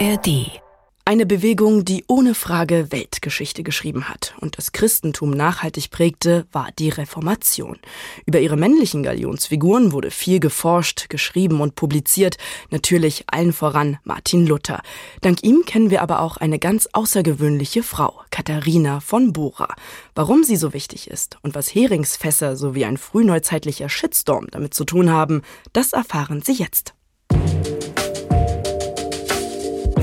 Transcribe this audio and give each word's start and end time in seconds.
ARD 0.00 0.60
eine 1.06 1.26
Bewegung, 1.26 1.84
die 1.84 2.04
ohne 2.08 2.34
Frage 2.34 2.90
Weltgeschichte 2.90 3.62
geschrieben 3.62 4.08
hat 4.08 4.34
und 4.40 4.56
das 4.56 4.72
Christentum 4.72 5.30
nachhaltig 5.30 5.90
prägte, 5.90 6.46
war 6.50 6.70
die 6.78 6.88
Reformation. 6.88 7.78
Über 8.24 8.40
ihre 8.40 8.56
männlichen 8.56 9.02
Galionsfiguren 9.02 9.92
wurde 9.92 10.10
viel 10.10 10.40
geforscht, 10.40 11.10
geschrieben 11.10 11.60
und 11.60 11.74
publiziert, 11.74 12.38
natürlich 12.70 13.24
allen 13.26 13.52
voran 13.52 13.98
Martin 14.02 14.46
Luther. 14.46 14.80
Dank 15.20 15.42
ihm 15.42 15.64
kennen 15.66 15.90
wir 15.90 16.00
aber 16.00 16.20
auch 16.20 16.38
eine 16.38 16.58
ganz 16.58 16.88
außergewöhnliche 16.92 17.82
Frau, 17.82 18.22
Katharina 18.30 19.00
von 19.00 19.34
Bora. 19.34 19.74
Warum 20.14 20.42
sie 20.42 20.56
so 20.56 20.72
wichtig 20.72 21.10
ist 21.10 21.36
und 21.42 21.54
was 21.54 21.74
Heringsfässer 21.74 22.56
sowie 22.56 22.86
ein 22.86 22.96
frühneuzeitlicher 22.96 23.90
Shitstorm 23.90 24.46
damit 24.50 24.72
zu 24.72 24.84
tun 24.84 25.10
haben, 25.10 25.42
das 25.74 25.92
erfahren 25.92 26.40
Sie 26.40 26.54
jetzt. 26.54 26.94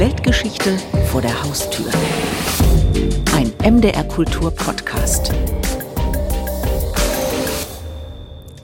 Weltgeschichte 0.02 0.80
vor 1.12 1.22
der 1.22 1.44
Haustür. 1.44 1.86
Ein 3.36 3.54
MDR 3.64 4.04
Kultur 4.04 4.50
Podcast. 4.50 5.32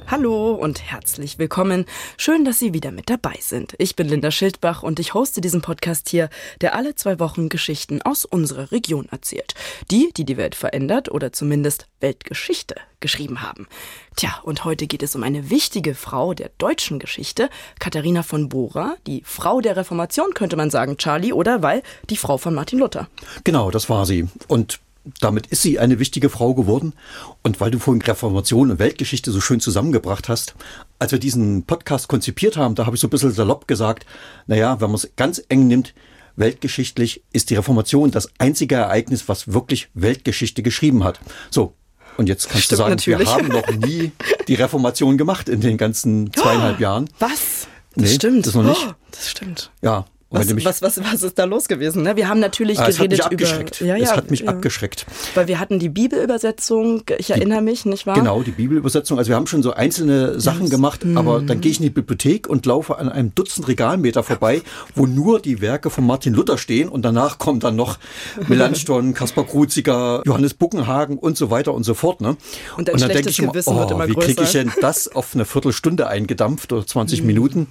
Hallo 0.10 0.54
und 0.54 0.82
herzlich 0.90 1.38
willkommen. 1.38 1.86
Schön, 2.16 2.46
dass 2.46 2.60
Sie 2.60 2.74
wieder 2.74 2.92
mit 2.92 3.10
dabei 3.10 3.36
sind. 3.42 3.76
Ich 3.78 3.98
bin 3.98 4.08
Linda 4.08 4.32
Schildbach 4.32 4.82
und 4.82 5.02
ich 5.02 5.14
hoste 5.14 5.42
diesen 5.42 5.62
Podcast 5.62 6.08
hier, 6.08 6.30
der 6.62 6.76
alle 6.76 6.96
zwei 6.96 7.20
Wochen 7.20 7.50
Geschichten 7.50 8.02
aus 8.02 8.24
unserer 8.24 8.72
Region 8.72 9.10
erzählt. 9.12 9.54
Die, 9.92 10.14
die 10.16 10.24
die 10.24 10.38
Welt 10.38 10.56
verändert 10.56 11.12
oder 11.12 11.34
zumindest 11.34 11.88
Weltgeschichte 12.00 12.76
geschrieben 13.02 13.42
haben. 13.42 13.68
Tja, 14.16 14.40
und 14.44 14.64
heute 14.64 14.88
geht 14.88 15.04
es 15.04 15.14
um 15.14 15.24
eine 15.24 15.50
wichtige 15.50 15.94
Frau 15.94 16.34
der 16.34 16.52
deutschen 16.58 17.00
Geschichte, 17.00 17.50
Katharina 17.80 18.24
von 18.24 18.48
Bora, 18.48 18.96
die 19.08 19.24
Frau 19.26 19.60
der 19.60 19.76
Reformation, 19.76 20.34
könnte 20.34 20.56
man 20.56 20.70
sagen, 20.70 20.96
Charlie, 20.96 21.34
oder 21.34 21.62
weil 21.64 21.84
die 22.10 22.18
Frau 22.18 22.38
von 22.38 22.56
Martin 22.56 22.80
Luther. 22.80 23.10
Genau, 23.44 23.72
das 23.72 23.90
war 23.90 24.06
sie. 24.06 24.30
Und 24.48 24.80
damit 25.20 25.48
ist 25.48 25.62
sie 25.62 25.80
eine 25.80 26.00
wichtige 26.00 26.30
Frau 26.30 26.54
geworden. 26.54 26.94
Und 27.44 27.60
weil 27.60 27.72
du 27.72 27.80
vorhin 27.80 28.02
Reformation 28.02 28.72
und 28.72 28.80
Weltgeschichte 28.80 29.32
so 29.32 29.42
schön 29.42 29.60
zusammengebracht 29.60 30.30
hast, 30.30 30.56
als 31.00 31.12
wir 31.12 31.20
diesen 31.20 31.64
Podcast 31.64 32.08
konzipiert 32.08 32.58
haben, 32.58 32.76
da 32.76 32.86
habe 32.86 32.96
ich 32.96 33.02
so 33.02 33.08
ein 33.08 33.12
bisschen 33.12 33.32
salopp 33.32 33.68
gesagt, 33.68 34.06
naja, 34.48 34.80
wenn 34.82 34.90
man 34.90 34.96
es 34.96 35.10
ganz 35.16 35.42
eng 35.50 35.68
nimmt, 35.68 35.94
weltgeschichtlich 36.36 37.24
ist 37.34 37.50
die 37.50 37.56
Reformation 37.56 38.12
das 38.12 38.30
einzige 38.38 38.76
Ereignis, 38.76 39.28
was 39.28 39.52
wirklich 39.52 39.90
Weltgeschichte 39.94 40.64
geschrieben 40.64 41.04
hat. 41.04 41.20
So. 41.50 41.74
Und 42.16 42.28
jetzt 42.30 42.50
kannst 42.50 42.66
Stimmt 42.66 42.72
du 42.72 42.84
sagen, 42.84 42.96
natürlich. 42.96 43.28
wir 43.28 43.34
haben 43.34 43.48
noch 43.48 43.88
nie 43.88 44.12
die 44.48 44.56
Reformation 44.56 45.18
gemacht 45.18 45.50
in 45.50 45.62
den 45.62 45.78
ganzen 45.78 46.34
zweieinhalb 46.34 46.80
oh, 46.80 46.82
Jahren. 46.82 47.10
Was? 47.20 47.68
Das 47.96 48.10
nee, 48.10 48.16
stimmt. 48.16 48.48
Das 48.48 48.56
noch 48.56 48.64
nicht. 48.64 48.88
Oh, 48.88 48.94
das 49.12 49.30
stimmt. 49.30 49.72
Ja, 49.84 50.06
was, 50.30 50.66
was, 50.66 50.82
was, 50.82 51.04
was 51.04 51.24
ist 51.24 51.40
da 51.40 51.46
los 51.46 51.70
gewesen? 51.70 52.04
Ne? 52.04 52.18
Wir 52.18 52.28
haben 52.28 52.42
natürlich 52.42 52.80
ah, 52.80 52.88
geredet 52.88 53.20
es 53.20 53.26
hat 53.26 53.32
mich 53.32 53.46
abgeschreckt. 53.46 53.82
über. 53.82 53.90
Ja, 53.90 53.96
ja, 53.96 54.04
es 54.04 54.12
hat 54.12 54.30
mich 54.30 54.42
ja. 54.42 54.50
abgeschreckt. 54.50 55.06
Weil 55.36 55.48
wir 55.48 55.58
hatten 55.58 55.80
die 55.80 55.88
Bibelübersetzung, 55.88 57.04
ich 57.18 57.28
die, 57.28 57.32
erinnere 57.32 57.62
mich, 57.62 57.86
nicht 57.86 58.06
wahr? 58.06 58.16
Genau, 58.16 58.44
die 58.44 58.52
Bibelübersetzung. 58.52 59.18
Also 59.18 59.30
wir 59.30 59.38
haben 59.38 59.48
schon 59.48 59.64
so 59.64 59.72
einzelne 59.72 60.40
Sachen 60.40 60.64
yes. 60.64 60.72
gemacht, 60.72 61.04
hm. 61.04 61.18
aber 61.18 61.42
dann 61.42 61.62
gehe 61.62 61.72
ich 61.72 61.78
in 61.78 61.84
die 61.84 61.90
Bibliothek 61.90 62.50
und 62.50 62.66
laufe 62.66 62.98
an 62.98 63.08
einem 63.08 63.34
Dutzend 63.36 63.70
Regalmeter 63.70 64.22
vorbei, 64.22 64.62
wo 64.96 65.06
nur 65.06 65.40
die 65.40 65.62
Werke 65.62 65.90
von 65.90 66.06
Martin 66.06 66.34
Luther 66.34 66.58
stehen 66.58 66.90
und 66.90 67.04
danach 67.04 67.38
kommen 67.38 67.62
dann 67.62 67.78
noch 67.78 67.98
Melanchthon, 68.50 69.14
Kaspar 69.14 69.46
Kruziger, 69.46 70.24
Johannes 70.26 70.56
Buckenhagen 70.56 71.18
und 71.18 71.38
so 71.38 71.52
weiter 71.52 71.74
und 71.74 71.84
so 71.84 71.94
fort. 71.94 72.20
Ne? 72.20 72.36
Und, 72.76 72.90
und 72.90 73.02
dann 73.02 73.10
denke 73.10 73.30
ich 73.30 73.40
immer, 73.40 73.54
oh, 73.66 74.08
wie 74.08 74.16
kriege 74.16 74.44
ich 74.44 74.52
denn 74.52 74.74
das 74.82 75.08
auf 75.08 75.34
eine 75.36 75.46
Viertelstunde 75.46 76.08
eingedampft 76.08 76.74
oder 76.74 76.86
20 76.86 77.20
hm. 77.20 77.28
Minuten? 77.28 77.68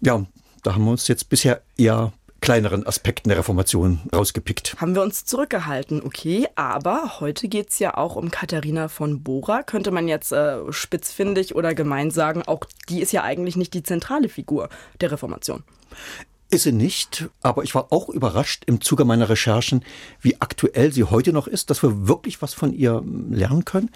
Ja, 0.00 0.24
da 0.64 0.74
haben 0.74 0.84
wir 0.84 0.90
uns 0.90 1.06
jetzt 1.08 1.28
bisher 1.28 1.62
eher 1.76 2.12
kleineren 2.40 2.86
Aspekten 2.86 3.30
der 3.30 3.38
Reformation 3.38 4.00
rausgepickt. 4.14 4.76
Haben 4.78 4.94
wir 4.94 5.02
uns 5.02 5.24
zurückgehalten, 5.24 6.02
okay, 6.04 6.46
aber 6.56 7.20
heute 7.20 7.48
geht 7.48 7.70
es 7.70 7.78
ja 7.78 7.96
auch 7.96 8.16
um 8.16 8.30
Katharina 8.30 8.88
von 8.88 9.22
Bora. 9.22 9.62
Könnte 9.62 9.90
man 9.90 10.08
jetzt 10.08 10.30
äh, 10.32 10.58
spitzfindig 10.70 11.54
oder 11.54 11.74
gemein 11.74 12.10
sagen, 12.10 12.42
auch 12.42 12.64
die 12.90 13.00
ist 13.00 13.12
ja 13.12 13.22
eigentlich 13.22 13.56
nicht 13.56 13.72
die 13.72 13.82
zentrale 13.82 14.28
Figur 14.28 14.68
der 15.00 15.12
Reformation. 15.12 15.62
Ist 16.54 16.62
sie 16.62 16.70
nicht, 16.70 17.28
aber 17.42 17.64
ich 17.64 17.74
war 17.74 17.88
auch 17.90 18.08
überrascht 18.08 18.62
im 18.66 18.80
Zuge 18.80 19.04
meiner 19.04 19.28
Recherchen, 19.28 19.84
wie 20.20 20.40
aktuell 20.40 20.92
sie 20.92 21.02
heute 21.02 21.32
noch 21.32 21.48
ist, 21.48 21.68
dass 21.68 21.82
wir 21.82 22.06
wirklich 22.06 22.42
was 22.42 22.54
von 22.54 22.72
ihr 22.72 23.02
lernen 23.28 23.64
können. 23.64 23.90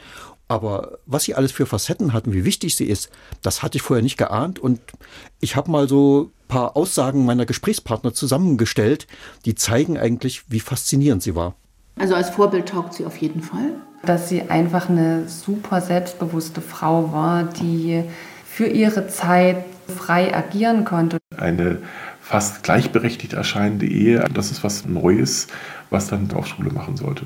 Aber 0.49 0.99
was 1.07 1.23
sie 1.23 1.37
alles 1.37 1.53
für 1.53 1.67
Facetten 1.67 2.13
hat 2.13 2.27
und 2.27 2.33
wie 2.33 2.45
wichtig 2.45 2.75
sie 2.75 2.87
ist, 2.87 3.11
das 3.43 3.63
hatte 3.63 3.79
ich 3.79 3.83
vorher 3.83 4.03
nicht 4.03 4.17
geahnt. 4.17 4.59
Und 4.59 4.81
ich 5.39 5.55
habe 5.55 5.71
mal 5.71 5.89
so 5.89 6.33
ein 6.33 6.49
paar 6.49 6.77
Aussagen 6.77 7.25
meiner 7.25 7.47
Gesprächspartner 7.47 8.13
zusammengestellt, 8.13 9.07
die 9.45 9.55
zeigen 9.55 9.97
eigentlich, 9.97 10.43
wie 10.49 10.59
faszinierend 10.59 11.23
sie 11.23 11.37
war. 11.37 11.55
Also 11.97 12.17
als 12.17 12.31
Vorbild 12.31 12.71
taugt 12.71 12.93
sie 12.93 13.05
auf 13.05 13.19
jeden 13.19 13.43
Fall. 13.43 13.77
Dass 14.03 14.29
sie 14.29 14.43
einfach 14.43 14.89
eine 14.89 15.29
super 15.29 15.81
selbstbewusste 15.81 16.61
Frau 16.61 17.13
war, 17.13 17.45
die 17.45 18.03
für 18.45 18.67
ihre 18.67 19.07
Zeit 19.07 19.65
frei 19.87 20.35
agieren 20.35 20.85
konnte. 20.85 21.19
Eine 21.37 21.83
fast 22.29 22.63
gleichberechtigt 22.63 23.33
erscheinende 23.33 23.87
Ehe, 23.87 24.23
das 24.35 24.51
ist 24.51 24.63
was 24.63 24.85
Neues, 24.85 25.47
was 25.89 26.09
dann 26.09 26.29
Dorfschule 26.29 26.71
machen 26.71 26.97
sollte. 26.97 27.25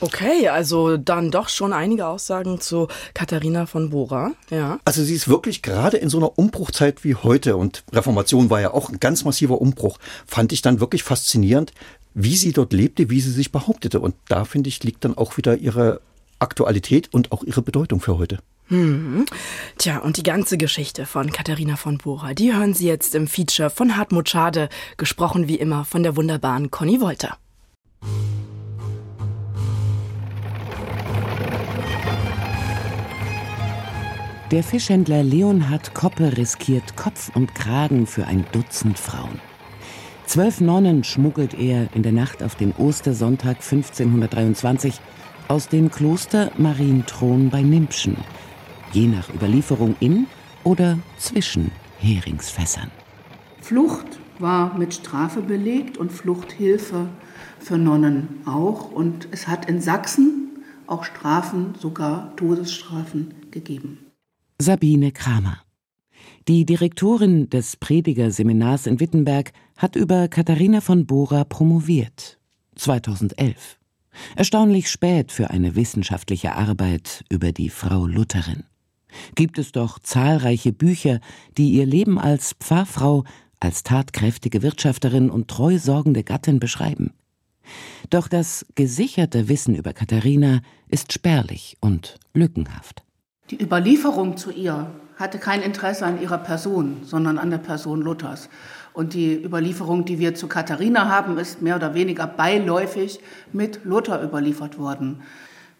Okay, 0.00 0.48
also 0.48 0.98
dann 0.98 1.30
doch 1.30 1.48
schon 1.48 1.72
einige 1.72 2.06
Aussagen 2.06 2.60
zu 2.60 2.88
Katharina 3.14 3.66
von 3.66 3.88
Bora. 3.88 4.32
Ja. 4.50 4.78
Also 4.84 5.04
sie 5.04 5.14
ist 5.14 5.28
wirklich 5.28 5.62
gerade 5.62 5.96
in 5.96 6.10
so 6.10 6.18
einer 6.18 6.38
Umbruchzeit 6.38 7.02
wie 7.02 7.14
heute 7.14 7.56
und 7.56 7.84
Reformation 7.92 8.50
war 8.50 8.60
ja 8.60 8.74
auch 8.74 8.90
ein 8.90 9.00
ganz 9.00 9.24
massiver 9.24 9.60
Umbruch, 9.60 9.98
fand 10.26 10.52
ich 10.52 10.60
dann 10.60 10.80
wirklich 10.80 11.02
faszinierend, 11.02 11.72
wie 12.12 12.36
sie 12.36 12.52
dort 12.52 12.74
lebte, 12.74 13.08
wie 13.08 13.20
sie 13.20 13.30
sich 13.30 13.52
behauptete. 13.52 14.00
Und 14.00 14.14
da 14.28 14.44
finde 14.44 14.68
ich 14.68 14.82
liegt 14.82 15.04
dann 15.04 15.16
auch 15.16 15.38
wieder 15.38 15.56
ihre 15.56 16.00
Aktualität 16.40 17.14
und 17.14 17.32
auch 17.32 17.42
ihre 17.42 17.62
Bedeutung 17.62 18.00
für 18.00 18.18
heute. 18.18 18.40
Hm. 18.72 19.26
Tja, 19.76 19.98
und 19.98 20.16
die 20.16 20.22
ganze 20.22 20.56
Geschichte 20.56 21.04
von 21.04 21.30
Katharina 21.30 21.76
von 21.76 21.98
Bora, 21.98 22.32
die 22.32 22.54
hören 22.54 22.72
Sie 22.72 22.86
jetzt 22.86 23.14
im 23.14 23.26
Feature 23.26 23.68
von 23.68 23.98
Hartmut 23.98 24.30
Schade, 24.30 24.70
gesprochen 24.96 25.46
wie 25.46 25.56
immer 25.56 25.84
von 25.84 26.02
der 26.02 26.16
wunderbaren 26.16 26.70
Conny 26.70 27.02
Wolter. 27.02 27.36
Der 34.50 34.62
Fischhändler 34.62 35.22
Leonhard 35.22 35.92
Koppe 35.92 36.34
riskiert 36.38 36.96
Kopf 36.96 37.30
und 37.34 37.54
Kragen 37.54 38.06
für 38.06 38.26
ein 38.26 38.46
Dutzend 38.52 38.98
Frauen. 38.98 39.38
Zwölf 40.24 40.62
Nonnen 40.62 41.04
schmuggelt 41.04 41.52
er 41.52 41.88
in 41.94 42.02
der 42.02 42.12
Nacht 42.12 42.42
auf 42.42 42.54
den 42.54 42.72
Ostersonntag 42.72 43.56
1523 43.56 44.94
aus 45.48 45.68
dem 45.68 45.90
Kloster 45.90 46.50
Marienthron 46.56 47.50
bei 47.50 47.60
Nimpschen, 47.60 48.16
je 48.92 49.06
nach 49.06 49.32
Überlieferung 49.32 49.96
in 50.00 50.26
oder 50.64 50.98
zwischen 51.18 51.70
Heringsfässern. 51.98 52.90
Flucht 53.60 54.06
war 54.38 54.76
mit 54.76 54.94
Strafe 54.94 55.40
belegt 55.40 55.96
und 55.96 56.12
Fluchthilfe 56.12 57.08
für 57.58 57.78
Nonnen 57.78 58.40
auch. 58.44 58.90
Und 58.90 59.28
es 59.30 59.48
hat 59.48 59.68
in 59.68 59.80
Sachsen 59.80 60.62
auch 60.86 61.04
Strafen, 61.04 61.74
sogar 61.78 62.34
Todesstrafen 62.36 63.34
gegeben. 63.50 63.98
Sabine 64.58 65.12
Kramer. 65.12 65.58
Die 66.48 66.66
Direktorin 66.66 67.48
des 67.50 67.76
Predigerseminars 67.76 68.86
in 68.86 69.00
Wittenberg 69.00 69.52
hat 69.76 69.96
über 69.96 70.28
Katharina 70.28 70.80
von 70.80 71.06
Bora 71.06 71.44
promoviert. 71.44 72.38
2011. 72.76 73.78
Erstaunlich 74.36 74.90
spät 74.90 75.32
für 75.32 75.50
eine 75.50 75.76
wissenschaftliche 75.76 76.54
Arbeit 76.54 77.24
über 77.28 77.52
die 77.52 77.70
Frau 77.70 78.06
Lutherin. 78.06 78.64
Gibt 79.34 79.58
es 79.58 79.72
doch 79.72 79.98
zahlreiche 79.98 80.72
Bücher, 80.72 81.20
die 81.56 81.70
ihr 81.70 81.86
Leben 81.86 82.18
als 82.18 82.54
Pfarrfrau, 82.58 83.24
als 83.60 83.82
tatkräftige 83.82 84.62
Wirtschafterin 84.62 85.30
und 85.30 85.48
treu 85.48 85.78
sorgende 85.78 86.24
Gattin 86.24 86.58
beschreiben. 86.58 87.12
Doch 88.10 88.28
das 88.28 88.66
gesicherte 88.74 89.48
Wissen 89.48 89.74
über 89.74 89.92
Katharina 89.92 90.60
ist 90.88 91.12
spärlich 91.12 91.76
und 91.80 92.18
lückenhaft. 92.34 93.02
Die 93.50 93.62
Überlieferung 93.62 94.36
zu 94.36 94.50
ihr 94.50 94.90
hatte 95.16 95.38
kein 95.38 95.62
Interesse 95.62 96.04
an 96.04 96.20
ihrer 96.20 96.38
Person, 96.38 96.98
sondern 97.04 97.38
an 97.38 97.50
der 97.50 97.58
Person 97.58 98.02
Luthers. 98.02 98.48
Und 98.92 99.14
die 99.14 99.42
Überlieferung, 99.42 100.04
die 100.04 100.18
wir 100.18 100.34
zu 100.34 100.48
Katharina 100.48 101.08
haben, 101.08 101.38
ist 101.38 101.62
mehr 101.62 101.76
oder 101.76 101.94
weniger 101.94 102.26
beiläufig 102.26 103.20
mit 103.52 103.84
Luther 103.84 104.22
überliefert 104.22 104.78
worden. 104.78 105.22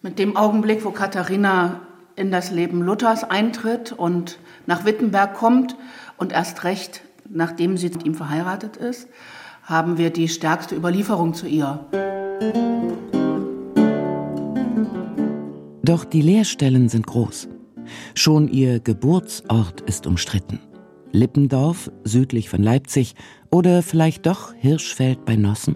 Mit 0.01 0.19
dem 0.19 0.37
Augenblick, 0.37 0.85
wo 0.85 0.91
Katharina 0.91 1.81
in 2.15 2.31
das 2.31 2.51
Leben 2.51 2.81
Luthers 2.81 3.23
eintritt 3.23 3.91
und 3.91 4.39
nach 4.65 4.85
Wittenberg 4.85 5.33
kommt 5.33 5.75
und 6.17 6.31
erst 6.31 6.63
recht, 6.63 7.01
nachdem 7.29 7.77
sie 7.77 7.89
mit 7.89 8.05
ihm 8.05 8.15
verheiratet 8.15 8.77
ist, 8.77 9.07
haben 9.63 9.97
wir 9.97 10.09
die 10.09 10.27
stärkste 10.27 10.75
Überlieferung 10.75 11.33
zu 11.33 11.47
ihr. 11.47 11.85
Doch 15.83 16.05
die 16.05 16.21
Leerstellen 16.21 16.89
sind 16.89 17.07
groß. 17.07 17.49
Schon 18.15 18.47
ihr 18.47 18.79
Geburtsort 18.79 19.81
ist 19.81 20.07
umstritten. 20.07 20.59
Lippendorf, 21.11 21.91
südlich 22.03 22.49
von 22.49 22.63
Leipzig, 22.63 23.15
oder 23.51 23.83
vielleicht 23.83 24.25
doch 24.25 24.53
Hirschfeld 24.53 25.25
bei 25.25 25.35
Nossen? 25.35 25.75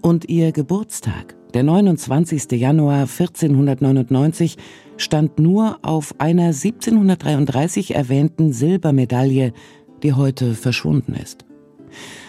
Und 0.00 0.28
ihr 0.28 0.52
Geburtstag, 0.52 1.36
der 1.54 1.62
29. 1.62 2.50
Januar 2.52 3.02
1499, 3.02 4.56
stand 4.96 5.38
nur 5.38 5.78
auf 5.82 6.14
einer 6.18 6.48
1733 6.48 7.94
erwähnten 7.94 8.52
Silbermedaille, 8.52 9.52
die 10.02 10.12
heute 10.12 10.54
verschwunden 10.54 11.14
ist. 11.14 11.44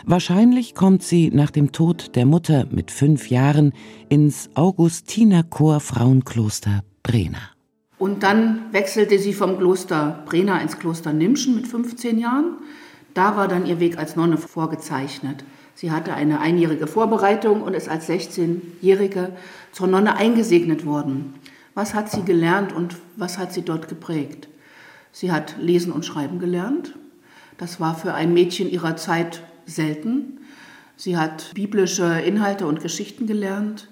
Wahrscheinlich 0.05 0.75
kommt 0.75 1.01
sie 1.01 1.31
nach 1.31 1.49
dem 1.49 1.71
Tod 1.71 2.15
der 2.15 2.27
Mutter 2.27 2.67
mit 2.69 2.91
fünf 2.91 3.29
Jahren 3.31 3.73
ins 4.09 4.49
Augustinerchor 4.53 5.79
Frauenkloster 5.79 6.83
Brena. 7.01 7.39
Und 7.97 8.21
dann 8.21 8.71
wechselte 8.71 9.17
sie 9.17 9.33
vom 9.33 9.57
Kloster 9.57 10.23
Brena 10.25 10.61
ins 10.61 10.77
Kloster 10.77 11.13
Nimschen 11.13 11.55
mit 11.55 11.67
15 11.67 12.19
Jahren. 12.19 12.57
Da 13.15 13.35
war 13.37 13.47
dann 13.47 13.65
ihr 13.65 13.79
Weg 13.79 13.97
als 13.97 14.15
Nonne 14.15 14.37
vorgezeichnet. 14.37 15.43
Sie 15.75 15.91
hatte 15.91 16.13
eine 16.13 16.39
einjährige 16.39 16.87
Vorbereitung 16.87 17.61
und 17.61 17.73
ist 17.73 17.89
als 17.89 18.09
16-Jährige 18.09 19.33
zur 19.73 19.87
Nonne 19.87 20.15
eingesegnet 20.15 20.85
worden. 20.85 21.35
Was 21.73 21.93
hat 21.93 22.09
sie 22.09 22.23
gelernt 22.23 22.71
und 22.71 22.95
was 23.17 23.37
hat 23.37 23.53
sie 23.53 23.61
dort 23.61 23.89
geprägt? 23.89 24.47
Sie 25.11 25.31
hat 25.31 25.55
Lesen 25.59 25.91
und 25.91 26.05
Schreiben 26.05 26.39
gelernt. 26.39 26.95
Das 27.57 27.79
war 27.79 27.95
für 27.95 28.13
ein 28.13 28.33
Mädchen 28.33 28.69
ihrer 28.69 28.95
Zeit 28.95 29.43
selten. 29.65 30.39
Sie 30.95 31.17
hat 31.17 31.53
biblische 31.53 32.21
Inhalte 32.21 32.67
und 32.67 32.81
Geschichten 32.81 33.27
gelernt. 33.27 33.89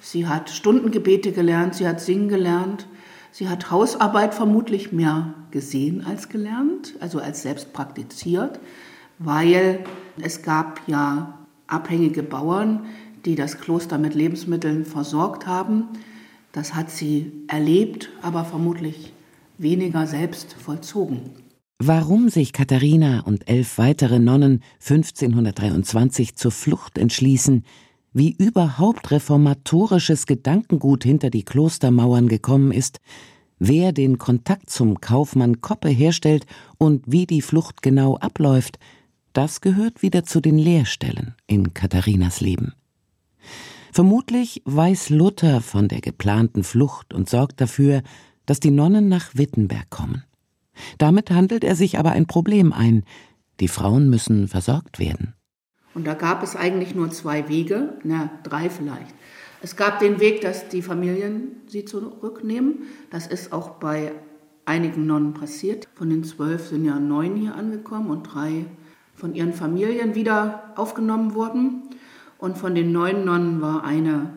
Sie 0.00 0.26
hat 0.26 0.50
Stundengebete 0.50 1.30
gelernt. 1.30 1.76
Sie 1.76 1.86
hat 1.86 2.00
Singen 2.00 2.28
gelernt. 2.28 2.86
Sie 3.32 3.48
hat 3.48 3.70
Hausarbeit 3.70 4.34
vermutlich 4.34 4.90
mehr 4.90 5.34
gesehen 5.52 6.04
als 6.04 6.28
gelernt, 6.28 6.94
also 6.98 7.20
als 7.20 7.42
selbst 7.42 7.72
praktiziert, 7.72 8.58
weil 9.20 9.84
es 10.20 10.42
gab 10.42 10.80
ja 10.88 11.38
abhängige 11.68 12.22
Bauern, 12.24 12.86
die 13.24 13.36
das 13.36 13.58
Kloster 13.58 13.98
mit 13.98 14.14
Lebensmitteln 14.14 14.84
versorgt 14.84 15.46
haben. 15.46 15.84
Das 16.52 16.74
hat 16.74 16.90
sie 16.90 17.30
erlebt, 17.46 18.08
aber 18.22 18.44
vermutlich 18.44 19.12
weniger 19.58 20.06
selbst 20.06 20.54
vollzogen. 20.54 21.20
Warum 21.78 22.28
sich 22.28 22.52
Katharina 22.52 23.20
und 23.20 23.48
elf 23.48 23.78
weitere 23.78 24.18
Nonnen 24.18 24.62
1523 24.80 26.34
zur 26.34 26.50
Flucht 26.50 26.98
entschließen, 26.98 27.64
wie 28.12 28.34
überhaupt 28.36 29.10
reformatorisches 29.10 30.26
Gedankengut 30.26 31.04
hinter 31.04 31.30
die 31.30 31.44
Klostermauern 31.44 32.28
gekommen 32.28 32.72
ist, 32.72 33.00
wer 33.58 33.92
den 33.92 34.18
Kontakt 34.18 34.70
zum 34.70 35.00
Kaufmann 35.00 35.60
Koppe 35.60 35.90
herstellt 35.90 36.46
und 36.78 37.04
wie 37.06 37.26
die 37.26 37.42
Flucht 37.42 37.82
genau 37.82 38.16
abläuft, 38.16 38.78
das 39.32 39.60
gehört 39.60 40.02
wieder 40.02 40.24
zu 40.24 40.40
den 40.40 40.58
Leerstellen 40.58 41.34
in 41.46 41.74
Katharinas 41.74 42.40
Leben. 42.40 42.74
Vermutlich 43.92 44.62
weiß 44.64 45.10
Luther 45.10 45.60
von 45.60 45.88
der 45.88 46.00
geplanten 46.00 46.62
Flucht 46.62 47.12
und 47.12 47.28
sorgt 47.28 47.60
dafür, 47.60 48.02
dass 48.46 48.60
die 48.60 48.70
Nonnen 48.70 49.08
nach 49.08 49.34
Wittenberg 49.34 49.90
kommen. 49.90 50.24
Damit 50.98 51.30
handelt 51.30 51.64
er 51.64 51.74
sich 51.74 51.98
aber 51.98 52.12
ein 52.12 52.26
Problem 52.26 52.72
ein. 52.72 53.04
Die 53.58 53.68
Frauen 53.68 54.08
müssen 54.08 54.48
versorgt 54.48 54.98
werden. 54.98 55.34
Und 55.94 56.06
da 56.06 56.14
gab 56.14 56.42
es 56.42 56.56
eigentlich 56.56 56.94
nur 56.94 57.10
zwei 57.10 57.48
Wege, 57.48 57.98
na, 58.04 58.30
drei 58.44 58.70
vielleicht. 58.70 59.14
Es 59.62 59.76
gab 59.76 59.98
den 59.98 60.20
Weg, 60.20 60.40
dass 60.40 60.68
die 60.68 60.82
Familien 60.82 61.56
sie 61.66 61.84
zurücknehmen. 61.84 62.84
Das 63.10 63.26
ist 63.26 63.52
auch 63.52 63.70
bei 63.70 64.12
einigen 64.64 65.06
Nonnen 65.06 65.34
passiert. 65.34 65.88
Von 65.94 66.10
den 66.10 66.24
zwölf 66.24 66.68
sind 66.68 66.84
ja 66.84 66.98
neun 66.98 67.36
hier 67.36 67.54
angekommen 67.54 68.10
und 68.10 68.22
drei 68.22 68.64
von 69.20 69.34
ihren 69.34 69.52
Familien 69.52 70.14
wieder 70.14 70.72
aufgenommen 70.76 71.34
worden. 71.34 71.82
Und 72.38 72.56
von 72.56 72.74
den 72.74 72.90
neun 72.90 73.24
Nonnen 73.24 73.60
war 73.60 73.84
eine 73.84 74.30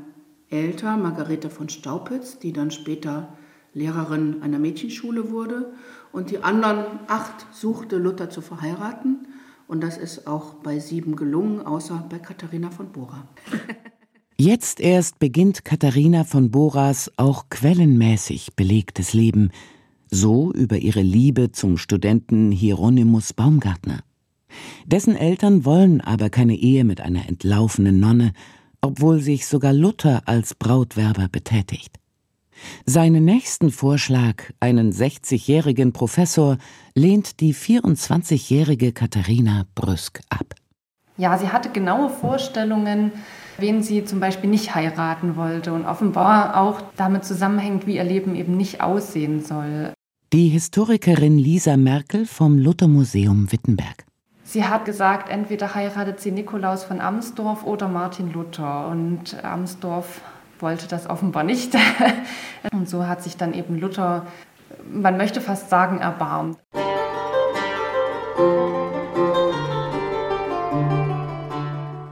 älter, 0.50 0.98
Margarete 0.98 1.50
von 1.50 1.70
Staupitz, 1.70 2.38
die 2.38 2.52
dann 2.52 2.70
später 2.70 3.30
Lehrerin 3.74 4.44
einer 4.44 4.60
Mädchenschule 4.60 5.32
wurde. 5.32 5.74
Und 6.12 6.30
die 6.30 6.44
anderen 6.44 7.00
acht 7.08 7.48
suchte 7.54 7.98
Luther 7.98 8.30
zu 8.30 8.42
verheiraten. 8.42 9.28
Und 9.68 9.82
das 9.82 9.98
ist 9.98 10.28
auch 10.28 10.56
bei 10.56 10.80
sieben 10.80 11.16
gelungen, 11.16 11.66
außer 11.66 12.06
bei 12.10 12.20
Katharina 12.20 12.70
von 12.70 12.92
Bora. 12.92 13.28
Jetzt 14.38 14.82
erst 14.82 15.20
beginnt 15.20 15.64
Katharina 15.64 16.26
von 16.26 16.52
Boras 16.52 17.12
auch 17.18 17.46
quellenmäßig 17.50 18.56
belegtes 18.56 19.14
Leben, 19.14 19.52
so 20.12 20.52
über 20.52 20.78
ihre 20.78 21.02
Liebe 21.02 21.52
zum 21.52 21.78
Studenten 21.78 22.52
Hieronymus 22.52 23.32
Baumgartner. 23.32 24.04
Dessen 24.86 25.16
Eltern 25.16 25.66
wollen 25.66 26.02
aber 26.02 26.30
keine 26.30 26.56
Ehe 26.56 26.84
mit 26.84 27.02
einer 27.02 27.28
entlaufenen 27.28 28.00
Nonne, 28.00 28.34
obwohl 28.82 29.20
sich 29.20 29.48
sogar 29.48 29.74
Luther 29.74 30.24
als 30.26 30.54
Brautwerber 30.56 31.28
betätigt. 31.32 32.00
Seinen 32.86 33.26
nächsten 33.26 33.72
Vorschlag, 33.72 34.52
einen 34.60 34.92
60-jährigen 34.92 35.94
Professor, 35.94 36.58
lehnt 36.96 37.40
die 37.40 37.54
24-jährige 37.54 38.92
Katharina 38.92 39.66
Brüsk 39.76 40.22
ab. 40.30 40.56
Ja, 41.18 41.38
sie 41.38 41.50
hatte 41.50 41.70
genaue 41.70 42.10
Vorstellungen, 42.10 43.12
wen 43.58 43.84
sie 43.84 44.04
zum 44.04 44.20
Beispiel 44.20 44.50
nicht 44.50 44.74
heiraten 44.74 45.36
wollte 45.36 45.74
und 45.74 45.86
offenbar 45.86 46.60
auch 46.60 46.82
damit 46.96 47.24
zusammenhängt, 47.24 47.86
wie 47.86 47.98
ihr 47.98 48.04
Leben 48.04 48.36
eben 48.36 48.58
nicht 48.58 48.82
aussehen 48.82 49.42
soll. 49.44 49.94
Die 50.32 50.50
Historikerin 50.50 51.38
Lisa 51.38 51.78
Merkel 51.78 52.26
vom 52.26 52.58
Luther-Museum 52.58 53.52
Wittenberg. 53.52 54.06
Sie 54.54 54.64
hat 54.64 54.86
gesagt, 54.86 55.30
entweder 55.30 55.74
heiratet 55.74 56.20
sie 56.20 56.30
Nikolaus 56.30 56.84
von 56.84 57.02
Amsdorf 57.02 57.64
oder 57.64 57.88
Martin 57.88 58.32
Luther. 58.32 58.88
Und 58.88 59.44
Amsdorf 59.44 60.22
wollte 60.60 60.88
das 60.88 61.10
offenbar 61.10 61.44
nicht. 61.44 61.76
Und 62.72 62.88
so 62.88 63.08
hat 63.08 63.24
sich 63.24 63.36
dann 63.36 63.56
eben 63.56 63.80
Luther, 63.80 64.28
man 64.88 65.18
möchte 65.18 65.42
fast 65.42 65.72
sagen, 65.72 66.02
erbarmt. 66.02 66.60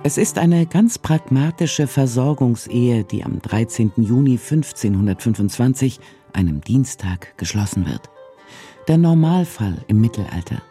Es 0.01 0.17
ist 0.17 0.39
eine 0.39 0.65
ganz 0.65 0.97
pragmatische 0.97 1.85
Versorgungsehe, 1.85 3.03
die 3.03 3.23
am 3.23 3.39
13. 3.39 3.91
Juni 3.97 4.39
1525, 4.39 5.99
einem 6.33 6.61
Dienstag, 6.61 7.37
geschlossen 7.37 7.85
wird. 7.85 8.09
Der 8.87 8.97
Normalfall 8.97 9.77
im 9.87 10.01
Mittelalter. 10.01 10.63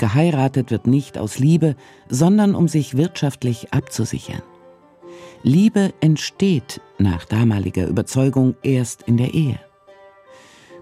Geheiratet 0.00 0.70
wird 0.70 0.86
nicht 0.86 1.18
aus 1.18 1.38
Liebe, 1.38 1.76
sondern 2.08 2.54
um 2.54 2.68
sich 2.68 2.96
wirtschaftlich 2.96 3.74
abzusichern. 3.74 4.40
Liebe 5.42 5.92
entsteht 6.00 6.80
nach 6.98 7.26
damaliger 7.26 7.86
Überzeugung 7.86 8.54
erst 8.62 9.02
in 9.02 9.18
der 9.18 9.34
Ehe. 9.34 9.60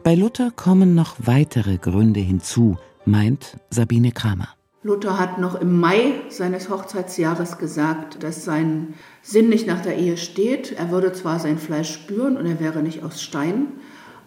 Bei 0.05 0.15
Luther 0.15 0.53
kommen 0.53 0.95
noch 0.95 1.17
weitere 1.19 1.79
Gründe 1.79 2.21
hinzu, 2.21 2.77
meint 3.05 3.57
Sabine 3.71 4.13
Kramer. 4.13 4.51
Luther 4.85 5.19
hat 5.19 5.41
noch 5.41 5.61
im 5.61 5.81
Mai 5.81 6.13
seines 6.29 6.71
Hochzeitsjahres 6.71 7.59
gesagt, 7.59 8.23
dass 8.23 8.45
sein 8.45 8.95
Sinn 9.23 9.49
nicht 9.49 9.67
nach 9.67 9.83
der 9.83 9.97
Ehe 9.97 10.17
steht. 10.17 10.71
Er 10.79 10.93
würde 10.93 11.13
zwar 11.13 11.41
sein 11.41 11.59
Fleisch 11.59 11.93
spüren 11.93 12.37
und 12.37 12.47
er 12.47 12.61
wäre 12.61 12.85
nicht 12.85 13.03
aus 13.03 13.21
Stein, 13.21 13.67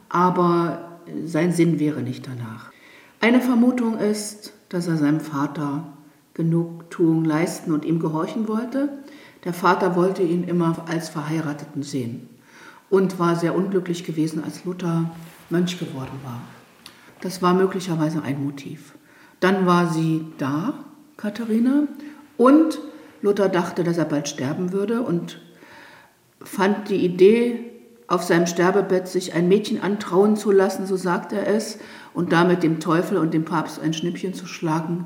aber 0.10 1.00
sein 1.24 1.54
Sinn 1.54 1.80
wäre 1.80 2.02
nicht 2.02 2.28
danach. 2.28 2.74
Eine 3.22 3.40
Vermutung 3.40 3.98
ist, 3.98 4.52
dass 4.72 4.88
er 4.88 4.96
seinem 4.96 5.20
Vater 5.20 5.84
Genugtuung 6.34 7.26
leisten 7.26 7.74
und 7.74 7.84
ihm 7.84 8.00
gehorchen 8.00 8.48
wollte. 8.48 8.90
Der 9.44 9.54
Vater 9.54 9.96
wollte 9.96 10.24
ihn 10.24 10.46
immer 10.46 10.86
als 10.88 11.10
Verheirateten 11.10 11.84
sehen 11.84 12.30
und 12.90 13.20
war 13.20 13.36
sehr 13.36 13.54
unglücklich 13.54 14.06
gewesen, 14.06 14.44
als 14.44 14.64
Luther 14.64 15.12
Mönch 15.50 15.78
geworden 15.78 16.20
war. 16.24 16.42
Das 17.20 17.42
war 17.42 17.54
möglicherweise 17.54 18.24
ein 18.24 18.44
Motiv. 18.44 18.94
Dann 19.42 19.66
war 19.66 19.92
sie 19.92 20.26
da, 20.38 20.86
Katharina, 21.18 21.84
und 22.38 22.80
Luther 23.22 23.50
dachte, 23.50 23.84
dass 23.84 23.98
er 23.98 24.06
bald 24.06 24.30
sterben 24.30 24.72
würde 24.72 25.02
und 25.02 25.42
fand 26.40 26.90
die 26.90 27.04
Idee, 27.06 27.71
auf 28.12 28.24
seinem 28.24 28.46
Sterbebett 28.46 29.08
sich 29.08 29.34
ein 29.34 29.48
Mädchen 29.48 29.82
antrauen 29.82 30.36
zu 30.36 30.52
lassen, 30.52 30.86
so 30.86 30.98
sagt 30.98 31.32
er 31.32 31.48
es, 31.48 31.80
und 32.14 32.34
damit 32.34 32.62
dem 32.62 32.82
Teufel 32.82 33.18
und 33.18 33.34
dem 33.34 33.46
Papst 33.46 33.80
ein 33.80 33.94
Schnippchen 33.94 34.34
zu 34.34 34.46
schlagen, 34.46 35.06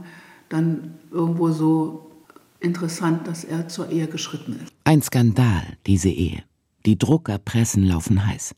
dann 0.49 0.95
irgendwo 1.11 1.51
so 1.51 2.11
interessant, 2.59 3.27
dass 3.27 3.43
er 3.43 3.67
zur 3.67 3.91
Ehe 3.91 4.07
geschritten 4.07 4.53
ist. 4.53 4.73
Ein 4.85 5.03
Skandal, 5.03 5.63
diese 5.85 6.09
Ehe. 6.09 6.43
Die 6.87 6.97
Druckerpressen 6.97 7.83
laufen 7.83 8.25
heiß. 8.25 8.55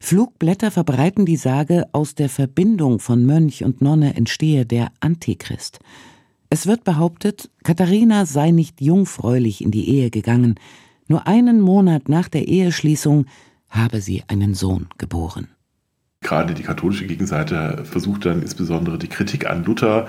Flugblätter 0.00 0.70
verbreiten 0.70 1.26
die 1.26 1.36
Sage, 1.36 1.84
aus 1.92 2.14
der 2.14 2.30
Verbindung 2.30 2.98
von 2.98 3.26
Mönch 3.26 3.62
und 3.62 3.82
Nonne 3.82 4.14
entstehe 4.14 4.64
der 4.64 4.88
Antichrist. 5.00 5.80
Es 6.48 6.66
wird 6.66 6.84
behauptet, 6.84 7.50
Katharina 7.62 8.24
sei 8.24 8.52
nicht 8.52 8.80
jungfräulich 8.80 9.62
in 9.62 9.70
die 9.70 9.90
Ehe 9.90 10.10
gegangen. 10.10 10.54
Nur 11.08 11.26
einen 11.26 11.60
Monat 11.60 12.08
nach 12.08 12.28
der 12.28 12.48
Eheschließung 12.48 13.26
habe 13.76 14.00
sie 14.00 14.22
einen 14.28 14.54
Sohn 14.54 14.88
geboren. 14.98 15.48
Gerade 16.20 16.54
die 16.54 16.62
katholische 16.62 17.06
Gegenseite 17.06 17.84
versucht 17.84 18.24
dann 18.26 18.42
insbesondere 18.42 18.98
die 18.98 19.08
Kritik 19.08 19.48
an 19.48 19.64
Luther 19.64 20.08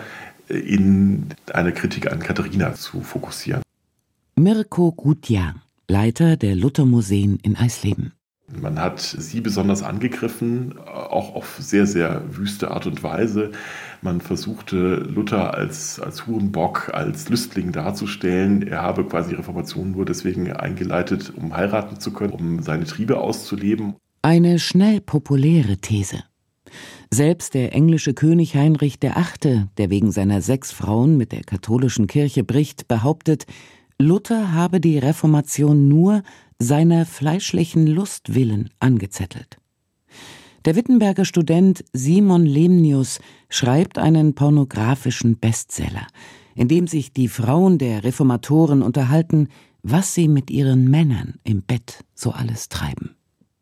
in 0.50 1.28
eine 1.54 1.74
Kritik 1.74 2.12
an 2.12 2.20
Katharina 2.20 2.74
zu 2.74 3.02
fokussieren. 3.02 3.62
Mirko 4.36 4.92
Gutjahr, 4.92 5.56
Leiter 5.88 6.38
der 6.38 6.56
Luthermuseen 6.56 7.40
in 7.44 7.56
Eisleben. 7.56 8.14
Man 8.50 8.80
hat 8.80 9.02
sie 9.02 9.42
besonders 9.42 9.84
angegriffen, 9.84 10.80
auch 10.80 11.36
auf 11.36 11.58
sehr, 11.60 11.86
sehr 11.86 12.24
wüste 12.30 12.72
Art 12.72 12.88
und 12.88 13.04
Weise. 13.04 13.52
Man 14.02 14.22
versuchte 14.22 14.96
Luther 14.96 15.54
als, 15.54 16.00
als 16.00 16.28
Hurenbock, 16.28 16.92
als 16.94 17.28
Lüstling 17.28 17.74
darzustellen. 17.74 18.66
Er 18.66 18.84
habe 18.84 19.04
quasi 19.04 19.36
Reformation 19.36 19.92
nur 19.92 20.06
deswegen 20.06 20.50
eingeleitet, 20.54 21.34
um 21.36 21.58
heiraten 21.58 22.00
zu 22.00 22.14
können, 22.14 22.32
um 22.32 22.62
seine 22.62 22.86
Triebe 22.86 23.20
auszuleben. 23.20 23.96
Eine 24.22 24.60
schnell 24.60 25.02
populäre 25.02 25.78
These. 25.78 26.24
Selbst 27.12 27.54
der 27.54 27.74
englische 27.74 28.14
König 28.14 28.56
Heinrich 28.56 29.00
VIII., 29.02 29.66
der 29.78 29.90
wegen 29.90 30.12
seiner 30.12 30.42
sechs 30.42 30.72
Frauen 30.72 31.18
mit 31.18 31.34
der 31.34 31.44
katholischen 31.44 32.08
Kirche 32.08 32.46
bricht, 32.46 32.88
behauptet, 32.88 33.46
Luther 34.00 34.54
habe 34.54 34.80
die 34.80 35.00
Reformation 35.00 35.88
nur 35.88 36.22
seiner 36.60 37.06
fleischlichen 37.06 37.88
Lust 37.88 38.34
willen 38.34 38.70
angezettelt. 38.80 39.58
Der 40.66 40.76
Wittenberger 40.76 41.24
Student 41.24 41.86
Simon 41.94 42.46
Lemnius 42.46 43.20
schreibt 43.50 43.98
einen 43.98 44.36
pornografischen 44.36 45.38
Bestseller, 45.38 46.08
in 46.56 46.68
dem 46.68 46.88
sich 46.88 47.14
die 47.14 47.28
Frauen 47.28 47.78
der 47.78 48.04
Reformatoren 48.04 48.82
unterhalten, 48.82 49.48
was 49.84 50.14
sie 50.14 50.28
mit 50.28 50.50
ihren 50.52 50.90
Männern 50.90 51.36
im 51.44 51.62
Bett 51.62 52.04
so 52.14 52.32
alles 52.32 52.68
treiben. 52.68 53.16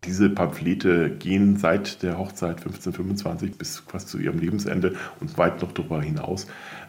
Diese 0.06 0.30
Pamphlete 0.30 1.10
gehen 1.18 1.58
seit 1.58 2.04
der 2.04 2.18
Hochzeit 2.20 2.58
1525 2.58 3.58
bis 3.58 3.80
fast 3.80 4.08
zu 4.08 4.20
ihrem 4.20 4.40
Lebensende 4.40 4.96
und 5.20 5.38
weit 5.38 5.62
noch 5.62 5.72
darüber 5.72 6.02
hinaus. 6.02 6.46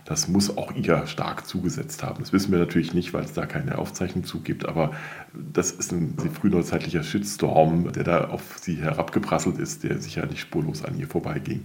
Das 0.07 0.29
muss 0.29 0.57
auch 0.57 0.73
ihr 0.73 1.05
stark 1.09 1.49
zugesetzt 1.49 2.05
haben. 2.05 2.21
Das 2.21 2.33
wissen 2.33 2.53
wir 2.53 2.61
natürlich 2.61 2.95
nicht, 2.95 3.13
weil 3.13 3.25
es 3.25 3.33
da 3.33 3.45
keine 3.45 3.77
Aufzeichnung 3.77 4.25
zu 4.25 4.41
gibt, 4.41 4.65
aber 4.65 4.93
das 5.35 5.73
ist 5.73 5.93
ein 5.93 6.17
frühneuzeitlicher 6.33 7.03
Shitstorm, 7.03 7.93
der 7.93 8.05
da 8.05 8.29
auf 8.29 8.59
sie 8.61 8.77
herabgeprasselt 8.77 9.59
ist, 9.59 9.83
der 9.83 9.99
sicher 9.99 10.25
nicht 10.27 10.39
spurlos 10.39 10.85
an 10.85 10.97
ihr 10.97 11.09
vorbeiging. 11.09 11.65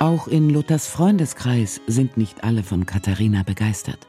Auch 0.00 0.26
in 0.26 0.48
Luthers 0.48 0.88
Freundeskreis 0.88 1.82
sind 1.86 2.16
nicht 2.16 2.44
alle 2.44 2.62
von 2.62 2.86
Katharina 2.86 3.42
begeistert. 3.42 4.08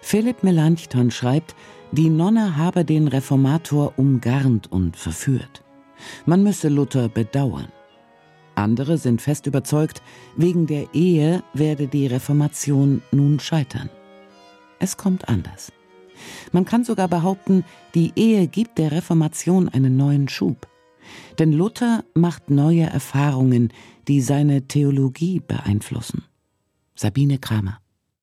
Philipp 0.00 0.42
Melanchthon 0.42 1.10
schreibt, 1.10 1.54
die 1.92 2.08
Nonne 2.08 2.56
habe 2.56 2.86
den 2.86 3.08
Reformator 3.08 3.92
umgarnt 3.98 4.72
und 4.72 4.96
verführt. 4.96 5.62
Man 6.26 6.42
müsse 6.42 6.68
Luther 6.68 7.08
bedauern. 7.08 7.68
Andere 8.54 8.98
sind 8.98 9.22
fest 9.22 9.46
überzeugt, 9.46 10.02
wegen 10.36 10.66
der 10.66 10.94
Ehe 10.94 11.42
werde 11.54 11.88
die 11.88 12.06
Reformation 12.06 13.02
nun 13.10 13.40
scheitern. 13.40 13.88
Es 14.78 14.96
kommt 14.96 15.28
anders. 15.28 15.72
Man 16.52 16.64
kann 16.64 16.84
sogar 16.84 17.08
behaupten, 17.08 17.64
die 17.94 18.12
Ehe 18.16 18.46
gibt 18.46 18.78
der 18.78 18.92
Reformation 18.92 19.68
einen 19.68 19.96
neuen 19.96 20.28
Schub. 20.28 20.68
Denn 21.38 21.52
Luther 21.52 22.04
macht 22.14 22.50
neue 22.50 22.84
Erfahrungen, 22.84 23.72
die 24.08 24.20
seine 24.20 24.68
Theologie 24.68 25.40
beeinflussen. 25.40 26.24
Sabine 26.94 27.38
Kramer. 27.38 27.78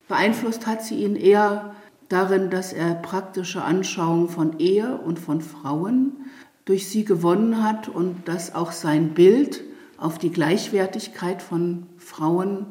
Beeinflusst 0.08 0.68
hat 0.68 0.84
sie 0.84 1.04
ihn 1.04 1.16
eher 1.16 1.76
darin, 2.08 2.50
dass 2.50 2.74
er 2.74 2.96
praktische 2.96 3.64
Anschauungen 3.64 4.30
von 4.30 4.60
Ehe 4.60 4.98
und 4.98 5.20
von 5.20 5.42
Frauen 5.42 6.26
durch 6.70 6.88
sie 6.88 7.04
gewonnen 7.04 7.64
hat 7.64 7.88
und 7.88 8.28
dass 8.28 8.54
auch 8.54 8.72
sein 8.72 9.16
Bild 9.16 9.64
auf 9.98 10.20
die 10.20 10.30
Gleichwertigkeit 10.30 11.42
von 11.42 11.88
Frauen 11.98 12.68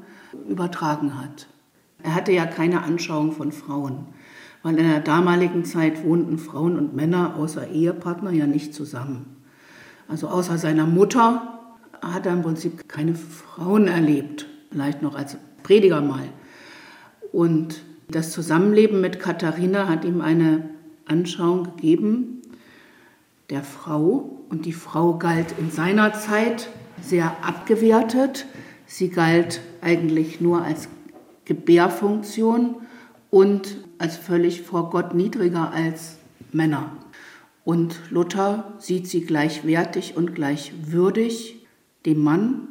übertragen 0.49 1.21
hat. 1.21 1.49
Er 2.05 2.15
hatte 2.15 2.31
ja 2.31 2.47
keine 2.47 2.85
Anschauung 2.85 3.33
von 3.33 3.51
Frauen, 3.51 4.07
weil 4.63 4.79
in 4.79 4.89
der 4.89 5.01
damaligen 5.01 5.65
Zeit 5.65 6.05
wohnten 6.05 6.39
Frauen 6.39 6.79
und 6.79 6.95
Männer 6.95 7.35
außer 7.39 7.71
Ehepartner 7.71 8.31
ja 8.31 8.47
nicht 8.47 8.73
zusammen. 8.73 9.35
Also 10.07 10.29
außer 10.29 10.59
seiner 10.59 10.87
Mutter 10.87 11.59
hat 12.01 12.25
er 12.25 12.35
im 12.35 12.43
Prinzip 12.43 12.89
keine 12.89 13.17
Frauen 13.17 13.89
erlebt, 13.89 14.47
vielleicht 14.71 15.03
noch 15.03 15.17
als 15.17 15.39
Prediger 15.65 16.03
mal. 16.03 16.29
Und 17.33 17.83
das 18.09 18.31
Zusammenleben 18.31 19.01
mit 19.01 19.19
Katharina 19.19 19.89
hat 19.89 20.05
ihm 20.05 20.21
eine 20.21 20.71
Anschauung 21.05 21.65
gegeben 21.65 22.38
der 23.51 23.63
Frau. 23.63 24.45
Und 24.49 24.65
die 24.65 24.73
Frau 24.73 25.19
galt 25.19 25.55
in 25.59 25.71
seiner 25.71 26.13
Zeit 26.13 26.69
sehr 27.03 27.45
abgewertet. 27.45 28.47
Sie 28.87 29.09
galt 29.11 29.61
eigentlich 29.81 30.41
nur 30.41 30.63
als 30.63 30.89
Gebärfunktion 31.45 32.77
und 33.31 33.79
als 33.99 34.17
völlig 34.17 34.63
vor 34.63 34.91
Gott 34.91 35.15
niedriger 35.15 35.73
als 35.73 36.19
Männer. 36.53 36.91
Und 37.65 38.01
Luther 38.11 38.73
sieht 38.79 39.09
sie 39.09 39.23
gleichwertig 39.23 40.17
und 40.17 40.35
gleichwürdig 40.35 41.67
dem 42.07 42.23
Mann 42.23 42.69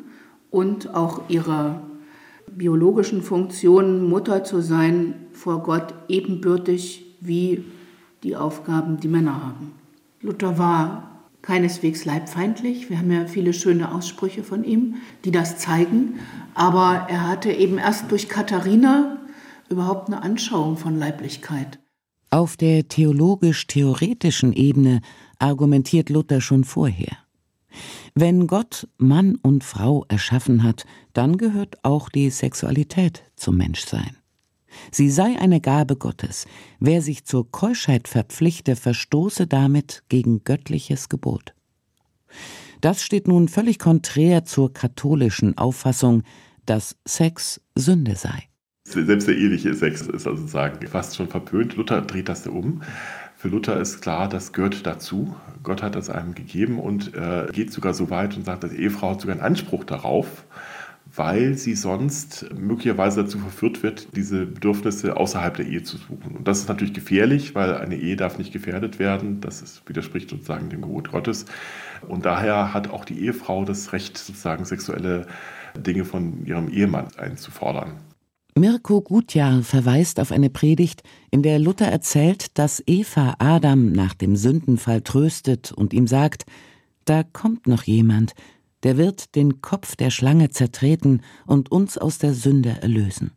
und 0.49 0.95
auch 0.95 1.29
ihrer 1.29 1.81
biologischen 2.47 3.21
Funktion, 3.21 4.09
Mutter 4.09 4.43
zu 4.43 4.61
sein, 4.61 5.27
vor 5.33 5.61
Gott 5.61 5.93
ebenbürtig 6.07 7.15
wie 7.21 7.63
die 8.23 8.35
Aufgaben, 8.35 8.99
die 8.99 9.07
Männer 9.07 9.43
haben. 9.43 9.73
Luther 10.21 10.57
war 10.57 11.17
keineswegs 11.41 12.05
leibfeindlich. 12.05 12.89
Wir 12.89 12.99
haben 12.99 13.11
ja 13.11 13.25
viele 13.25 13.53
schöne 13.53 13.93
Aussprüche 13.93 14.43
von 14.43 14.63
ihm, 14.63 14.95
die 15.23 15.31
das 15.31 15.57
zeigen. 15.57 16.19
Aber 16.53 17.07
er 17.09 17.27
hatte 17.27 17.51
eben 17.51 17.77
erst 17.77 18.11
durch 18.11 18.27
Katharina 18.27 19.17
überhaupt 19.69 20.07
eine 20.07 20.23
Anschauung 20.23 20.77
von 20.77 20.97
Leiblichkeit. 20.97 21.79
Auf 22.29 22.57
der 22.57 22.87
theologisch-theoretischen 22.87 24.53
Ebene 24.53 25.01
argumentiert 25.39 26.09
Luther 26.09 26.41
schon 26.41 26.63
vorher. 26.63 27.17
Wenn 28.15 28.47
Gott 28.47 28.87
Mann 28.97 29.35
und 29.35 29.63
Frau 29.63 30.05
erschaffen 30.09 30.63
hat, 30.63 30.85
dann 31.13 31.37
gehört 31.37 31.85
auch 31.85 32.09
die 32.09 32.29
Sexualität 32.29 33.23
zum 33.35 33.57
Menschsein. 33.57 34.17
Sie 34.91 35.09
sei 35.09 35.37
eine 35.39 35.61
Gabe 35.61 35.95
Gottes. 35.95 36.45
Wer 36.79 37.01
sich 37.01 37.25
zur 37.25 37.51
Keuschheit 37.51 38.07
verpflichte, 38.07 38.75
verstoße 38.75 39.47
damit 39.47 40.03
gegen 40.09 40.43
göttliches 40.43 41.09
Gebot. 41.09 41.53
Das 42.81 43.01
steht 43.03 43.27
nun 43.27 43.47
völlig 43.47 43.79
konträr 43.79 44.45
zur 44.45 44.73
katholischen 44.73 45.57
Auffassung, 45.57 46.23
dass 46.65 46.97
Sex 47.05 47.61
Sünde 47.75 48.15
sei. 48.15 48.43
Selbst 48.83 49.27
der 49.27 49.35
eheliche 49.35 49.73
Sex 49.73 50.01
ist 50.01 50.27
also 50.27 50.35
sozusagen 50.35 50.87
fast 50.87 51.15
schon 51.15 51.27
verpönt. 51.27 51.75
Luther 51.75 52.01
dreht 52.01 52.29
das 52.29 52.47
um. 52.47 52.83
Für 53.35 53.49
Luther 53.49 53.79
ist 53.79 54.01
klar, 54.01 54.29
das 54.29 54.53
gehört 54.53 54.85
dazu. 54.85 55.35
Gott 55.61 55.83
hat 55.83 55.95
das 55.95 56.09
einem 56.09 56.33
gegeben 56.33 56.79
und 56.79 57.13
äh, 57.13 57.47
geht 57.51 57.71
sogar 57.71 57.93
so 57.93 58.09
weit 58.09 58.37
und 58.37 58.45
sagt, 58.45 58.63
dass 58.63 58.71
Ehefrau 58.71 59.11
hat 59.11 59.21
sogar 59.21 59.35
einen 59.35 59.45
Anspruch 59.45 59.83
darauf, 59.83 60.45
weil 61.17 61.55
sie 61.55 61.73
sonst 61.73 62.45
möglicherweise 62.55 63.23
dazu 63.23 63.39
verführt 63.39 63.81
wird, 63.81 64.15
diese 64.15 64.45
Bedürfnisse 64.45 65.17
außerhalb 65.17 65.55
der 65.55 65.65
Ehe 65.65 65.81
zu 65.81 65.97
suchen. 65.97 66.35
Und 66.37 66.47
das 66.47 66.59
ist 66.59 66.69
natürlich 66.69 66.93
gefährlich, 66.93 67.55
weil 67.55 67.75
eine 67.75 67.95
Ehe 67.95 68.15
darf 68.15 68.37
nicht 68.37 68.53
gefährdet 68.53 68.99
werden. 68.99 69.41
Das 69.41 69.63
ist, 69.63 69.81
widerspricht 69.89 70.29
sozusagen 70.29 70.69
dem 70.69 70.81
Gebot 70.81 71.11
Gottes. 71.11 71.45
Und 72.07 72.25
daher 72.25 72.71
hat 72.73 72.91
auch 72.91 73.03
die 73.03 73.19
Ehefrau 73.19 73.65
das 73.65 73.93
Recht, 73.93 74.17
sozusagen 74.17 74.63
sexuelle 74.65 75.25
Dinge 75.75 76.05
von 76.05 76.45
ihrem 76.45 76.69
Ehemann 76.69 77.07
einzufordern. 77.17 77.93
Mirko 78.55 79.01
Gutjahr 79.01 79.63
verweist 79.63 80.19
auf 80.19 80.31
eine 80.31 80.49
Predigt, 80.51 81.01
in 81.31 81.41
der 81.41 81.57
Luther 81.57 81.87
erzählt, 81.87 82.57
dass 82.57 82.81
Eva 82.85 83.35
Adam 83.39 83.91
nach 83.91 84.13
dem 84.13 84.35
Sündenfall 84.35 85.01
tröstet 85.01 85.71
und 85.71 85.93
ihm 85.93 86.05
sagt, 86.07 86.45
da 87.05 87.23
kommt 87.23 87.67
noch 87.67 87.83
jemand, 87.83 88.33
der 88.87 88.97
wird 88.97 89.35
den 89.35 89.61
Kopf 89.61 89.97
der 89.97 90.11
Schlange 90.11 90.49
zertreten 90.49 91.21
und 91.45 91.69
uns 91.73 91.97
aus 91.97 92.19
der 92.19 92.33
Sünde 92.33 92.77
erlösen. 92.81 93.31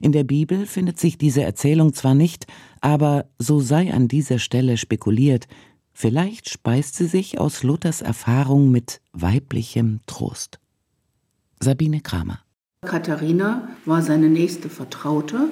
In 0.00 0.12
der 0.12 0.24
Bibel 0.24 0.64
findet 0.64 0.98
sich 0.98 1.18
diese 1.18 1.42
Erzählung 1.42 1.92
zwar 1.92 2.14
nicht, 2.14 2.46
aber 2.80 3.26
so 3.38 3.60
sei 3.60 3.92
an 3.92 4.08
dieser 4.08 4.38
Stelle 4.38 4.78
spekuliert, 4.78 5.46
vielleicht 5.92 6.48
speist 6.48 6.94
sie 6.94 7.04
sich 7.04 7.38
aus 7.38 7.62
Luthers 7.62 8.00
Erfahrung 8.00 8.70
mit 8.70 9.02
weiblichem 9.12 10.00
Trost. 10.06 10.58
Sabine 11.60 12.00
Kramer 12.00 12.38
Katharina 12.86 13.68
war 13.84 14.00
seine 14.00 14.30
nächste 14.30 14.70
Vertraute 14.70 15.50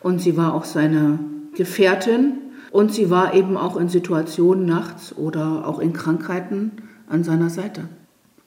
und 0.00 0.20
sie 0.20 0.36
war 0.36 0.52
auch 0.52 0.66
seine 0.66 1.20
Gefährtin 1.56 2.34
und 2.70 2.92
sie 2.92 3.08
war 3.08 3.32
eben 3.32 3.56
auch 3.56 3.78
in 3.78 3.88
Situationen 3.88 4.66
nachts 4.66 5.16
oder 5.16 5.66
auch 5.66 5.78
in 5.78 5.94
Krankheiten 5.94 6.72
an 7.06 7.24
seiner 7.24 7.48
Seite 7.48 7.88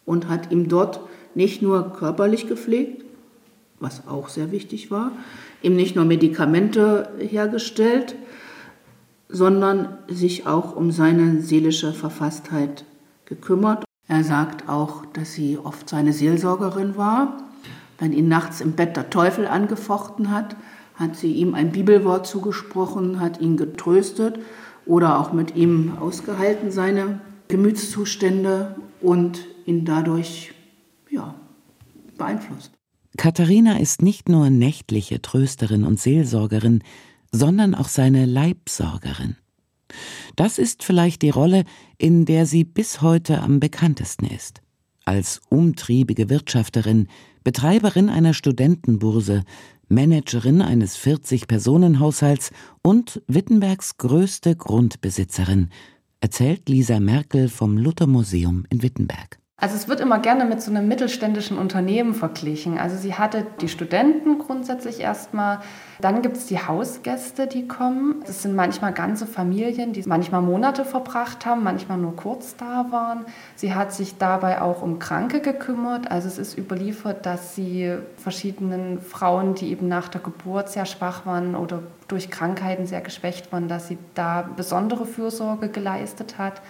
und 0.06 0.30
hat 0.30 0.52
ihm 0.52 0.68
dort 0.68 1.02
nicht 1.36 1.62
nur 1.62 1.94
körperlich 1.94 2.48
gepflegt, 2.48 3.04
was 3.80 4.08
auch 4.08 4.30
sehr 4.30 4.52
wichtig 4.52 4.92
war, 4.92 5.12
ihm 5.62 5.76
nicht 5.76 5.96
nur 5.96 6.06
Medikamente 6.06 7.10
hergestellt, 7.20 8.16
sondern 9.30 9.98
sich 10.08 10.46
auch 10.46 10.76
um 10.76 10.92
seine 10.92 11.42
seelische 11.42 11.92
Verfasstheit 11.94 12.86
gekümmert. 13.26 13.84
Er 14.08 14.24
sagt 14.24 14.70
auch, 14.70 15.06
dass 15.08 15.34
sie 15.34 15.58
oft 15.58 15.90
seine 15.90 16.14
Seelsorgerin 16.14 16.98
war. 16.98 17.44
Wenn 17.98 18.14
ihn 18.14 18.28
nachts 18.28 18.62
im 18.62 18.74
Bett 18.74 18.96
der 18.96 19.10
Teufel 19.10 19.48
angefochten 19.48 20.30
hat, 20.30 20.56
hat 20.96 21.16
sie 21.16 21.34
ihm 21.34 21.56
ein 21.56 21.72
Bibelwort 21.72 22.28
zugesprochen, 22.28 23.20
hat 23.20 23.42
ihn 23.42 23.58
getröstet 23.58 24.40
oder 24.86 25.20
auch 25.20 25.34
mit 25.34 25.56
ihm 25.56 25.94
ausgehalten, 26.00 26.72
seine 26.72 27.22
Gemütszustände 27.48 28.76
und 29.02 29.46
ihn 29.66 29.86
dadurch 29.86 30.54
ja, 31.10 31.36
beeinflusst. 32.18 32.72
Katharina 33.18 33.78
ist 33.78 34.02
nicht 34.02 34.28
nur 34.28 34.50
nächtliche 34.50 35.22
Trösterin 35.22 35.84
und 35.84 36.00
Seelsorgerin, 36.00 36.84
sondern 37.32 37.76
auch 37.76 37.88
seine 37.88 38.26
Leibsorgerin. 38.26 39.36
Das 40.36 40.58
ist 40.58 40.84
vielleicht 40.84 41.22
die 41.22 41.30
Rolle, 41.30 41.66
in 41.98 42.26
der 42.26 42.46
sie 42.46 42.64
bis 42.64 43.02
heute 43.02 43.42
am 43.42 43.60
bekanntesten 43.60 44.26
ist. 44.26 44.62
Als 45.06 45.42
umtriebige 45.50 46.30
Wirtschafterin, 46.30 47.08
Betreiberin 47.44 48.10
einer 48.10 48.34
Studentenburse, 48.34 49.44
Managerin 49.90 50.62
eines 50.62 50.98
40-Personen-Haushalts 50.98 52.52
und 52.82 53.22
Wittenbergs 53.28 53.98
größte 53.98 54.56
Grundbesitzerin, 54.56 55.70
erzählt 56.22 56.70
Lisa 56.70 57.00
Merkel 57.00 57.50
vom 57.50 57.78
Luther-Museum 57.78 58.66
in 58.70 58.82
Wittenberg. 58.82 59.43
Also 59.56 59.76
es 59.76 59.88
wird 59.88 60.00
immer 60.02 60.18
gerne 60.18 60.46
mit 60.46 60.62
so 60.62 60.72
einem 60.72 60.88
mittelständischen 60.88 61.60
Unternehmen 61.60 62.16
verglichen. 62.16 62.80
Also 62.80 62.98
sie 62.98 63.14
hatte 63.14 63.46
die 63.62 63.70
Studenten 63.70 64.40
grundsätzlich 64.40 65.00
erstmal, 65.00 65.60
dann 66.02 66.24
gibt 66.24 66.38
es 66.38 66.48
die 66.48 66.58
Hausgäste, 66.58 67.46
die 67.46 67.68
kommen. 67.68 68.24
Das 68.26 68.42
sind 68.42 68.56
manchmal 68.56 68.94
ganze 68.94 69.28
Familien, 69.28 69.94
die 69.94 70.04
manchmal 70.08 70.42
Monate 70.42 70.84
verbracht 70.84 71.46
haben, 71.46 71.64
manchmal 71.64 72.00
nur 72.00 72.16
kurz 72.16 72.58
da 72.58 72.88
waren. 72.90 73.26
Sie 73.56 73.76
hat 73.76 73.94
sich 73.94 74.18
dabei 74.18 74.60
auch 74.60 74.82
um 74.82 74.98
Kranke 74.98 75.40
gekümmert. 75.40 76.10
Also 76.10 76.28
es 76.28 76.40
ist 76.40 76.58
überliefert, 76.58 77.26
dass 77.26 77.54
sie 77.56 77.96
verschiedenen 78.18 79.00
Frauen, 79.00 79.54
die 79.54 79.72
eben 79.72 79.88
nach 79.88 80.10
der 80.10 80.20
Geburt 80.20 80.70
sehr 80.70 80.88
schwach 80.88 81.28
waren 81.28 81.56
oder 81.56 81.84
durch 82.08 82.32
Krankheiten 82.32 82.88
sehr 82.88 83.02
geschwächt 83.02 83.52
waren, 83.54 83.68
dass 83.68 83.88
sie 83.88 84.00
da 84.16 84.42
besondere 84.42 85.06
Fürsorge 85.06 85.70
geleistet 85.70 86.40
hat. 86.40 86.62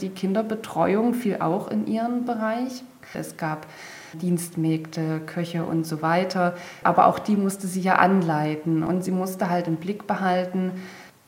Die 0.00 0.08
Kinderbetreuung 0.08 1.14
fiel 1.14 1.38
auch 1.40 1.68
in 1.68 1.86
ihren 1.86 2.24
Bereich. 2.24 2.82
Es 3.14 3.36
gab 3.36 3.66
Dienstmägde, 4.14 5.20
Köche 5.26 5.64
und 5.64 5.84
so 5.84 6.02
weiter. 6.02 6.54
Aber 6.82 7.06
auch 7.06 7.18
die 7.18 7.36
musste 7.36 7.66
sie 7.66 7.80
ja 7.80 7.96
anleiten 7.96 8.82
und 8.82 9.04
sie 9.04 9.10
musste 9.10 9.50
halt 9.50 9.68
im 9.68 9.76
Blick 9.76 10.06
behalten, 10.06 10.72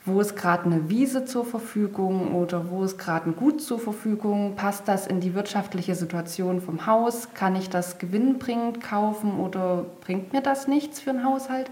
wo 0.06 0.20
ist 0.20 0.36
gerade 0.36 0.64
eine 0.64 0.90
Wiese 0.90 1.24
zur 1.24 1.46
Verfügung 1.46 2.34
oder 2.34 2.70
wo 2.70 2.84
ist 2.84 2.98
gerade 2.98 3.30
ein 3.30 3.36
Gut 3.36 3.62
zur 3.62 3.78
Verfügung? 3.78 4.54
Passt 4.54 4.86
das 4.86 5.06
in 5.06 5.20
die 5.20 5.34
wirtschaftliche 5.34 5.94
Situation 5.94 6.60
vom 6.60 6.86
Haus? 6.86 7.28
Kann 7.32 7.56
ich 7.56 7.70
das 7.70 7.96
gewinnbringend 7.96 8.82
kaufen 8.82 9.40
oder 9.40 9.86
bringt 10.02 10.34
mir 10.34 10.42
das 10.42 10.68
nichts 10.68 11.00
für 11.00 11.10
einen 11.10 11.24
Haushalt? 11.24 11.70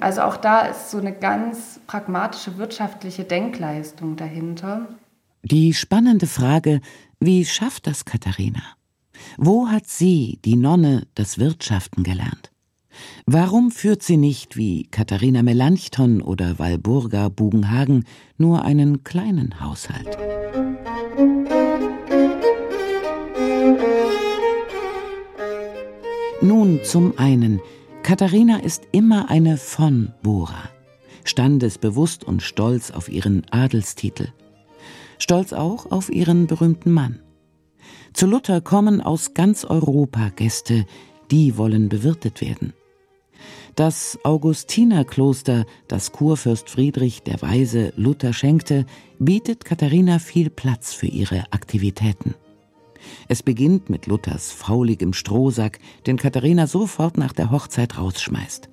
Also 0.00 0.22
auch 0.22 0.38
da 0.38 0.62
ist 0.62 0.90
so 0.90 0.98
eine 0.98 1.12
ganz 1.12 1.78
pragmatische 1.86 2.56
wirtschaftliche 2.56 3.24
Denkleistung 3.24 4.16
dahinter. 4.16 4.86
Die 5.46 5.74
spannende 5.74 6.26
Frage, 6.26 6.80
wie 7.20 7.44
schafft 7.44 7.86
das 7.86 8.06
Katharina? 8.06 8.62
Wo 9.36 9.68
hat 9.68 9.86
sie, 9.86 10.38
die 10.42 10.56
Nonne, 10.56 11.06
das 11.14 11.38
Wirtschaften 11.38 12.02
gelernt? 12.02 12.50
Warum 13.26 13.70
führt 13.70 14.02
sie 14.02 14.16
nicht, 14.16 14.56
wie 14.56 14.84
Katharina 14.84 15.42
Melanchthon 15.42 16.22
oder 16.22 16.58
Walburga 16.58 17.28
Bugenhagen, 17.28 18.06
nur 18.38 18.64
einen 18.64 19.04
kleinen 19.04 19.60
Haushalt? 19.60 20.16
Nun 26.40 26.80
zum 26.84 27.18
einen, 27.18 27.60
Katharina 28.02 28.60
ist 28.60 28.84
immer 28.92 29.28
eine 29.28 29.58
von 29.58 30.14
Bora, 30.22 30.70
standesbewusst 31.24 32.24
und 32.24 32.42
stolz 32.42 32.90
auf 32.90 33.10
ihren 33.10 33.44
Adelstitel 33.50 34.32
stolz 35.18 35.52
auch 35.52 35.90
auf 35.90 36.10
ihren 36.10 36.46
berühmten 36.46 36.92
Mann. 36.92 37.20
Zu 38.12 38.26
Luther 38.26 38.60
kommen 38.60 39.00
aus 39.00 39.34
ganz 39.34 39.64
Europa 39.64 40.30
Gäste, 40.30 40.86
die 41.30 41.56
wollen 41.56 41.88
bewirtet 41.88 42.40
werden. 42.40 42.72
Das 43.74 44.18
Augustinerkloster, 44.22 45.66
das 45.88 46.12
Kurfürst 46.12 46.70
Friedrich 46.70 47.22
der 47.22 47.42
Weise 47.42 47.92
Luther 47.96 48.32
schenkte, 48.32 48.86
bietet 49.18 49.64
Katharina 49.64 50.20
viel 50.20 50.48
Platz 50.48 50.92
für 50.92 51.08
ihre 51.08 51.44
Aktivitäten. 51.50 52.34
Es 53.28 53.42
beginnt 53.42 53.90
mit 53.90 54.06
Luthers 54.06 54.52
fauligem 54.52 55.12
Strohsack, 55.12 55.80
den 56.06 56.16
Katharina 56.16 56.68
sofort 56.68 57.18
nach 57.18 57.32
der 57.32 57.50
Hochzeit 57.50 57.98
rausschmeißt. 57.98 58.68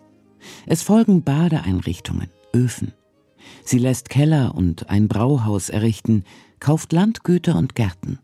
Es 0.68 0.84
folgen 0.84 1.24
Badeeinrichtungen, 1.24 2.30
Öfen. 2.54 2.94
Sie 3.64 3.78
lässt 3.78 4.10
Keller 4.10 4.54
und 4.56 4.90
ein 4.90 5.08
Brauhaus 5.08 5.70
errichten, 5.70 6.24
kauft 6.60 6.94
Landgüter 6.94 7.56
und 7.56 7.76
Gärten. 7.76 8.20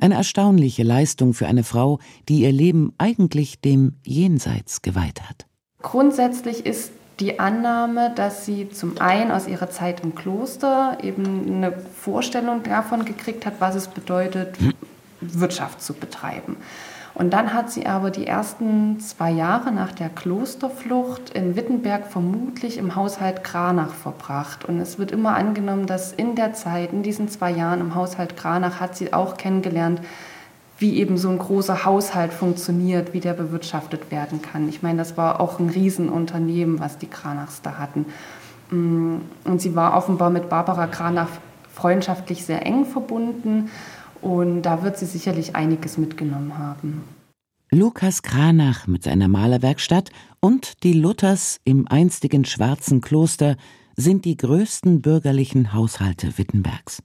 Eine 0.00 0.14
erstaunliche 0.14 0.82
Leistung 0.82 1.34
für 1.34 1.46
eine 1.46 1.64
Frau, 1.64 2.00
die 2.28 2.40
ihr 2.40 2.52
Leben 2.52 2.92
eigentlich 2.98 3.60
dem 3.60 3.94
Jenseits 4.04 4.82
geweiht 4.82 5.22
hat. 5.22 5.46
Grundsätzlich 5.82 6.66
ist 6.66 6.92
die 7.20 7.38
Annahme, 7.38 8.12
dass 8.14 8.46
sie 8.46 8.70
zum 8.70 8.98
einen 8.98 9.30
aus 9.30 9.46
ihrer 9.46 9.70
Zeit 9.70 10.00
im 10.00 10.14
Kloster 10.14 10.98
eben 11.02 11.46
eine 11.46 11.72
Vorstellung 11.72 12.62
davon 12.62 13.04
gekriegt 13.04 13.44
hat, 13.46 13.54
was 13.60 13.74
es 13.74 13.88
bedeutet, 13.88 14.56
Wirtschaft 15.20 15.82
zu 15.82 15.92
betreiben. 15.92 16.56
Und 17.20 17.34
dann 17.34 17.52
hat 17.52 17.70
sie 17.70 17.84
aber 17.84 18.10
die 18.10 18.26
ersten 18.26 18.98
zwei 18.98 19.30
Jahre 19.30 19.72
nach 19.72 19.92
der 19.92 20.08
Klosterflucht 20.08 21.28
in 21.28 21.54
Wittenberg 21.54 22.06
vermutlich 22.06 22.78
im 22.78 22.96
Haushalt 22.96 23.44
Kranach 23.44 23.92
verbracht. 23.92 24.64
Und 24.64 24.80
es 24.80 24.98
wird 24.98 25.12
immer 25.12 25.34
angenommen, 25.34 25.84
dass 25.84 26.14
in 26.14 26.34
der 26.34 26.54
Zeit, 26.54 26.94
in 26.94 27.02
diesen 27.02 27.28
zwei 27.28 27.50
Jahren 27.50 27.82
im 27.82 27.94
Haushalt 27.94 28.38
Kranach, 28.38 28.80
hat 28.80 28.96
sie 28.96 29.12
auch 29.12 29.36
kennengelernt, 29.36 30.00
wie 30.78 30.96
eben 30.96 31.18
so 31.18 31.28
ein 31.28 31.38
großer 31.38 31.84
Haushalt 31.84 32.32
funktioniert, 32.32 33.12
wie 33.12 33.20
der 33.20 33.34
bewirtschaftet 33.34 34.10
werden 34.10 34.40
kann. 34.40 34.66
Ich 34.70 34.82
meine, 34.82 34.96
das 34.96 35.18
war 35.18 35.40
auch 35.40 35.58
ein 35.58 35.68
Riesenunternehmen, 35.68 36.80
was 36.80 36.96
die 36.96 37.08
Kranachs 37.08 37.60
da 37.60 37.76
hatten. 37.76 38.06
Mm, 38.70 39.16
und 39.44 39.60
sie 39.60 39.76
war 39.76 39.94
offenbar 39.94 40.30
mit 40.30 40.48
Barbara 40.48 40.86
Kranach 40.86 41.28
freundschaftlich 41.74 42.46
sehr 42.46 42.64
eng 42.64 42.86
verbunden. 42.86 43.70
Und 44.22 44.62
da 44.62 44.82
wird 44.82 44.98
sie 44.98 45.06
sicherlich 45.06 45.56
einiges 45.56 45.98
mitgenommen 45.98 46.58
haben. 46.58 47.02
Lukas 47.72 48.22
Kranach 48.22 48.86
mit 48.86 49.04
seiner 49.04 49.28
Malerwerkstatt 49.28 50.10
und 50.40 50.82
die 50.82 50.92
Luthers 50.92 51.60
im 51.64 51.86
einstigen 51.86 52.44
schwarzen 52.44 53.00
Kloster 53.00 53.56
sind 53.96 54.24
die 54.24 54.36
größten 54.36 55.02
bürgerlichen 55.02 55.72
Haushalte 55.72 56.36
Wittenbergs. 56.36 57.02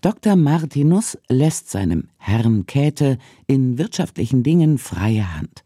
Dr. 0.00 0.36
Martinus 0.36 1.18
lässt 1.28 1.70
seinem 1.70 2.08
Herrn 2.16 2.66
Käthe 2.66 3.18
in 3.46 3.78
wirtschaftlichen 3.78 4.42
Dingen 4.42 4.78
freie 4.78 5.36
Hand. 5.36 5.64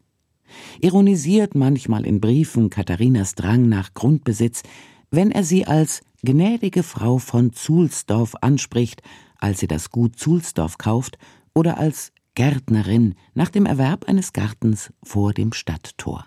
Ironisiert 0.81 1.55
manchmal 1.55 2.05
in 2.05 2.19
Briefen 2.19 2.69
Katharinas 2.69 3.35
Drang 3.35 3.69
nach 3.69 3.93
Grundbesitz, 3.93 4.63
wenn 5.11 5.31
er 5.31 5.43
sie 5.43 5.65
als 5.65 6.01
gnädige 6.23 6.83
Frau 6.83 7.17
von 7.17 7.53
Zulsdorf 7.53 8.35
anspricht 8.41 9.01
als 9.43 9.59
sie 9.59 9.67
das 9.67 9.89
Gut 9.89 10.17
Zulsdorf 10.17 10.77
kauft, 10.77 11.17
oder 11.53 11.77
als 11.77 12.13
Gärtnerin 12.33 13.13
nach 13.35 13.49
dem 13.49 13.65
Erwerb 13.65 14.05
eines 14.07 14.31
Gartens 14.31 14.91
vor 15.03 15.33
dem 15.33 15.51
Stadttor. 15.51 16.25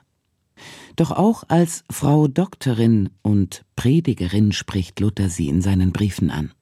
Doch 0.97 1.11
auch 1.11 1.43
als 1.49 1.83
Frau 1.91 2.29
Doktorin 2.29 3.09
und 3.23 3.65
Predigerin 3.75 4.53
spricht 4.53 5.01
Luther 5.01 5.31
sie 5.31 5.49
in 5.49 5.63
seinen 5.63 5.93
Briefen 5.93 6.31
an. 6.31 6.53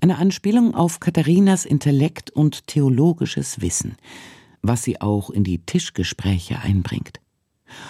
Eine 0.00 0.18
Anspielung 0.18 0.74
auf 0.74 1.00
Katharinas 1.00 1.64
Intellekt 1.64 2.30
und 2.30 2.66
theologisches 2.66 3.62
Wissen, 3.62 3.96
was 4.60 4.82
sie 4.82 5.00
auch 5.00 5.30
in 5.30 5.42
die 5.42 5.64
Tischgespräche 5.64 6.58
einbringt. 6.58 7.20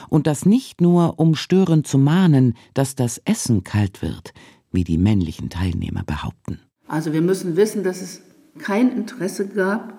Und 0.09 0.27
das 0.27 0.47
nicht 0.47 0.81
nur, 0.81 1.19
um 1.19 1.35
störend 1.35 1.87
zu 1.87 1.99
mahnen, 1.99 2.55
dass 2.75 2.95
das 2.95 3.19
Essen 3.19 3.63
kalt 3.65 4.03
wird, 4.03 4.33
wie 4.73 4.85
die 4.85 4.99
männlichen 4.99 5.51
Teilnehmer 5.51 6.03
behaupten. 6.05 6.61
Also 6.87 7.13
wir 7.13 7.23
müssen 7.23 7.57
wissen, 7.57 7.85
dass 7.85 8.01
es 8.01 8.23
kein 8.59 8.91
Interesse 8.91 9.47
gab, 9.49 9.99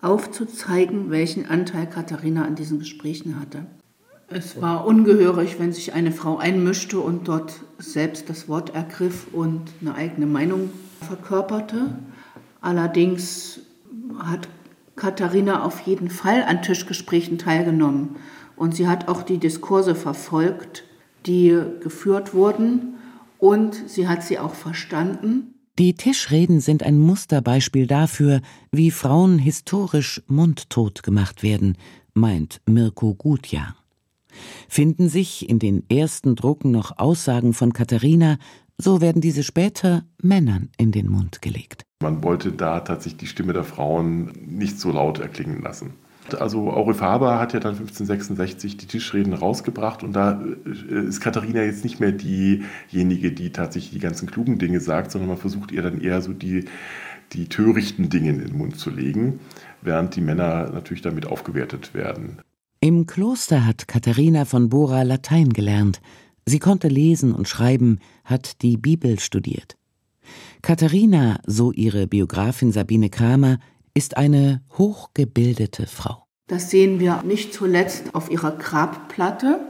aufzuzeigen, 0.00 1.10
welchen 1.10 1.46
Anteil 1.46 1.86
Katharina 1.86 2.44
an 2.44 2.54
diesen 2.54 2.78
Gesprächen 2.78 3.38
hatte. 3.38 3.66
Es 4.28 4.60
war 4.62 4.86
ungehörig, 4.86 5.58
wenn 5.58 5.72
sich 5.72 5.92
eine 5.92 6.12
Frau 6.12 6.38
einmischte 6.38 7.00
und 7.00 7.26
dort 7.26 7.60
selbst 7.78 8.30
das 8.30 8.48
Wort 8.48 8.74
ergriff 8.74 9.26
und 9.32 9.62
eine 9.80 9.94
eigene 9.94 10.26
Meinung 10.26 10.70
verkörperte. 11.00 11.98
Allerdings 12.60 13.60
hat 14.18 14.48
Katharina 14.94 15.64
auf 15.64 15.80
jeden 15.80 16.10
Fall 16.10 16.44
an 16.44 16.62
Tischgesprächen 16.62 17.38
teilgenommen 17.38 18.16
und 18.54 18.76
sie 18.76 18.86
hat 18.86 19.08
auch 19.08 19.22
die 19.22 19.38
Diskurse 19.38 19.94
verfolgt, 19.94 20.84
die 21.26 21.58
geführt 21.80 22.32
wurden 22.32 22.94
und 23.40 23.74
sie 23.88 24.06
hat 24.06 24.22
sie 24.22 24.38
auch 24.38 24.54
verstanden. 24.54 25.54
Die 25.78 25.94
Tischreden 25.94 26.60
sind 26.60 26.82
ein 26.82 26.98
Musterbeispiel 26.98 27.86
dafür, 27.86 28.42
wie 28.70 28.90
Frauen 28.90 29.38
historisch 29.38 30.22
mundtot 30.26 31.02
gemacht 31.02 31.42
werden, 31.42 31.76
meint 32.12 32.60
Mirko 32.66 33.14
Gutjahr. 33.14 33.76
Finden 34.68 35.08
sich 35.08 35.48
in 35.48 35.58
den 35.58 35.88
ersten 35.90 36.36
Drucken 36.36 36.70
noch 36.70 36.98
Aussagen 36.98 37.54
von 37.54 37.72
Katharina, 37.72 38.38
so 38.78 39.00
werden 39.00 39.22
diese 39.22 39.42
später 39.42 40.04
Männern 40.22 40.70
in 40.76 40.92
den 40.92 41.10
Mund 41.10 41.42
gelegt. 41.42 41.82
Man 42.02 42.22
wollte 42.22 42.52
da 42.52 42.80
tatsächlich 42.80 43.20
die 43.20 43.26
Stimme 43.26 43.52
der 43.52 43.64
Frauen 43.64 44.32
nicht 44.46 44.78
so 44.78 44.90
laut 44.90 45.18
erklingen 45.18 45.62
lassen. 45.62 45.94
Also 46.34 46.70
Aure 46.70 46.94
Faber 46.94 47.38
hat 47.38 47.52
ja 47.52 47.60
dann 47.60 47.72
1566 47.72 48.76
die 48.76 48.86
Tischreden 48.86 49.32
rausgebracht 49.32 50.02
und 50.02 50.12
da 50.12 50.42
äh, 50.42 51.06
ist 51.06 51.20
Katharina 51.20 51.62
jetzt 51.62 51.84
nicht 51.84 52.00
mehr 52.00 52.12
diejenige, 52.12 53.32
die 53.32 53.50
tatsächlich 53.50 53.92
die 53.92 53.98
ganzen 53.98 54.30
klugen 54.30 54.58
Dinge 54.58 54.80
sagt, 54.80 55.10
sondern 55.10 55.28
man 55.28 55.38
versucht 55.38 55.72
ihr 55.72 55.82
dann 55.82 56.00
eher 56.00 56.20
so 56.22 56.32
die, 56.32 56.64
die 57.32 57.48
törichten 57.48 58.08
Dinge 58.08 58.30
in 58.30 58.38
den 58.38 58.56
Mund 58.56 58.76
zu 58.78 58.90
legen, 58.90 59.40
während 59.82 60.16
die 60.16 60.20
Männer 60.20 60.70
natürlich 60.72 61.02
damit 61.02 61.26
aufgewertet 61.26 61.94
werden. 61.94 62.38
Im 62.80 63.06
Kloster 63.06 63.66
hat 63.66 63.88
Katharina 63.88 64.44
von 64.44 64.70
Bora 64.70 65.02
Latein 65.02 65.50
gelernt. 65.50 66.00
Sie 66.46 66.58
konnte 66.58 66.88
lesen 66.88 67.34
und 67.34 67.46
schreiben, 67.46 67.98
hat 68.24 68.62
die 68.62 68.76
Bibel 68.76 69.20
studiert. 69.20 69.76
Katharina, 70.62 71.40
so 71.46 71.72
ihre 71.72 72.06
Biografin 72.06 72.72
Sabine 72.72 73.10
Kramer, 73.10 73.58
ist 73.94 74.16
eine 74.16 74.62
hochgebildete 74.78 75.86
Frau. 75.86 76.24
Das 76.46 76.70
sehen 76.70 76.98
wir 76.98 77.22
nicht 77.22 77.54
zuletzt 77.54 78.14
auf 78.14 78.30
ihrer 78.30 78.52
Grabplatte, 78.52 79.60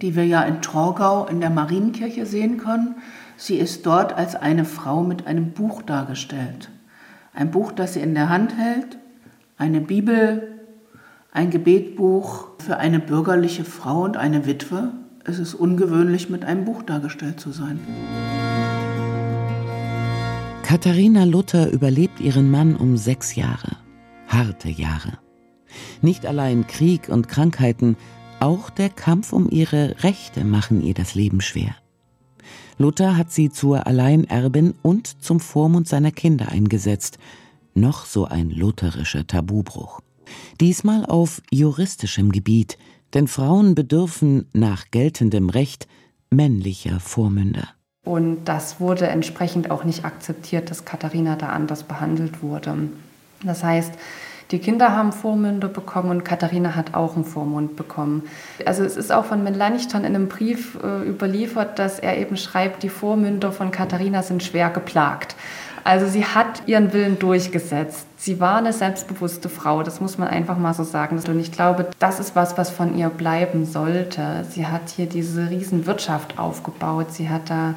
die 0.00 0.16
wir 0.16 0.26
ja 0.26 0.42
in 0.42 0.62
Torgau 0.62 1.26
in 1.26 1.40
der 1.40 1.50
Marienkirche 1.50 2.26
sehen 2.26 2.58
können. 2.58 2.96
Sie 3.36 3.56
ist 3.56 3.86
dort 3.86 4.12
als 4.12 4.34
eine 4.34 4.64
Frau 4.64 5.02
mit 5.02 5.26
einem 5.26 5.52
Buch 5.52 5.82
dargestellt. 5.82 6.70
Ein 7.32 7.50
Buch, 7.50 7.72
das 7.72 7.94
sie 7.94 8.00
in 8.00 8.14
der 8.14 8.28
Hand 8.28 8.56
hält, 8.56 8.98
eine 9.56 9.80
Bibel, 9.80 10.60
ein 11.32 11.50
Gebetbuch 11.50 12.48
für 12.58 12.76
eine 12.78 13.00
bürgerliche 13.00 13.64
Frau 13.64 14.02
und 14.02 14.16
eine 14.16 14.46
Witwe. 14.46 14.92
Es 15.24 15.38
ist 15.38 15.54
ungewöhnlich, 15.54 16.30
mit 16.30 16.44
einem 16.44 16.64
Buch 16.64 16.82
dargestellt 16.82 17.40
zu 17.40 17.50
sein. 17.50 17.80
Katharina 20.74 21.22
Luther 21.22 21.70
überlebt 21.70 22.18
ihren 22.18 22.50
Mann 22.50 22.74
um 22.74 22.96
sechs 22.96 23.36
Jahre. 23.36 23.76
Harte 24.26 24.68
Jahre. 24.68 25.20
Nicht 26.02 26.26
allein 26.26 26.66
Krieg 26.66 27.08
und 27.08 27.28
Krankheiten, 27.28 27.96
auch 28.40 28.70
der 28.70 28.88
Kampf 28.88 29.32
um 29.32 29.48
ihre 29.48 30.02
Rechte 30.02 30.44
machen 30.44 30.82
ihr 30.82 30.94
das 30.94 31.14
Leben 31.14 31.40
schwer. 31.40 31.76
Luther 32.76 33.16
hat 33.16 33.30
sie 33.30 33.50
zur 33.50 33.86
Alleinerbin 33.86 34.74
und 34.82 35.22
zum 35.22 35.38
Vormund 35.38 35.86
seiner 35.86 36.10
Kinder 36.10 36.48
eingesetzt. 36.48 37.18
Noch 37.74 38.04
so 38.04 38.24
ein 38.24 38.50
lutherischer 38.50 39.28
Tabubruch. 39.28 40.00
Diesmal 40.60 41.06
auf 41.06 41.40
juristischem 41.52 42.32
Gebiet, 42.32 42.78
denn 43.14 43.28
Frauen 43.28 43.76
bedürfen 43.76 44.48
nach 44.52 44.90
geltendem 44.90 45.50
Recht 45.50 45.86
männlicher 46.30 46.98
Vormünder. 46.98 47.68
Und 48.04 48.44
das 48.44 48.80
wurde 48.80 49.06
entsprechend 49.06 49.70
auch 49.70 49.84
nicht 49.84 50.04
akzeptiert, 50.04 50.70
dass 50.70 50.84
Katharina 50.84 51.36
da 51.36 51.48
anders 51.48 51.84
behandelt 51.84 52.42
wurde. 52.42 52.90
Das 53.42 53.64
heißt, 53.64 53.92
die 54.50 54.58
Kinder 54.58 54.94
haben 54.94 55.12
Vormünder 55.12 55.68
bekommen 55.68 56.10
und 56.10 56.24
Katharina 56.24 56.74
hat 56.76 56.94
auch 56.94 57.16
einen 57.16 57.24
Vormund 57.24 57.76
bekommen. 57.76 58.24
Also 58.66 58.84
es 58.84 58.96
ist 58.96 59.10
auch 59.10 59.24
von 59.24 59.42
Melanchthon 59.42 60.04
in 60.04 60.14
einem 60.14 60.28
Brief 60.28 60.78
äh, 60.82 61.08
überliefert, 61.08 61.78
dass 61.78 61.98
er 61.98 62.18
eben 62.18 62.36
schreibt, 62.36 62.82
die 62.82 62.90
Vormünder 62.90 63.52
von 63.52 63.70
Katharina 63.70 64.22
sind 64.22 64.42
schwer 64.42 64.68
geplagt. 64.68 65.34
Also 65.84 66.08
sie 66.08 66.24
hat 66.24 66.62
ihren 66.66 66.94
Willen 66.94 67.18
durchgesetzt. 67.18 68.06
Sie 68.16 68.40
war 68.40 68.56
eine 68.56 68.72
selbstbewusste 68.72 69.50
Frau, 69.50 69.82
das 69.82 70.00
muss 70.00 70.16
man 70.16 70.28
einfach 70.28 70.56
mal 70.56 70.72
so 70.72 70.82
sagen. 70.82 71.20
Und 71.28 71.38
ich 71.38 71.52
glaube, 71.52 71.90
das 71.98 72.20
ist 72.20 72.34
was, 72.34 72.56
was 72.56 72.70
von 72.70 72.96
ihr 72.96 73.10
bleiben 73.10 73.66
sollte. 73.66 74.46
Sie 74.48 74.66
hat 74.66 74.88
hier 74.88 75.04
diese 75.06 75.50
Riesenwirtschaft 75.50 76.38
aufgebaut. 76.38 77.12
Sie 77.12 77.28
hat 77.28 77.50
da 77.50 77.74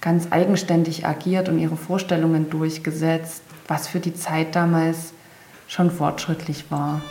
ganz 0.00 0.28
eigenständig 0.30 1.04
agiert 1.04 1.48
und 1.48 1.58
ihre 1.58 1.76
Vorstellungen 1.76 2.48
durchgesetzt, 2.48 3.42
was 3.66 3.88
für 3.88 3.98
die 3.98 4.14
Zeit 4.14 4.54
damals 4.54 5.12
schon 5.66 5.90
fortschrittlich 5.90 6.70
war. 6.70 7.02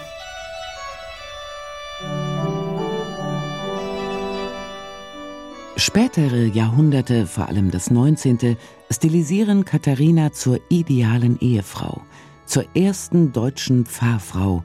Spätere 5.80 6.48
Jahrhunderte, 6.48 7.28
vor 7.28 7.50
allem 7.50 7.70
das 7.70 7.92
19., 7.92 8.58
stilisieren 8.90 9.64
Katharina 9.64 10.32
zur 10.32 10.60
idealen 10.70 11.40
Ehefrau, 11.40 12.02
zur 12.48 12.66
ersten 12.76 13.32
deutschen 13.32 13.86
Pfarrfrau 13.86 14.64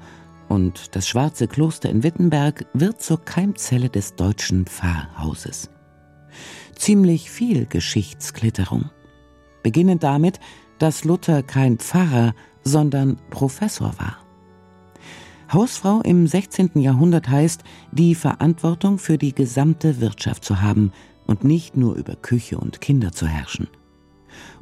und 0.48 0.96
das 0.96 1.07
schwarze 1.07 1.48
Kloster 1.48 1.90
in 1.90 2.03
Wittenberg 2.03 2.64
wird 2.72 3.03
zur 3.03 3.22
Keimzelle 3.22 3.90
des 3.90 4.14
deutschen 4.14 4.64
Pfarrhauses. 4.64 5.68
Ziemlich 6.77 7.31
viel 7.31 7.66
Geschichtsklitterung. 7.66 8.90
Beginnend 9.62 10.05
damit, 10.05 10.40
dass 10.79 11.05
Luther 11.05 11.42
kein 11.42 11.77
Pfarrer, 11.77 12.35
sondern 12.64 13.18
Professor 13.29 13.92
war. 13.98 14.16
Hausfrau 15.53 16.01
im 16.01 16.27
16. 16.27 16.71
Jahrhundert 16.77 17.29
heißt, 17.29 17.62
die 17.93 18.15
Verantwortung 18.15 18.99
für 18.99 19.19
die 19.19 19.35
gesamte 19.35 20.01
Wirtschaft 20.01 20.45
zu 20.45 20.62
haben 20.62 20.93
und 21.27 21.45
nicht 21.45 21.77
nur 21.77 21.97
über 21.97 22.17
Küche 22.17 22.59
und 22.59 22.81
Kinder 22.81 23.12
zu 23.12 23.27
herrschen. 23.27 23.69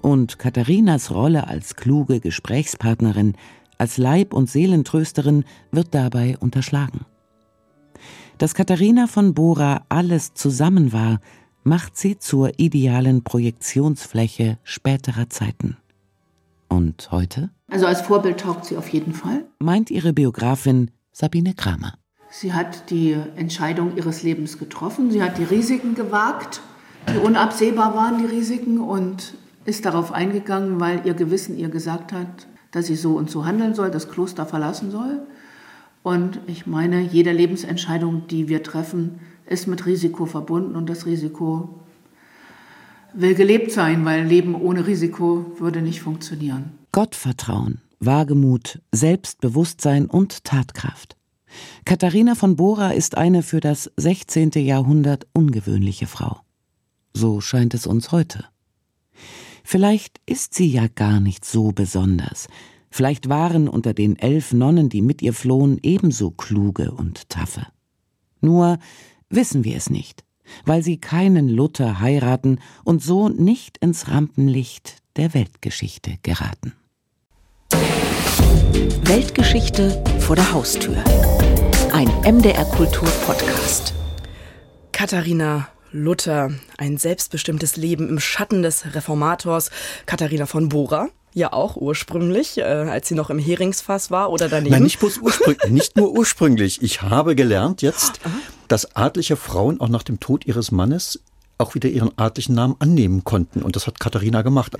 Und 0.02 0.38
Katharinas 0.38 1.12
Rolle 1.12 1.46
als 1.46 1.76
kluge 1.76 2.18
Gesprächspartnerin, 2.18 3.34
als 3.78 3.98
Leib- 3.98 4.34
und 4.34 4.50
Seelentrösterin 4.50 5.44
wird 5.70 5.94
dabei 5.94 6.36
unterschlagen. 6.38 7.06
Dass 8.38 8.54
Katharina 8.54 9.06
von 9.06 9.34
Bora 9.34 9.84
alles 9.88 10.34
zusammen 10.34 10.92
war, 10.92 11.20
macht 11.62 11.96
sie 11.96 12.18
zur 12.18 12.58
idealen 12.58 13.22
Projektionsfläche 13.22 14.58
späterer 14.64 15.28
Zeiten. 15.28 15.76
Und 16.68 17.10
heute? 17.12 17.50
Also 17.70 17.86
als 17.86 18.00
Vorbild 18.00 18.40
taugt 18.40 18.64
sie 18.64 18.76
auf 18.76 18.88
jeden 18.88 19.14
Fall. 19.14 19.44
Meint 19.60 19.90
ihre 19.90 20.12
Biografin 20.12 20.90
Sabine 21.12 21.54
Kramer. 21.54 21.94
Sie 22.30 22.52
hat 22.52 22.90
die 22.90 23.16
Entscheidung 23.36 23.96
ihres 23.96 24.22
Lebens 24.22 24.58
getroffen. 24.58 25.10
Sie 25.10 25.22
hat 25.22 25.38
die 25.38 25.44
Risiken 25.44 25.94
gewagt, 25.94 26.60
die 27.12 27.18
unabsehbar 27.18 27.94
waren, 27.94 28.18
die 28.18 28.26
Risiken, 28.26 28.78
und 28.80 29.34
ist 29.64 29.84
darauf 29.84 30.12
eingegangen, 30.12 30.80
weil 30.80 31.02
ihr 31.04 31.14
Gewissen 31.14 31.58
ihr 31.58 31.68
gesagt 31.68 32.12
hat, 32.12 32.46
dass 32.70 32.86
sie 32.86 32.96
so 32.96 33.16
und 33.16 33.30
so 33.30 33.44
handeln 33.46 33.74
soll, 33.74 33.90
das 33.90 34.08
Kloster 34.08 34.46
verlassen 34.46 34.90
soll. 34.90 35.20
Und 36.02 36.40
ich 36.46 36.66
meine, 36.66 37.00
jede 37.00 37.32
Lebensentscheidung, 37.32 38.26
die 38.28 38.48
wir 38.48 38.62
treffen, 38.62 39.20
ist 39.46 39.66
mit 39.66 39.86
Risiko 39.86 40.26
verbunden 40.26 40.76
und 40.76 40.88
das 40.88 41.06
Risiko 41.06 41.80
will 43.12 43.34
gelebt 43.34 43.72
sein, 43.72 44.04
weil 44.04 44.24
Leben 44.24 44.54
ohne 44.54 44.86
Risiko 44.86 45.46
würde 45.58 45.82
nicht 45.82 46.00
funktionieren. 46.00 46.79
Gottvertrauen, 46.92 47.80
Wagemut, 47.98 48.80
Selbstbewusstsein 48.92 50.06
und 50.06 50.44
Tatkraft. 50.44 51.16
Katharina 51.84 52.34
von 52.34 52.56
Bora 52.56 52.90
ist 52.90 53.16
eine 53.16 53.42
für 53.42 53.60
das 53.60 53.90
16. 53.96 54.50
Jahrhundert 54.56 55.26
ungewöhnliche 55.32 56.06
Frau. 56.06 56.40
So 57.14 57.40
scheint 57.40 57.74
es 57.74 57.86
uns 57.86 58.12
heute. 58.12 58.44
Vielleicht 59.64 60.20
ist 60.26 60.54
sie 60.54 60.70
ja 60.70 60.86
gar 60.88 61.20
nicht 61.20 61.44
so 61.44 61.72
besonders. 61.72 62.48
Vielleicht 62.90 63.28
waren 63.28 63.68
unter 63.68 63.94
den 63.94 64.16
elf 64.16 64.52
Nonnen, 64.52 64.88
die 64.88 65.02
mit 65.02 65.22
ihr 65.22 65.32
flohen, 65.32 65.78
ebenso 65.82 66.30
kluge 66.30 66.90
und 66.90 67.28
taffe. 67.28 67.66
Nur 68.40 68.78
wissen 69.28 69.64
wir 69.64 69.76
es 69.76 69.90
nicht 69.90 70.24
weil 70.64 70.82
sie 70.82 70.98
keinen 70.98 71.48
Luther 71.48 72.00
heiraten 72.00 72.58
und 72.84 73.02
so 73.02 73.28
nicht 73.28 73.78
ins 73.78 74.08
Rampenlicht 74.08 75.02
der 75.16 75.34
Weltgeschichte 75.34 76.18
geraten. 76.22 76.72
Weltgeschichte 78.72 80.02
vor 80.20 80.36
der 80.36 80.52
Haustür. 80.52 80.96
Ein 81.92 82.08
MDR 82.22 82.64
Kultur 82.64 83.08
Podcast. 83.26 83.94
Katharina 84.92 85.68
Luther, 85.92 86.52
ein 86.78 86.96
selbstbestimmtes 86.96 87.76
Leben 87.76 88.08
im 88.08 88.20
Schatten 88.20 88.62
des 88.62 88.94
Reformators 88.94 89.70
Katharina 90.06 90.46
von 90.46 90.68
Bora. 90.68 91.08
Ja, 91.34 91.52
auch 91.52 91.76
ursprünglich, 91.76 92.58
äh, 92.58 92.62
als 92.62 93.08
sie 93.08 93.14
noch 93.14 93.30
im 93.30 93.38
Heringsfass 93.38 94.10
war 94.10 94.30
oder 94.30 94.48
daneben. 94.48 94.72
Nein, 94.72 94.82
nicht, 94.84 95.00
bloß 95.00 95.18
ursprünglich, 95.18 95.58
nicht 95.70 95.96
nur 95.96 96.12
ursprünglich. 96.12 96.82
Ich 96.82 97.02
habe 97.02 97.34
gelernt 97.34 97.82
jetzt, 97.82 98.20
Aha. 98.24 98.32
dass 98.68 98.96
adlige 98.96 99.36
Frauen 99.36 99.80
auch 99.80 99.88
nach 99.88 100.02
dem 100.02 100.20
Tod 100.20 100.46
ihres 100.46 100.70
Mannes 100.70 101.20
auch 101.58 101.74
wieder 101.74 101.88
ihren 101.88 102.16
adlichen 102.16 102.54
Namen 102.54 102.76
annehmen 102.78 103.24
konnten. 103.24 103.62
Und 103.62 103.76
das 103.76 103.86
hat 103.86 104.00
Katharina 104.00 104.42
gemacht. 104.42 104.76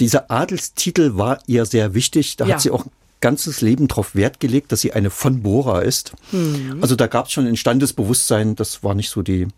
Dieser 0.00 0.30
Adelstitel 0.30 1.16
war 1.16 1.38
ihr 1.46 1.64
sehr 1.64 1.94
wichtig. 1.94 2.36
Da 2.36 2.46
ja. 2.46 2.54
hat 2.54 2.62
sie 2.62 2.70
auch 2.70 2.84
ganzes 3.24 3.62
Leben 3.62 3.88
darauf 3.88 4.14
Wert 4.14 4.38
gelegt, 4.38 4.70
dass 4.70 4.82
sie 4.82 4.92
eine 4.92 5.08
von 5.08 5.42
Bora 5.42 5.80
ist. 5.80 6.12
Mhm. 6.30 6.80
Also 6.82 6.94
da 6.94 7.06
gab 7.06 7.24
es 7.24 7.32
schon 7.32 7.46
ein 7.46 7.56
Standesbewusstsein, 7.56 8.54
das 8.54 8.84
war 8.84 8.94
nicht 8.94 9.08
so 9.08 9.22
die 9.22 9.48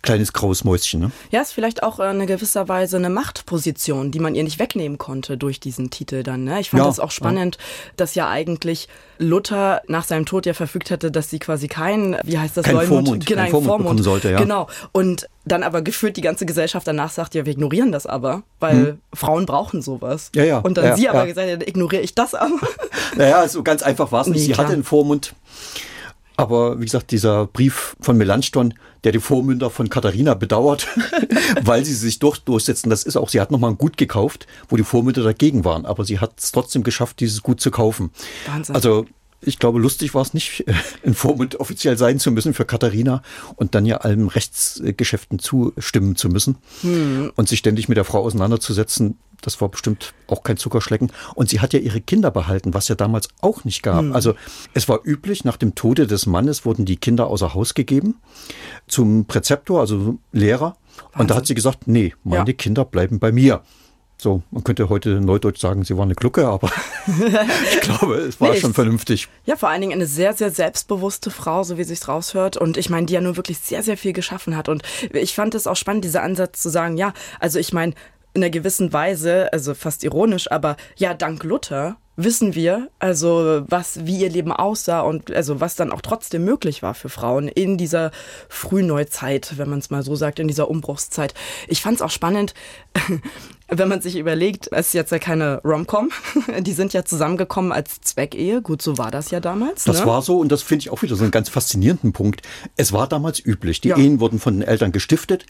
kleines 0.00 0.32
graues 0.32 0.64
Mäuschen. 0.64 1.00
Ne? 1.00 1.10
Ja, 1.30 1.42
ist 1.42 1.52
vielleicht 1.52 1.82
auch 1.82 2.00
äh, 2.00 2.10
in 2.10 2.26
gewisser 2.26 2.68
Weise 2.68 2.96
eine 2.96 3.10
Machtposition, 3.10 4.12
die 4.12 4.18
man 4.18 4.34
ihr 4.34 4.44
nicht 4.44 4.58
wegnehmen 4.58 4.96
konnte 4.96 5.36
durch 5.36 5.60
diesen 5.60 5.90
Titel 5.90 6.22
dann. 6.22 6.44
Ne? 6.44 6.58
Ich 6.60 6.70
fand 6.70 6.84
ja, 6.84 6.86
das 6.86 6.98
auch 6.98 7.10
spannend, 7.10 7.56
ja. 7.56 7.92
dass 7.96 8.14
ja 8.14 8.30
eigentlich 8.30 8.88
Luther 9.18 9.82
nach 9.88 10.04
seinem 10.04 10.24
Tod 10.24 10.46
ja 10.46 10.54
verfügt 10.54 10.90
hatte, 10.90 11.10
dass 11.10 11.28
sie 11.28 11.38
quasi 11.38 11.68
kein, 11.68 12.16
wie 12.24 12.38
heißt 12.38 12.56
das, 12.56 12.64
kein 12.64 12.76
Leumund, 12.76 12.88
Vormund, 13.08 13.26
genau, 13.26 13.42
kein 13.42 13.50
Vormund, 13.50 13.66
Vormund 13.66 13.84
bekommen 13.84 14.02
sollte. 14.02 14.30
Ja. 14.30 14.38
Genau. 14.38 14.68
Und 14.92 15.28
dann 15.46 15.62
aber 15.62 15.80
gefühlt 15.80 16.16
die 16.16 16.22
ganze 16.22 16.44
Gesellschaft 16.44 16.86
danach 16.86 17.10
sagt, 17.10 17.34
ja, 17.34 17.46
wir 17.46 17.52
ignorieren 17.52 17.92
das 17.92 18.06
aber, 18.06 18.42
weil 18.60 18.76
hm. 18.76 18.98
Frauen 19.14 19.46
brauchen 19.46 19.80
sowas. 19.80 20.30
Ja, 20.34 20.44
ja. 20.44 20.58
Und 20.58 20.76
dann 20.76 20.84
ja, 20.84 20.96
sie 20.96 21.08
aber 21.08 21.26
gesagt 21.26 21.50
hat, 21.50 21.66
ignoriere 21.66 22.02
ich 22.02 22.14
das 22.14 22.34
aber. 22.34 22.58
Naja, 23.16 23.48
so 23.48 23.62
ganz 23.62 23.82
einfach 23.82 24.12
war 24.12 24.22
es 24.22 24.26
nicht. 24.26 24.40
Nee, 24.40 24.46
sie 24.46 24.52
klar. 24.52 24.66
hatte 24.66 24.74
einen 24.74 24.84
Vormund. 24.84 25.34
Aber 26.36 26.78
wie 26.78 26.84
gesagt, 26.84 27.12
dieser 27.12 27.46
Brief 27.46 27.96
von 28.00 28.16
Melanchthon, 28.18 28.74
der 29.04 29.12
die 29.12 29.20
Vormünder 29.20 29.70
von 29.70 29.88
Katharina 29.88 30.34
bedauert, 30.34 30.86
weil 31.62 31.84
sie 31.84 31.94
sich 31.94 32.18
durch, 32.18 32.38
durchsetzen, 32.38 32.90
das 32.90 33.04
ist 33.04 33.16
auch, 33.16 33.30
sie 33.30 33.40
hat 33.40 33.50
nochmal 33.50 33.70
ein 33.70 33.78
Gut 33.78 33.96
gekauft, 33.96 34.46
wo 34.68 34.76
die 34.76 34.84
Vormünder 34.84 35.22
dagegen 35.22 35.64
waren, 35.64 35.86
aber 35.86 36.04
sie 36.04 36.18
hat 36.18 36.32
es 36.38 36.52
trotzdem 36.52 36.82
geschafft, 36.82 37.20
dieses 37.20 37.42
Gut 37.42 37.60
zu 37.60 37.70
kaufen. 37.70 38.10
Wahnsinn. 38.46 38.74
Also 38.74 39.06
ich 39.40 39.58
glaube, 39.58 39.78
lustig 39.78 40.14
war 40.14 40.22
es 40.22 40.34
nicht, 40.34 40.64
ein 41.04 41.14
Vormund 41.14 41.60
offiziell 41.60 41.96
sein 41.96 42.18
zu 42.18 42.30
müssen 42.30 42.54
für 42.54 42.64
Katharina 42.64 43.22
und 43.56 43.74
dann 43.74 43.86
ja 43.86 43.98
allen 43.98 44.28
Rechtsgeschäften 44.28 45.38
zustimmen 45.38 46.16
zu 46.16 46.28
müssen 46.28 46.56
hm. 46.82 47.32
und 47.36 47.48
sich 47.48 47.58
ständig 47.58 47.88
mit 47.88 47.96
der 47.96 48.04
Frau 48.04 48.22
auseinanderzusetzen. 48.22 49.18
Das 49.42 49.60
war 49.60 49.68
bestimmt 49.68 50.14
auch 50.28 50.42
kein 50.42 50.56
Zuckerschlecken. 50.56 51.12
Und 51.34 51.50
sie 51.50 51.60
hat 51.60 51.74
ja 51.74 51.78
ihre 51.78 52.00
Kinder 52.00 52.30
behalten, 52.30 52.72
was 52.72 52.88
ja 52.88 52.94
damals 52.94 53.28
auch 53.42 53.64
nicht 53.64 53.82
gab. 53.82 54.00
Hm. 54.00 54.12
Also 54.14 54.34
es 54.72 54.88
war 54.88 55.00
üblich, 55.04 55.44
nach 55.44 55.58
dem 55.58 55.74
Tode 55.74 56.06
des 56.06 56.26
Mannes 56.26 56.64
wurden 56.64 56.86
die 56.86 56.96
Kinder 56.96 57.26
außer 57.26 57.52
Haus 57.54 57.74
gegeben 57.74 58.16
zum 58.88 59.26
Präzeptor, 59.26 59.80
also 59.80 60.18
Lehrer. 60.32 60.76
Wahnsinn. 60.96 61.20
Und 61.20 61.30
da 61.30 61.34
hat 61.36 61.46
sie 61.46 61.54
gesagt, 61.54 61.86
nee, 61.86 62.14
meine 62.24 62.50
ja. 62.50 62.56
Kinder 62.56 62.84
bleiben 62.86 63.18
bei 63.18 63.30
mir. 63.30 63.62
So, 64.18 64.42
man 64.50 64.64
könnte 64.64 64.88
heute 64.88 65.20
neudeutsch 65.20 65.60
sagen, 65.60 65.84
sie 65.84 65.94
war 65.96 66.04
eine 66.04 66.14
Glucke, 66.14 66.48
aber 66.48 66.70
ich 67.06 67.80
glaube, 67.82 68.14
es 68.14 68.40
war 68.40 68.52
nee, 68.52 68.60
schon 68.60 68.72
vernünftig. 68.72 69.28
Ja, 69.44 69.56
vor 69.56 69.68
allen 69.68 69.82
Dingen 69.82 69.92
eine 69.92 70.06
sehr, 70.06 70.32
sehr 70.32 70.50
selbstbewusste 70.50 71.30
Frau, 71.30 71.64
so 71.64 71.76
wie 71.76 71.84
sich's 71.84 72.08
raushört. 72.08 72.56
Und 72.56 72.78
ich 72.78 72.88
meine, 72.88 73.04
die 73.06 73.12
ja 73.12 73.20
nur 73.20 73.36
wirklich 73.36 73.58
sehr, 73.58 73.82
sehr 73.82 73.98
viel 73.98 74.14
geschaffen 74.14 74.56
hat. 74.56 74.70
Und 74.70 74.82
ich 75.12 75.34
fand 75.34 75.54
es 75.54 75.66
auch 75.66 75.76
spannend, 75.76 76.04
dieser 76.04 76.22
Ansatz 76.22 76.62
zu 76.62 76.70
sagen, 76.70 76.96
ja, 76.96 77.12
also 77.40 77.58
ich 77.58 77.74
meine, 77.74 77.92
in 78.36 78.44
einer 78.44 78.50
gewissen 78.50 78.92
Weise, 78.92 79.52
also 79.52 79.74
fast 79.74 80.04
ironisch, 80.04 80.50
aber 80.50 80.76
ja, 80.96 81.14
dank 81.14 81.42
Luther 81.42 81.96
wissen 82.16 82.54
wir, 82.54 82.88
also 82.98 83.62
was, 83.68 84.06
wie 84.06 84.16
ihr 84.18 84.30
Leben 84.30 84.50
aussah 84.50 85.00
und 85.00 85.30
also 85.30 85.60
was 85.60 85.76
dann 85.76 85.92
auch 85.92 86.00
trotzdem 86.00 86.44
möglich 86.44 86.82
war 86.82 86.94
für 86.94 87.10
Frauen 87.10 87.46
in 87.46 87.76
dieser 87.76 88.10
Frühneuzeit, 88.48 89.58
wenn 89.58 89.68
man 89.68 89.78
es 89.78 89.90
mal 89.90 90.02
so 90.02 90.16
sagt, 90.16 90.38
in 90.38 90.48
dieser 90.48 90.70
Umbruchszeit. 90.70 91.34
Ich 91.68 91.82
fand 91.82 91.96
es 91.96 92.02
auch 92.02 92.10
spannend, 92.10 92.54
wenn 93.68 93.88
man 93.88 94.00
sich 94.00 94.16
überlegt, 94.16 94.68
es 94.72 94.88
ist 94.88 94.92
jetzt 94.94 95.12
ja 95.12 95.18
keine 95.18 95.60
Romcom, 95.62 96.10
die 96.60 96.72
sind 96.72 96.94
ja 96.94 97.04
zusammengekommen 97.04 97.70
als 97.70 98.00
Zweckehe. 98.00 98.62
Gut, 98.62 98.80
so 98.80 98.96
war 98.96 99.10
das 99.10 99.30
ja 99.30 99.40
damals. 99.40 99.84
Das 99.84 100.00
ne? 100.00 100.06
war 100.06 100.22
so 100.22 100.38
und 100.38 100.50
das 100.50 100.62
finde 100.62 100.82
ich 100.82 100.90
auch 100.90 101.02
wieder 101.02 101.16
so 101.16 101.22
einen 101.22 101.32
ganz 101.32 101.50
faszinierenden 101.50 102.12
Punkt. 102.12 102.40
Es 102.76 102.92
war 102.92 103.06
damals 103.08 103.44
üblich. 103.44 103.82
Die 103.82 103.88
ja. 103.88 103.96
Ehen 103.98 104.20
wurden 104.20 104.40
von 104.40 104.54
den 104.54 104.62
Eltern 104.62 104.90
gestiftet 104.92 105.44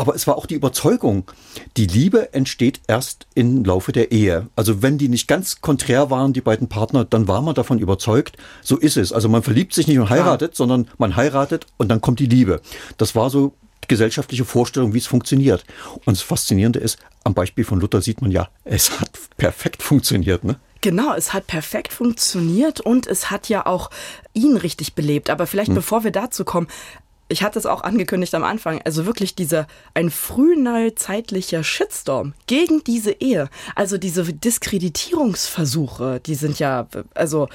aber 0.00 0.14
es 0.14 0.26
war 0.26 0.38
auch 0.38 0.46
die 0.46 0.54
Überzeugung, 0.54 1.30
die 1.76 1.84
Liebe 1.84 2.32
entsteht 2.32 2.80
erst 2.86 3.26
im 3.34 3.66
Laufe 3.66 3.92
der 3.92 4.12
Ehe. 4.12 4.48
Also 4.56 4.80
wenn 4.80 4.96
die 4.96 5.10
nicht 5.10 5.28
ganz 5.28 5.60
konträr 5.60 6.08
waren, 6.08 6.32
die 6.32 6.40
beiden 6.40 6.70
Partner, 6.70 7.04
dann 7.04 7.28
war 7.28 7.42
man 7.42 7.54
davon 7.54 7.78
überzeugt, 7.78 8.38
so 8.62 8.78
ist 8.78 8.96
es. 8.96 9.12
Also 9.12 9.28
man 9.28 9.42
verliebt 9.42 9.74
sich 9.74 9.88
nicht 9.88 9.98
und 9.98 10.08
heiratet, 10.08 10.52
ja. 10.52 10.56
sondern 10.56 10.88
man 10.96 11.16
heiratet 11.16 11.66
und 11.76 11.88
dann 11.90 12.00
kommt 12.00 12.18
die 12.18 12.24
Liebe. 12.24 12.62
Das 12.96 13.14
war 13.14 13.28
so 13.28 13.52
die 13.84 13.88
gesellschaftliche 13.88 14.46
Vorstellung, 14.46 14.94
wie 14.94 14.98
es 14.98 15.06
funktioniert. 15.06 15.66
Und 16.06 16.16
das 16.16 16.22
Faszinierende 16.22 16.78
ist, 16.78 16.98
am 17.24 17.34
Beispiel 17.34 17.64
von 17.64 17.78
Luther 17.78 18.00
sieht 18.00 18.22
man 18.22 18.30
ja, 18.30 18.48
es 18.64 19.02
hat 19.02 19.10
perfekt 19.36 19.82
funktioniert. 19.82 20.44
Ne? 20.44 20.58
Genau, 20.80 21.12
es 21.12 21.34
hat 21.34 21.46
perfekt 21.46 21.92
funktioniert 21.92 22.80
und 22.80 23.06
es 23.06 23.30
hat 23.30 23.50
ja 23.50 23.66
auch 23.66 23.90
ihn 24.32 24.56
richtig 24.56 24.94
belebt. 24.94 25.28
Aber 25.28 25.46
vielleicht 25.46 25.68
hm. 25.68 25.74
bevor 25.74 26.04
wir 26.04 26.10
dazu 26.10 26.46
kommen, 26.46 26.68
ich 27.30 27.42
hatte 27.44 27.58
es 27.58 27.66
auch 27.66 27.82
angekündigt 27.82 28.34
am 28.34 28.42
Anfang, 28.42 28.82
also 28.84 29.06
wirklich 29.06 29.34
dieser 29.34 29.66
ein 29.94 30.10
frühneuzeitlicher 30.10 31.62
Shitstorm 31.62 32.34
gegen 32.46 32.82
diese 32.84 33.12
Ehe. 33.12 33.48
Also 33.76 33.98
diese 33.98 34.24
Diskreditierungsversuche, 34.24 36.20
die 36.26 36.34
sind 36.34 36.58
ja 36.58 36.88
also 37.14 37.48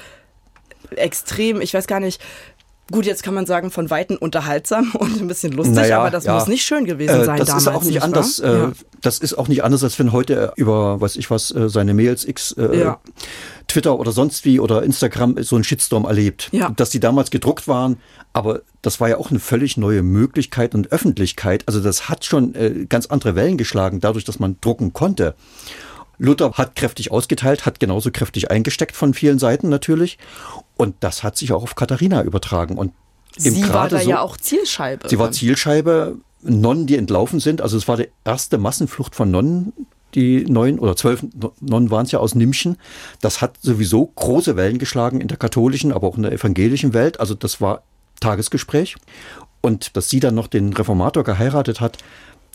extrem, 0.90 1.60
ich 1.60 1.74
weiß 1.74 1.86
gar 1.86 2.00
nicht, 2.00 2.22
Gut, 2.92 3.04
jetzt 3.04 3.24
kann 3.24 3.34
man 3.34 3.46
sagen, 3.46 3.72
von 3.72 3.90
Weitem 3.90 4.16
unterhaltsam 4.16 4.92
und 4.98 5.20
ein 5.20 5.26
bisschen 5.26 5.52
lustig, 5.52 5.74
naja, 5.74 6.00
aber 6.00 6.10
das 6.10 6.24
ja. 6.24 6.34
muss 6.34 6.46
nicht 6.46 6.64
schön 6.64 6.84
gewesen 6.84 7.20
äh, 7.20 7.24
sein 7.24 7.36
äh, 7.36 7.38
das 7.40 7.48
damals. 7.48 7.66
Ist 7.66 7.68
auch 7.68 7.82
nicht, 7.82 7.94
nicht 7.94 8.02
anders, 8.02 8.38
äh, 8.38 8.58
ja. 8.58 8.72
Das 9.02 9.18
ist 9.18 9.34
auch 9.34 9.48
nicht 9.48 9.64
anders, 9.64 9.82
als 9.82 9.98
wenn 9.98 10.12
heute 10.12 10.52
über, 10.56 11.00
weiß 11.00 11.16
ich 11.16 11.30
was, 11.30 11.50
äh, 11.50 11.68
seine 11.68 11.94
Mails, 11.94 12.24
X, 12.24 12.52
äh, 12.52 12.78
ja. 12.78 13.00
Twitter 13.66 13.98
oder 13.98 14.12
sonst 14.12 14.44
wie 14.44 14.60
oder 14.60 14.84
Instagram 14.84 15.42
so 15.42 15.56
einen 15.56 15.64
Shitstorm 15.64 16.04
erlebt. 16.04 16.48
Ja. 16.52 16.70
Dass 16.70 16.90
die 16.90 17.00
damals 17.00 17.30
gedruckt 17.30 17.66
waren, 17.66 17.98
aber 18.32 18.62
das 18.82 19.00
war 19.00 19.08
ja 19.08 19.16
auch 19.16 19.30
eine 19.30 19.40
völlig 19.40 19.76
neue 19.76 20.02
Möglichkeit 20.02 20.74
und 20.74 20.92
Öffentlichkeit. 20.92 21.64
Also 21.66 21.80
das 21.80 22.08
hat 22.08 22.24
schon 22.24 22.54
äh, 22.54 22.86
ganz 22.88 23.06
andere 23.06 23.34
Wellen 23.34 23.56
geschlagen, 23.56 24.00
dadurch, 24.00 24.24
dass 24.24 24.38
man 24.38 24.58
drucken 24.60 24.92
konnte. 24.92 25.34
Luther 26.18 26.52
hat 26.52 26.76
kräftig 26.76 27.10
ausgeteilt, 27.10 27.66
hat 27.66 27.80
genauso 27.80 28.10
kräftig 28.10 28.50
eingesteckt 28.50 28.96
von 28.96 29.14
vielen 29.14 29.38
Seiten 29.38 29.68
natürlich. 29.68 30.18
Und 30.76 30.96
das 31.00 31.22
hat 31.22 31.36
sich 31.36 31.52
auch 31.52 31.62
auf 31.62 31.74
Katharina 31.74 32.22
übertragen. 32.22 32.78
Und 32.78 32.92
sie 33.36 33.68
war 33.72 33.88
da 33.88 34.00
so, 34.00 34.08
ja 34.08 34.20
auch 34.20 34.36
Zielscheibe. 34.36 35.08
Sie 35.08 35.18
war 35.18 35.32
Zielscheibe. 35.32 36.16
Nonnen, 36.42 36.86
die 36.86 36.96
entlaufen 36.96 37.40
sind. 37.40 37.60
Also 37.60 37.76
es 37.76 37.88
war 37.88 37.96
die 37.96 38.08
erste 38.24 38.58
Massenflucht 38.58 39.14
von 39.14 39.30
Nonnen. 39.30 39.72
Die 40.14 40.44
neun 40.44 40.78
oder 40.78 40.96
zwölf 40.96 41.24
Nonnen 41.60 41.90
waren 41.90 42.06
es 42.06 42.12
ja 42.12 42.20
aus 42.20 42.34
Nimschen. 42.34 42.76
Das 43.20 43.40
hat 43.42 43.56
sowieso 43.60 44.06
große 44.06 44.56
Wellen 44.56 44.78
geschlagen 44.78 45.20
in 45.20 45.28
der 45.28 45.36
katholischen, 45.36 45.92
aber 45.92 46.06
auch 46.06 46.16
in 46.16 46.22
der 46.22 46.32
evangelischen 46.32 46.94
Welt. 46.94 47.20
Also 47.20 47.34
das 47.34 47.60
war 47.60 47.82
Tagesgespräch. 48.20 48.96
Und 49.60 49.96
dass 49.96 50.08
sie 50.08 50.20
dann 50.20 50.34
noch 50.34 50.46
den 50.46 50.72
Reformator 50.72 51.24
geheiratet 51.24 51.80
hat, 51.80 51.98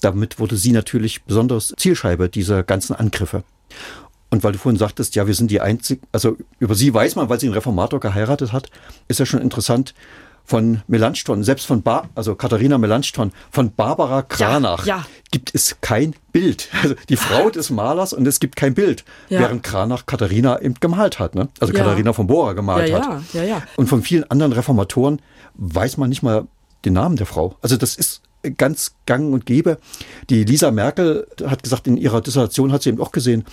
damit 0.02 0.40
wurde 0.40 0.58
sie 0.58 0.72
natürlich 0.72 1.24
besonders 1.24 1.74
Zielscheibe 1.78 2.30
dieser 2.30 2.64
ganzen 2.64 2.96
Angriffe. 2.96 3.44
Und 4.30 4.44
weil 4.44 4.54
du 4.54 4.60
vorhin 4.60 4.80
sagtest, 4.80 5.16
ja, 5.16 5.28
wir 5.28 5.34
sind 5.34 5.52
die 5.52 5.62
einzigen, 5.62 6.02
also 6.12 6.38
über 6.60 6.76
sie 6.76 6.94
weiß 6.94 7.16
man, 7.16 7.30
weil 7.30 7.40
sie 7.40 7.48
einen 7.48 7.54
Reformator 7.54 8.00
geheiratet 8.00 8.54
hat, 8.54 8.70
ist 9.08 9.20
ja 9.20 9.26
schon 9.26 9.42
interessant, 9.42 9.94
von 10.44 10.82
Melanchthon, 10.88 11.44
selbst 11.44 11.66
von 11.66 11.82
Bar, 11.82 12.10
also 12.16 12.36
Katharina 12.36 12.78
Melanchthon, 12.78 13.32
von 13.52 13.74
Barbara 13.74 14.22
Kranach 14.22 14.86
ja, 14.86 14.98
ja. 14.98 15.06
gibt 15.32 15.54
es 15.54 15.78
kein 15.82 16.16
Bild. 16.32 16.70
Also 16.82 16.96
die 17.10 17.16
Frau 17.16 17.50
des 17.50 17.70
Malers 17.70 18.12
und 18.12 18.28
es 18.28 18.40
gibt 18.40 18.56
kein 18.56 18.74
Bild, 18.74 19.06
ja. 19.30 19.40
während 19.40 19.64
Kranach 19.64 20.06
Katharina 20.08 20.60
eben 20.60 20.74
gemalt 20.80 21.20
hat, 21.20 21.36
ne? 21.36 21.50
Also 21.60 21.74
Katharina 21.74 22.12
von 22.12 22.28
Bora 22.28 22.54
gemalt 22.54 22.92
hat. 22.92 23.22
Ja, 23.34 23.44
ja. 23.44 23.62
Und 23.78 23.88
von 23.88 24.02
vielen 24.02 24.30
anderen 24.32 24.52
Reformatoren 24.52 25.22
weiß 25.54 25.98
man 25.98 26.10
nicht 26.10 26.24
mal 26.24 26.48
den 26.86 26.94
Namen 26.94 27.18
der 27.18 27.28
Frau. 27.28 27.56
Also 27.62 27.78
das 27.78 27.96
ist 27.96 28.22
ganz 28.58 28.96
gang 29.06 29.34
und 29.34 29.46
gäbe. 29.46 29.78
Die 30.30 30.44
Lisa 30.44 30.72
Merkel 30.72 31.28
hat 31.46 31.64
gesagt, 31.64 31.88
in 31.88 31.98
ihrer 31.98 32.22
Dissertation 32.22 32.72
hat 32.72 32.84
sie 32.84 32.90
eben 32.90 33.02
auch 33.02 33.12
gesehen, 33.12 33.46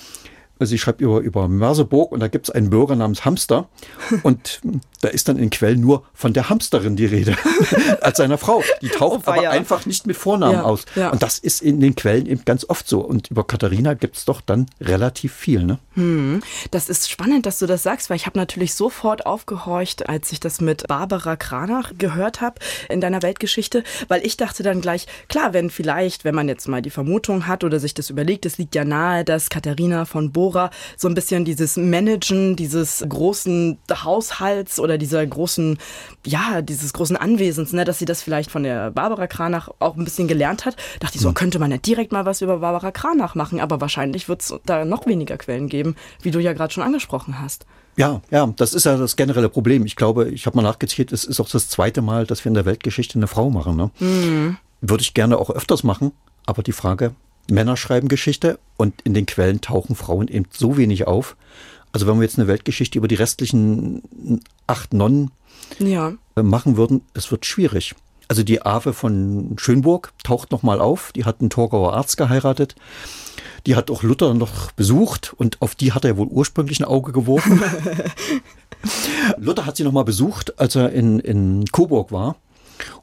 Sie 0.61 0.79
schreibt 0.79 1.01
über, 1.01 1.21
über 1.21 1.49
Merseburg 1.49 2.13
und 2.13 2.21
da 2.21 2.29
gibt 2.29 2.49
es 2.49 2.55
einen 2.55 2.71
Bürger 2.71 2.97
namens 2.97 3.25
Hamster 3.25 3.69
und 4.23 4.61
da 5.01 5.09
ist 5.09 5.29
dann 5.29 5.39
in 5.39 5.51
Quellen 5.51 5.81
nur 5.81 6.05
von 6.13 6.33
der 6.33 6.49
Hamsterin 6.49 6.97
die 6.97 7.07
Rede, 7.07 7.37
als 8.01 8.19
seiner 8.19 8.39
Frau. 8.39 8.63
Die 8.83 8.89
taucht 8.89 9.23
oh, 9.27 9.31
aber 9.31 9.43
ja. 9.43 9.51
einfach 9.51 9.87
nicht 9.87 10.07
mit 10.07 10.17
Vornamen 10.17 10.55
ja, 10.55 10.63
aus. 10.63 10.85
Ja. 10.97 11.11
Und 11.11 11.23
das 11.23 11.39
ist 11.39 11.63
in 11.63 11.81
den 11.81 11.95
Quellen 11.95 12.27
eben 12.27 12.45
ganz 12.45 12.65
oft 12.69 12.89
so. 12.89 13.01
Und 13.01 13.31
über 13.31 13.45
Katharina 13.45 13.95
gibt 13.95 14.17
es 14.17 14.25
doch 14.25 14.41
dann 14.41 14.67
relativ 14.81 15.33
viel. 15.33 15.63
Ne? 15.65 15.79
Hm. 15.95 16.43
Das 16.71 16.89
ist 16.89 17.09
spannend, 17.11 17.47
dass 17.47 17.59
du 17.59 17.67
das 17.67 17.83
sagst, 17.83 18.11
weil 18.11 18.17
ich 18.17 18.27
habe 18.27 18.39
natürlich 18.39 18.75
sofort 18.75 19.27
aufgehorcht, 19.27 20.09
als 20.09 20.33
ich 20.33 20.41
das 20.41 20.61
mit 20.61 20.89
Barbara 20.89 21.37
Kranach 21.37 21.93
gehört 21.97 22.41
habe 22.41 22.57
in 22.89 23.01
deiner 23.01 23.23
Weltgeschichte, 23.23 23.85
weil 24.09 24.25
ich 24.27 24.37
dachte 24.37 24.63
dann 24.63 24.81
gleich, 24.81 25.07
klar, 25.29 25.53
wenn 25.53 25.71
vielleicht, 25.71 26.25
wenn 26.25 26.35
man 26.35 26.49
jetzt 26.49 26.67
mal 26.67 26.83
die 26.83 26.91
Vermutung 26.91 27.47
hat 27.47 27.63
oder 27.63 27.79
sich 27.79 27.95
das 27.95 28.11
überlegt, 28.11 28.47
es 28.47 28.59
liegt 28.59 28.75
ja 28.75 28.85
nahe, 28.85 29.25
dass 29.25 29.49
Katharina 29.49 30.05
von 30.05 30.33
Bora 30.49 30.71
so 30.97 31.09
ein 31.09 31.15
bisschen 31.15 31.45
dieses 31.45 31.77
Managen 31.77 32.57
dieses 32.57 33.05
großen 33.07 33.79
Haushalts 33.91 34.81
oder 34.81 34.97
dieser 34.97 35.27
großen, 35.27 35.79
ja, 36.25 36.63
dieses 36.63 36.93
großen 36.93 37.17
Anwesens, 37.17 37.73
ne, 37.73 37.85
dass 37.85 37.99
sie 37.99 38.07
das 38.07 38.23
vielleicht 38.23 38.51
von 38.51 38.63
der 38.63 38.91
Barbara 38.91 39.27
Kranach 39.27 39.69
auch 39.79 39.97
ein 39.97 40.05
bisschen 40.05 40.27
gelernt 40.27 40.65
hat, 40.65 40.77
dachte 41.01 41.17
ich 41.17 41.21
so, 41.21 41.29
mhm. 41.29 41.35
könnte 41.35 41.59
man 41.59 41.71
ja 41.71 41.77
direkt 41.77 42.13
mal 42.13 42.25
was 42.25 42.41
über 42.41 42.59
Barbara 42.59 42.91
Kranach 42.91 43.35
machen, 43.35 43.61
aber 43.61 43.81
wahrscheinlich 43.81 44.29
wird 44.29 44.41
es 44.41 44.55
da 44.65 44.85
noch 44.85 45.07
weniger 45.07 45.37
Quellen 45.37 45.69
geben, 45.69 45.97
wie 46.23 46.31
du 46.31 46.41
ja 46.41 46.55
gerade 46.55 46.73
schon 46.73 46.83
angesprochen 46.83 47.41
hast. 47.41 47.67
Ja, 47.97 48.23
ja, 48.31 48.47
das 48.57 48.75
ist 48.75 48.87
ja 48.87 48.97
das 48.97 49.17
generelle 49.17 49.49
Problem. 49.49 49.85
Ich 49.85 49.97
glaube, 49.97 50.31
ich 50.31 50.47
habe 50.47 50.57
mal 50.57 50.63
nachgezählt, 50.63 51.13
es 51.13 51.25
ist 51.25 51.41
auch 51.41 51.49
das 51.49 51.69
zweite 51.69 52.01
Mal, 52.01 52.27
dass 52.27 52.45
wir 52.45 52.51
in 52.51 52.55
der 52.55 52.65
Weltgeschichte 52.65 53.19
eine 53.19 53.27
Frau 53.27 53.51
machen. 53.51 53.77
Ne? 53.77 53.91
Mhm. 53.99 54.57
Würde 54.81 55.03
ich 55.03 55.15
gerne 55.15 55.37
auch 55.37 55.51
öfters 55.51 55.83
machen, 55.83 56.13
aber 56.47 56.63
die 56.63 56.73
Frage, 56.73 57.13
Männer 57.51 57.77
schreiben 57.77 58.09
Geschichte 58.09 58.59
und 58.77 59.01
in 59.03 59.15
den 59.15 59.27
Quellen 59.27 59.61
tauchen 59.61 59.97
Frauen 59.97 60.29
eben 60.29 60.47
so 60.51 60.77
wenig 60.77 61.07
auf. 61.07 61.37
Also 61.93 62.07
wenn 62.07 62.17
wir 62.17 62.23
jetzt 62.25 62.39
eine 62.39 62.49
Weltgeschichte 62.49 62.99
über 62.99 63.09
die 63.09 63.15
restlichen 63.15 64.03
acht 64.67 64.93
Nonnen 64.93 65.31
ja. 65.79 66.13
Äh, 66.37 66.43
machen 66.43 66.77
würden, 66.77 67.03
es 67.15 67.31
wird 67.31 67.47
schwierig. 67.47 67.95
Also 68.29 68.43
die 68.43 68.63
Ave 68.63 68.93
von 68.93 69.57
Schönburg 69.59 70.13
taucht 70.23 70.51
nochmal 70.51 70.81
auf. 70.81 71.13
Die 71.13 71.25
hat 71.25 71.41
einen 71.41 71.51
Torgauer 71.51 71.95
Arzt 71.95 72.19
geheiratet. 72.19 72.75
Die 73.67 73.75
hat 73.75 73.91
auch 73.91 74.03
Luther 74.03 74.35
noch 74.35 74.71
besucht 74.73 75.35
und 75.37 75.61
auf 75.63 75.75
die 75.75 75.93
hat 75.93 76.05
er 76.05 76.17
wohl 76.17 76.27
ursprünglich 76.27 76.81
ein 76.81 76.85
Auge 76.85 77.13
geworfen. 77.13 77.63
Luther 79.39 79.67
hat 79.67 79.77
sie 79.77 79.83
nochmal 79.85 80.05
besucht, 80.05 80.59
als 80.61 80.77
er 80.77 80.93
in, 80.93 81.19
in 81.19 81.65
Coburg 81.73 82.13
war. 82.13 82.37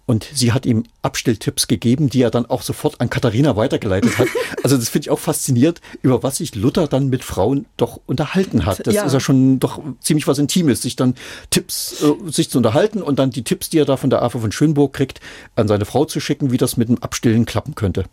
Und 0.08 0.28
sie 0.34 0.52
hat 0.52 0.65
ihm 0.65 0.84
Abstelltipps 1.02 1.68
gegeben, 1.68 2.10
die 2.10 2.22
er 2.22 2.30
dann 2.30 2.46
auch 2.46 2.62
sofort 2.62 3.02
an 3.02 3.10
Katharina 3.10 3.56
weitergeleitet 3.56 4.18
hat. 4.18 4.28
Also 4.63 4.78
das 4.78 4.89
finde 4.89 5.06
ich 5.06 5.10
auch 5.12 5.20
faszinierend, 5.20 5.80
über 6.02 6.24
was 6.24 6.38
sich 6.38 6.56
Luther 6.56 6.88
dann 6.88 7.10
mit 7.10 7.24
Frauen 7.24 7.68
doch 7.78 8.00
unterhalten 8.08 8.65
hat. 8.65 8.86
Das 8.88 8.96
ja. 8.96 9.04
ist 9.04 9.13
ja 9.13 9.20
schon 9.20 9.60
doch 9.60 9.80
ziemlich 10.00 10.28
was 10.28 10.39
Intimes, 10.39 10.82
sich 10.82 10.96
dann 10.96 11.13
Tipps, 11.52 12.02
äh, 12.02 12.32
sich 12.32 12.50
zu 12.50 12.58
unterhalten 12.58 13.04
und 13.04 13.20
dann 13.20 13.30
die 13.30 13.44
Tipps, 13.44 13.70
die 13.70 13.78
er 13.78 13.86
da 13.86 13.96
von 13.96 14.10
der 14.10 14.24
AFA 14.24 14.39
von 14.39 14.52
Schönburg 14.52 14.94
kriegt, 14.94 15.20
an 15.56 15.68
seine 15.68 15.86
Frau 15.86 16.06
zu 16.06 16.20
schicken, 16.20 16.52
wie 16.52 16.58
das 16.58 16.78
mit 16.78 16.89
dem 16.89 17.02
Abstillen 17.04 17.46
klappen 17.46 17.76
könnte. 17.76 18.06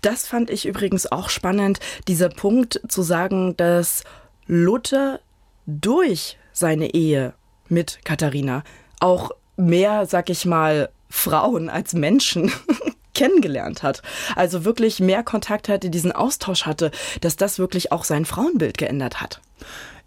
Das 0.00 0.26
fand 0.26 0.48
ich 0.48 0.64
übrigens 0.64 1.10
auch 1.12 1.28
spannend, 1.28 1.78
dieser 2.06 2.30
Punkt 2.30 2.80
zu 2.88 3.02
sagen, 3.02 3.54
dass 3.58 4.04
Luther 4.46 5.20
durch 5.66 6.38
seine 6.52 6.94
Ehe 6.94 7.34
mit 7.68 7.98
Katharina 8.04 8.64
auch 9.00 9.30
mehr, 9.56 10.06
sag 10.06 10.30
ich 10.30 10.46
mal, 10.46 10.88
Frauen 11.08 11.68
als 11.68 11.94
Menschen 11.94 12.52
kennengelernt 13.14 13.82
hat. 13.82 14.02
Also 14.36 14.64
wirklich 14.64 15.00
mehr 15.00 15.22
Kontakt 15.22 15.68
hatte, 15.68 15.90
diesen 15.90 16.12
Austausch 16.12 16.66
hatte, 16.66 16.90
dass 17.20 17.36
das 17.36 17.58
wirklich 17.58 17.92
auch 17.92 18.04
sein 18.04 18.24
Frauenbild 18.24 18.78
geändert 18.78 19.20
hat. 19.20 19.40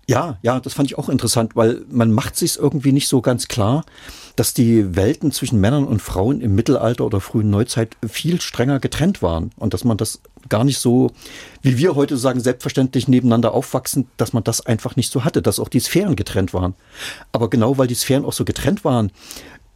Ja, 0.07 0.37
ja, 0.41 0.59
das 0.59 0.73
fand 0.73 0.89
ich 0.89 0.97
auch 0.97 1.09
interessant, 1.09 1.55
weil 1.55 1.85
man 1.89 2.11
macht 2.11 2.35
sich 2.35 2.57
irgendwie 2.57 2.91
nicht 2.91 3.07
so 3.07 3.21
ganz 3.21 3.47
klar, 3.47 3.85
dass 4.35 4.53
die 4.53 4.95
Welten 4.95 5.31
zwischen 5.31 5.59
Männern 5.59 5.85
und 5.85 6.01
Frauen 6.01 6.41
im 6.41 6.55
Mittelalter 6.55 7.05
oder 7.05 7.21
frühen 7.21 7.49
Neuzeit 7.49 7.95
viel 8.07 8.41
strenger 8.41 8.79
getrennt 8.79 9.21
waren 9.21 9.51
und 9.57 9.73
dass 9.73 9.83
man 9.83 9.97
das 9.97 10.21
gar 10.49 10.63
nicht 10.63 10.79
so, 10.79 11.11
wie 11.61 11.77
wir 11.77 11.95
heute 11.95 12.17
sagen, 12.17 12.39
selbstverständlich 12.39 13.07
nebeneinander 13.07 13.53
aufwachsen, 13.53 14.07
dass 14.17 14.33
man 14.33 14.43
das 14.43 14.65
einfach 14.65 14.95
nicht 14.95 15.11
so 15.11 15.23
hatte, 15.23 15.41
dass 15.41 15.59
auch 15.59 15.69
die 15.69 15.79
Sphären 15.79 16.15
getrennt 16.15 16.53
waren. 16.53 16.73
Aber 17.31 17.49
genau 17.49 17.77
weil 17.77 17.87
die 17.87 17.95
Sphären 17.95 18.25
auch 18.25 18.33
so 18.33 18.43
getrennt 18.43 18.83
waren, 18.83 19.11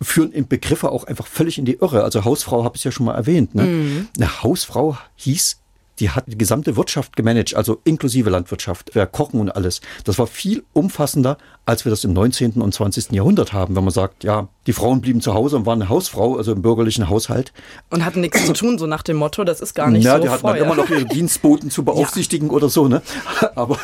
führen 0.01 0.31
in 0.31 0.47
Begriffe 0.47 0.91
auch 0.91 1.05
einfach 1.05 1.27
völlig 1.27 1.57
in 1.57 1.65
die 1.65 1.75
Irre. 1.75 2.03
Also 2.03 2.25
Hausfrau 2.25 2.63
habe 2.63 2.75
ich 2.75 2.83
ja 2.83 2.91
schon 2.91 3.05
mal 3.05 3.15
erwähnt. 3.15 3.55
Ne? 3.55 3.63
Mhm. 3.63 4.07
Eine 4.17 4.43
Hausfrau 4.43 4.97
hieß 5.15 5.61
die 5.99 6.09
hat 6.09 6.25
die 6.27 6.37
gesamte 6.37 6.75
Wirtschaft 6.75 7.15
gemanagt, 7.15 7.55
also 7.55 7.79
inklusive 7.83 8.29
Landwirtschaft, 8.29 8.91
Kochen 9.11 9.39
und 9.39 9.49
alles. 9.49 9.81
Das 10.03 10.19
war 10.19 10.27
viel 10.27 10.63
umfassender, 10.73 11.37
als 11.65 11.85
wir 11.85 11.89
das 11.89 12.03
im 12.03 12.13
19. 12.13 12.61
und 12.61 12.73
20. 12.73 13.11
Jahrhundert 13.11 13.53
haben, 13.53 13.75
wenn 13.75 13.83
man 13.83 13.93
sagt, 13.93 14.23
ja, 14.23 14.47
die 14.67 14.73
Frauen 14.73 15.01
blieben 15.01 15.21
zu 15.21 15.33
Hause 15.33 15.55
und 15.55 15.65
waren 15.65 15.81
eine 15.81 15.89
Hausfrau, 15.89 16.37
also 16.37 16.51
im 16.51 16.61
bürgerlichen 16.61 17.09
Haushalt. 17.09 17.53
Und 17.89 18.05
hatten 18.05 18.21
nichts 18.21 18.45
zu 18.45 18.53
tun, 18.53 18.77
so 18.77 18.87
nach 18.87 19.03
dem 19.03 19.17
Motto, 19.17 19.43
das 19.43 19.61
ist 19.61 19.73
gar 19.73 19.89
nicht 19.89 20.03
ja, 20.03 20.11
so. 20.11 20.17
Ja, 20.17 20.23
die 20.23 20.29
hatten 20.29 20.47
dann 20.47 20.57
immer 20.57 20.75
noch 20.75 20.89
ihre 20.89 21.05
Dienstboten 21.15 21.69
zu 21.69 21.83
beaufsichtigen 21.83 22.49
ja. 22.49 22.53
oder 22.53 22.69
so, 22.69 22.87
ne? 22.87 23.01
Aber 23.55 23.77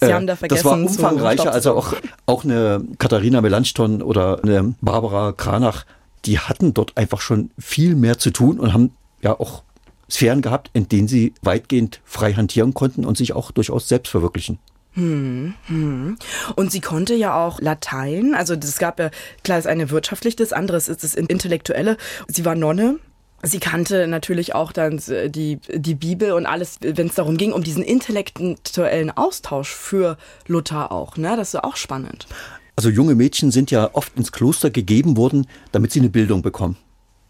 Sie 0.00 0.06
äh, 0.06 0.12
haben 0.12 0.26
da 0.26 0.36
das 0.36 0.64
war 0.64 0.74
umfangreicher, 0.74 1.52
also 1.52 1.74
auch, 1.74 1.94
auch 2.26 2.44
eine 2.44 2.84
Katharina 2.98 3.40
Melanchthon 3.40 4.02
oder 4.02 4.42
eine 4.42 4.74
Barbara 4.80 5.32
Kranach, 5.32 5.84
die 6.24 6.38
hatten 6.38 6.74
dort 6.74 6.96
einfach 6.96 7.20
schon 7.20 7.50
viel 7.58 7.96
mehr 7.96 8.18
zu 8.18 8.30
tun 8.30 8.58
und 8.58 8.72
haben 8.72 8.92
ja 9.22 9.38
auch 9.38 9.63
Sphären 10.10 10.42
gehabt, 10.42 10.70
in 10.72 10.88
denen 10.88 11.08
sie 11.08 11.34
weitgehend 11.42 12.00
frei 12.04 12.34
hantieren 12.34 12.74
konnten 12.74 13.04
und 13.04 13.16
sich 13.16 13.32
auch 13.32 13.50
durchaus 13.50 13.88
selbst 13.88 14.10
verwirklichen. 14.10 14.58
Hm, 14.94 15.54
hm. 15.66 16.16
Und 16.54 16.70
sie 16.70 16.80
konnte 16.80 17.14
ja 17.14 17.44
auch 17.44 17.60
Latein, 17.60 18.34
also 18.34 18.54
es 18.54 18.78
gab 18.78 19.00
ja, 19.00 19.10
klar, 19.42 19.58
ist 19.58 19.66
eine 19.66 19.90
wirtschaftliche, 19.90 20.36
das 20.36 20.52
andere 20.52 20.76
ist 20.76 20.88
das 20.88 21.14
Intellektuelle. 21.14 21.96
Sie 22.28 22.44
war 22.44 22.54
Nonne, 22.54 22.98
Sie 23.46 23.58
kannte 23.58 24.06
natürlich 24.06 24.54
auch 24.54 24.72
dann 24.72 25.02
die, 25.26 25.58
die 25.70 25.94
Bibel 25.94 26.32
und 26.32 26.46
alles, 26.46 26.78
wenn 26.80 27.08
es 27.08 27.14
darum 27.14 27.36
ging, 27.36 27.52
um 27.52 27.62
diesen 27.62 27.82
intellektuellen 27.82 29.10
Austausch 29.10 29.68
für 29.68 30.16
Luther 30.46 30.90
auch. 30.90 31.18
Ne? 31.18 31.36
Das 31.36 31.52
ist 31.52 31.62
auch 31.62 31.76
spannend. 31.76 32.26
Also 32.74 32.88
junge 32.88 33.14
Mädchen 33.14 33.50
sind 33.50 33.70
ja 33.70 33.90
oft 33.92 34.16
ins 34.16 34.32
Kloster 34.32 34.70
gegeben 34.70 35.18
worden, 35.18 35.46
damit 35.72 35.92
sie 35.92 36.00
eine 36.00 36.08
Bildung 36.08 36.40
bekommen 36.40 36.78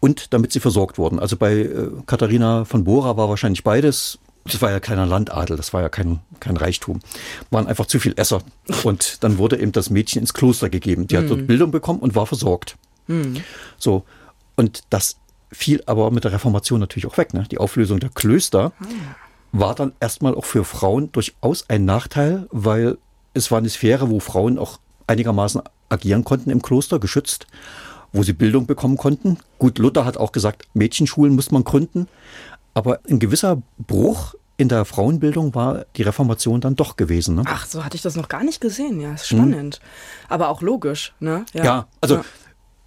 und 0.05 0.35
damit 0.35 0.51
sie 0.51 0.59
versorgt 0.59 0.99
wurden. 0.99 1.17
Also 1.17 1.35
bei 1.35 1.61
äh, 1.61 1.89
Katharina 2.05 2.63
von 2.63 2.83
Bora 2.83 3.17
war 3.17 3.27
wahrscheinlich 3.27 3.63
beides. 3.63 4.19
Das 4.43 4.61
war 4.61 4.69
ja 4.69 4.79
keiner 4.79 5.07
Landadel, 5.07 5.57
das 5.57 5.73
war 5.73 5.81
ja 5.81 5.89
kein, 5.89 6.19
kein 6.39 6.57
Reichtum. 6.57 6.99
Waren 7.49 7.65
einfach 7.65 7.87
zu 7.87 7.99
viel 7.99 8.13
Esser. 8.15 8.43
Und 8.83 9.23
dann 9.23 9.39
wurde 9.39 9.57
eben 9.57 9.71
das 9.71 9.89
Mädchen 9.89 10.21
ins 10.21 10.35
Kloster 10.35 10.69
gegeben. 10.69 11.07
Die 11.07 11.17
hat 11.17 11.27
dort 11.27 11.41
mhm. 11.41 11.47
Bildung 11.47 11.71
bekommen 11.71 12.01
und 12.01 12.13
war 12.13 12.27
versorgt. 12.27 12.77
Mhm. 13.07 13.37
So. 13.79 14.03
Und 14.55 14.83
das 14.91 15.17
fiel 15.51 15.81
aber 15.87 16.11
mit 16.11 16.23
der 16.23 16.33
Reformation 16.33 16.79
natürlich 16.79 17.07
auch 17.07 17.17
weg. 17.17 17.33
Ne? 17.33 17.47
Die 17.49 17.57
Auflösung 17.57 17.99
der 17.99 18.11
Klöster 18.11 18.73
ah. 18.79 18.85
war 19.53 19.73
dann 19.73 19.93
erstmal 19.99 20.35
auch 20.35 20.45
für 20.45 20.65
Frauen 20.65 21.11
durchaus 21.13 21.67
ein 21.67 21.83
Nachteil, 21.83 22.45
weil 22.51 22.99
es 23.33 23.49
war 23.49 23.57
eine 23.57 23.69
Sphäre, 23.69 24.11
wo 24.11 24.19
Frauen 24.19 24.59
auch 24.59 24.77
einigermaßen 25.07 25.63
agieren 25.89 26.23
konnten 26.23 26.51
im 26.51 26.61
Kloster, 26.61 26.99
geschützt 26.99 27.47
wo 28.15 28.23
sie 28.23 28.33
Bildung 28.33 28.65
bekommen 28.65 28.97
konnten. 28.97 29.37
Gut, 29.59 29.77
Luther 29.77 30.05
hat 30.05 30.17
auch 30.17 30.31
gesagt, 30.31 30.63
Mädchenschulen 30.73 31.35
muss 31.35 31.51
man 31.51 31.63
gründen. 31.63 32.07
Aber 32.73 32.99
ein 33.09 33.19
gewisser 33.19 33.61
Bruch 33.77 34.35
in 34.57 34.69
der 34.69 34.85
Frauenbildung 34.85 35.53
war 35.53 35.85
die 35.97 36.03
Reformation 36.03 36.61
dann 36.61 36.75
doch 36.75 36.95
gewesen. 36.95 37.35
Ne? 37.35 37.43
Ach, 37.45 37.65
so 37.65 37.83
hatte 37.83 37.95
ich 37.95 38.01
das 38.01 38.15
noch 38.15 38.29
gar 38.29 38.43
nicht 38.43 38.61
gesehen. 38.61 39.01
Ja, 39.01 39.13
ist 39.13 39.27
spannend. 39.27 39.75
Hm. 39.75 39.81
Aber 40.29 40.49
auch 40.49 40.61
logisch. 40.61 41.13
Ne? 41.19 41.45
Ja, 41.53 41.63
ja 41.63 41.87
also. 42.01 42.15
Ja. 42.15 42.25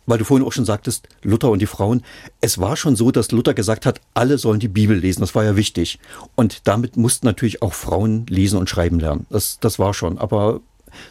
Weil 0.06 0.16
du 0.16 0.24
vorhin 0.24 0.46
auch 0.46 0.52
schon 0.52 0.64
sagtest, 0.64 1.06
Luther 1.20 1.50
und 1.50 1.58
die 1.58 1.66
Frauen. 1.66 2.02
Es 2.40 2.58
war 2.58 2.78
schon 2.78 2.96
so, 2.96 3.10
dass 3.10 3.30
Luther 3.30 3.52
gesagt 3.52 3.84
hat, 3.84 4.00
alle 4.14 4.38
sollen 4.38 4.58
die 4.58 4.66
Bibel 4.66 4.96
lesen. 4.96 5.20
Das 5.20 5.34
war 5.34 5.44
ja 5.44 5.54
wichtig. 5.54 5.98
Und 6.34 6.66
damit 6.66 6.96
mussten 6.96 7.26
natürlich 7.26 7.60
auch 7.60 7.74
Frauen 7.74 8.24
lesen 8.26 8.58
und 8.58 8.70
schreiben 8.70 9.00
lernen. 9.00 9.26
Das, 9.28 9.58
das 9.60 9.78
war 9.78 9.92
schon. 9.92 10.16
Aber 10.16 10.62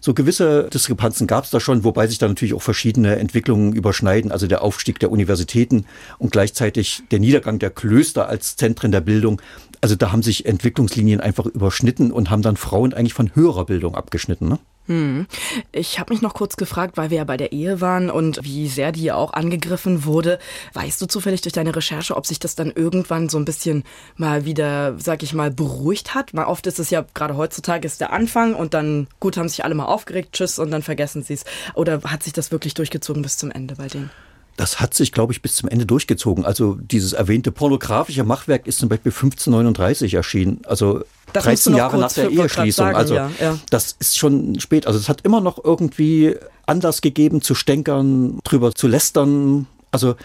so 0.01 0.13
gewisse 0.13 0.69
Diskrepanzen 0.73 1.27
gab 1.27 1.45
es 1.45 1.49
da 1.49 1.59
schon, 1.59 1.83
wobei 1.83 2.07
sich 2.07 2.17
da 2.17 2.27
natürlich 2.27 2.53
auch 2.53 2.61
verschiedene 2.61 3.17
Entwicklungen 3.17 3.73
überschneiden, 3.73 4.31
also 4.31 4.47
der 4.47 4.61
Aufstieg 4.61 4.99
der 4.99 5.11
Universitäten 5.11 5.85
und 6.17 6.31
gleichzeitig 6.31 7.03
der 7.11 7.19
Niedergang 7.19 7.59
der 7.59 7.69
Klöster 7.69 8.27
als 8.27 8.55
Zentren 8.55 8.91
der 8.91 9.01
Bildung. 9.01 9.41
Also 9.81 9.95
da 9.95 10.11
haben 10.11 10.23
sich 10.23 10.45
Entwicklungslinien 10.45 11.21
einfach 11.21 11.45
überschnitten 11.45 12.11
und 12.11 12.29
haben 12.29 12.41
dann 12.41 12.57
Frauen 12.57 12.93
eigentlich 12.93 13.13
von 13.13 13.35
höherer 13.35 13.65
Bildung 13.65 13.95
abgeschnitten. 13.95 14.47
Ne? 14.47 14.59
Hm. 14.87 15.27
Ich 15.73 15.99
habe 15.99 16.13
mich 16.13 16.21
noch 16.21 16.33
kurz 16.33 16.55
gefragt, 16.55 16.95
weil 16.95 17.09
wir 17.09 17.17
ja 17.17 17.23
bei 17.25 17.35
der 17.35 17.51
Ehe 17.51 17.81
waren 17.81 18.09
und 18.09 18.39
wie 18.43 18.69
sehr 18.69 18.91
die 18.91 19.11
auch 19.11 19.33
angegriffen 19.33 20.05
wurde. 20.05 20.39
Weißt 20.73 21.01
du 21.01 21.07
zufällig 21.07 21.41
durch 21.41 21.53
deine 21.53 21.75
Recherche, 21.75 22.15
ob 22.15 22.25
sich 22.25 22.39
das 22.39 22.55
dann 22.55 22.71
irgendwann 22.71 23.27
so 23.27 23.37
ein 23.37 23.45
bisschen 23.45 23.83
mal 24.15 24.45
wieder, 24.45 24.95
sag 24.97 25.23
ich 25.23 25.33
mal, 25.33 25.51
beruhigt 25.51 26.15
hat? 26.15 26.33
Mal 26.33 26.45
oft 26.45 26.65
ist 26.67 26.79
es 26.79 26.89
ja 26.89 27.05
gerade 27.13 27.35
heutzutage 27.35 27.85
ist 27.85 27.99
der 27.99 28.13
Anfang 28.13 28.55
und 28.55 28.73
dann 28.73 29.07
gut 29.19 29.35
haben 29.37 29.49
sich 29.49 29.65
alle 29.65 29.75
mal 29.75 29.85
aufgeregt, 29.85 30.33
tschüss 30.33 30.57
und 30.57 30.71
dann 30.71 30.81
vergessen 30.81 31.21
sie 31.21 31.33
es. 31.33 31.43
Oder 31.73 32.01
hat 32.03 32.23
sich 32.23 32.33
das 32.33 32.51
wirklich 32.51 32.73
durchgezogen 32.73 33.21
bis 33.21 33.37
zum 33.37 33.51
Ende 33.51 33.75
bei 33.75 33.87
denen? 33.87 34.09
Das 34.57 34.79
hat 34.79 34.93
sich, 34.93 35.11
glaube 35.11 35.31
ich, 35.31 35.41
bis 35.41 35.55
zum 35.55 35.69
Ende 35.69 35.85
durchgezogen. 35.85 36.43
Also 36.43 36.77
dieses 36.81 37.13
erwähnte 37.13 37.51
pornografische 37.51 38.23
Machwerk 38.23 38.67
ist 38.67 38.79
zum 38.79 38.89
Beispiel 38.89 39.11
1539 39.11 40.15
erschienen. 40.15 40.61
Also 40.65 41.03
das 41.31 41.43
13 41.43 41.75
Jahre 41.75 41.97
nach 41.97 42.11
der 42.11 42.29
Eheschließung. 42.29 42.85
Sagen, 42.87 42.97
also 42.97 43.15
ja, 43.15 43.31
ja. 43.39 43.59
das 43.69 43.95
ist 43.99 44.17
schon 44.17 44.59
spät. 44.59 44.87
Also 44.87 44.99
es 44.99 45.09
hat 45.09 45.21
immer 45.21 45.41
noch 45.41 45.63
irgendwie 45.63 46.35
Anlass 46.65 47.01
gegeben 47.01 47.41
zu 47.41 47.53
stänkern, 47.55 48.39
drüber 48.43 48.73
zu 48.73 48.87
lästern. 48.87 49.67
Also 49.91 50.15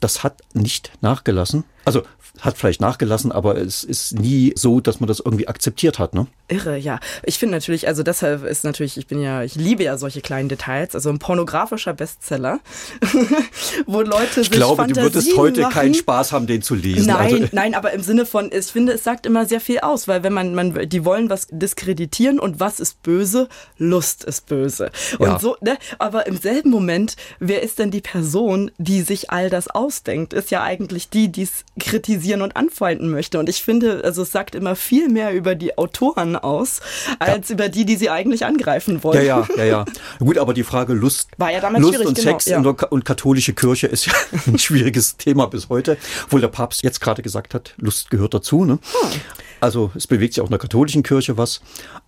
das 0.00 0.22
hat 0.22 0.42
nicht 0.52 0.90
nachgelassen. 1.00 1.64
Also 1.86 2.02
hat 2.40 2.58
vielleicht 2.58 2.80
nachgelassen, 2.80 3.32
aber 3.32 3.56
es 3.56 3.82
ist 3.84 4.18
nie 4.18 4.52
so, 4.56 4.80
dass 4.80 5.00
man 5.00 5.06
das 5.06 5.20
irgendwie 5.20 5.48
akzeptiert 5.48 5.98
hat, 5.98 6.14
ne? 6.14 6.26
Irre, 6.48 6.76
ja. 6.76 7.00
Ich 7.24 7.38
finde 7.38 7.54
natürlich, 7.54 7.88
also 7.88 8.02
deshalb 8.02 8.44
ist 8.44 8.64
natürlich, 8.64 8.98
ich 8.98 9.06
bin 9.06 9.20
ja, 9.22 9.42
ich 9.42 9.54
liebe 9.54 9.84
ja 9.84 9.96
solche 9.96 10.20
kleinen 10.20 10.48
Details, 10.48 10.94
also 10.94 11.10
ein 11.10 11.18
pornografischer 11.18 11.94
Bestseller, 11.94 12.60
wo 13.86 14.02
Leute 14.02 14.40
Ich 14.40 14.50
glaube, 14.50 14.82
Fantasien 14.82 15.06
du 15.06 15.14
würdest 15.14 15.36
heute 15.36 15.62
machen. 15.62 15.72
keinen 15.72 15.94
Spaß 15.94 16.32
haben, 16.32 16.46
den 16.46 16.60
zu 16.60 16.74
lesen. 16.74 17.06
Nein, 17.06 17.34
also. 17.34 17.48
nein, 17.52 17.74
aber 17.74 17.92
im 17.92 18.02
Sinne 18.02 18.26
von, 18.26 18.50
ich 18.52 18.66
finde, 18.66 18.92
es 18.92 19.04
sagt 19.04 19.24
immer 19.24 19.46
sehr 19.46 19.60
viel 19.60 19.78
aus, 19.78 20.06
weil 20.06 20.22
wenn 20.22 20.32
man, 20.32 20.54
man, 20.54 20.88
die 20.88 21.04
wollen 21.04 21.30
was 21.30 21.46
diskreditieren 21.50 22.38
und 22.38 22.60
was 22.60 22.80
ist 22.80 23.02
böse? 23.02 23.48
Lust 23.78 24.24
ist 24.24 24.46
böse. 24.46 24.90
Und 25.18 25.28
ja. 25.28 25.38
so, 25.38 25.56
ne? 25.60 25.78
Aber 25.98 26.26
im 26.26 26.36
selben 26.36 26.70
Moment, 26.70 27.16
wer 27.38 27.62
ist 27.62 27.78
denn 27.78 27.90
die 27.90 28.00
Person, 28.00 28.70
die 28.76 29.02
sich 29.02 29.30
all 29.30 29.50
das 29.50 29.68
ausdenkt? 29.68 30.32
Ist 30.32 30.50
ja 30.50 30.62
eigentlich 30.62 31.08
die, 31.08 31.28
die 31.28 31.42
es 31.42 31.64
kritisieren 31.78 32.42
und 32.42 32.56
anfeinden 32.56 33.10
möchte. 33.10 33.38
Und 33.38 33.48
ich 33.48 33.62
finde, 33.62 34.02
also 34.04 34.22
es 34.22 34.32
sagt 34.32 34.54
immer 34.54 34.76
viel 34.76 35.08
mehr 35.08 35.32
über 35.32 35.54
die 35.54 35.76
Autoren 35.76 36.36
aus, 36.36 36.80
als 37.18 37.48
ja. 37.48 37.54
über 37.54 37.68
die, 37.68 37.84
die 37.84 37.96
sie 37.96 38.10
eigentlich 38.10 38.44
angreifen 38.44 39.02
wollen. 39.02 39.24
Ja, 39.24 39.46
ja, 39.48 39.56
ja, 39.56 39.64
ja. 39.64 39.84
Gut, 40.18 40.38
aber 40.38 40.54
die 40.54 40.64
Frage 40.64 40.94
Lust, 40.94 41.28
War 41.36 41.52
ja 41.52 41.60
damals 41.60 41.82
Lust 41.82 42.04
und 42.04 42.16
genau, 42.16 42.30
Sex 42.30 42.46
ja. 42.46 42.58
und 42.60 43.04
katholische 43.04 43.52
Kirche 43.52 43.86
ist 43.86 44.06
ja 44.06 44.12
ein 44.46 44.58
schwieriges 44.58 45.16
Thema 45.16 45.46
bis 45.46 45.68
heute, 45.68 45.98
obwohl 46.24 46.40
der 46.40 46.48
Papst 46.48 46.82
jetzt 46.82 47.00
gerade 47.00 47.22
gesagt 47.22 47.54
hat, 47.54 47.74
Lust 47.76 48.10
gehört 48.10 48.34
dazu. 48.34 48.64
Ne? 48.64 48.78
Hm. 48.82 49.20
Also 49.60 49.90
es 49.94 50.06
bewegt 50.06 50.34
sich 50.34 50.42
auch 50.42 50.46
in 50.46 50.50
der 50.50 50.58
katholischen 50.58 51.02
Kirche 51.02 51.36
was. 51.36 51.60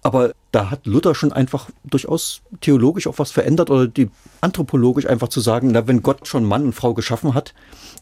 Aber 0.03 0.32
da 0.53 0.70
hat 0.70 0.86
Luther 0.86 1.14
schon 1.14 1.32
einfach 1.32 1.68
durchaus 1.84 2.42
theologisch 2.61 3.07
auch 3.07 3.18
was 3.18 3.30
verändert 3.30 3.70
oder 3.70 3.86
die 3.86 4.11
anthropologisch 4.40 5.07
einfach 5.07 5.28
zu 5.28 5.40
sagen, 5.40 5.70
na, 5.72 5.86
wenn 5.86 6.03
Gott 6.03 6.26
schon 6.26 6.44
Mann 6.44 6.64
und 6.64 6.72
Frau 6.72 6.94
geschaffen 6.94 7.34
hat, 7.34 7.55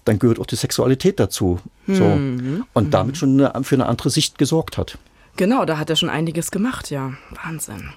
dann 0.04 0.18
gehört 0.18 0.38
auch 0.40 0.46
die 0.46 0.56
Sexualität 0.56 1.20
dazu. 1.20 1.60
So. 1.86 2.04
Mhm. 2.04 2.64
Und 2.72 2.94
damit 2.94 3.16
schon 3.16 3.40
eine, 3.40 3.64
für 3.64 3.76
eine 3.76 3.86
andere 3.86 4.10
Sicht 4.10 4.38
gesorgt 4.38 4.78
hat. 4.78 4.98
Genau, 5.36 5.66
da 5.66 5.76
hat 5.76 5.90
er 5.90 5.96
schon 5.96 6.08
einiges 6.08 6.50
gemacht, 6.50 6.90
ja. 6.90 7.12
Wahnsinn. 7.44 7.90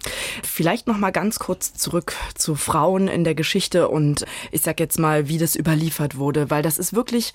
Vielleicht 0.43 0.87
noch 0.87 0.97
mal 0.97 1.11
ganz 1.11 1.39
kurz 1.39 1.73
zurück 1.73 2.13
zu 2.35 2.55
Frauen 2.55 3.07
in 3.07 3.23
der 3.23 3.33
Geschichte 3.33 3.87
und 3.87 4.25
ich 4.51 4.61
sag 4.61 4.79
jetzt 4.81 4.99
mal, 4.99 5.29
wie 5.29 5.37
das 5.37 5.55
überliefert 5.55 6.17
wurde, 6.17 6.49
weil 6.49 6.63
das 6.63 6.77
ist 6.77 6.93
wirklich 6.93 7.33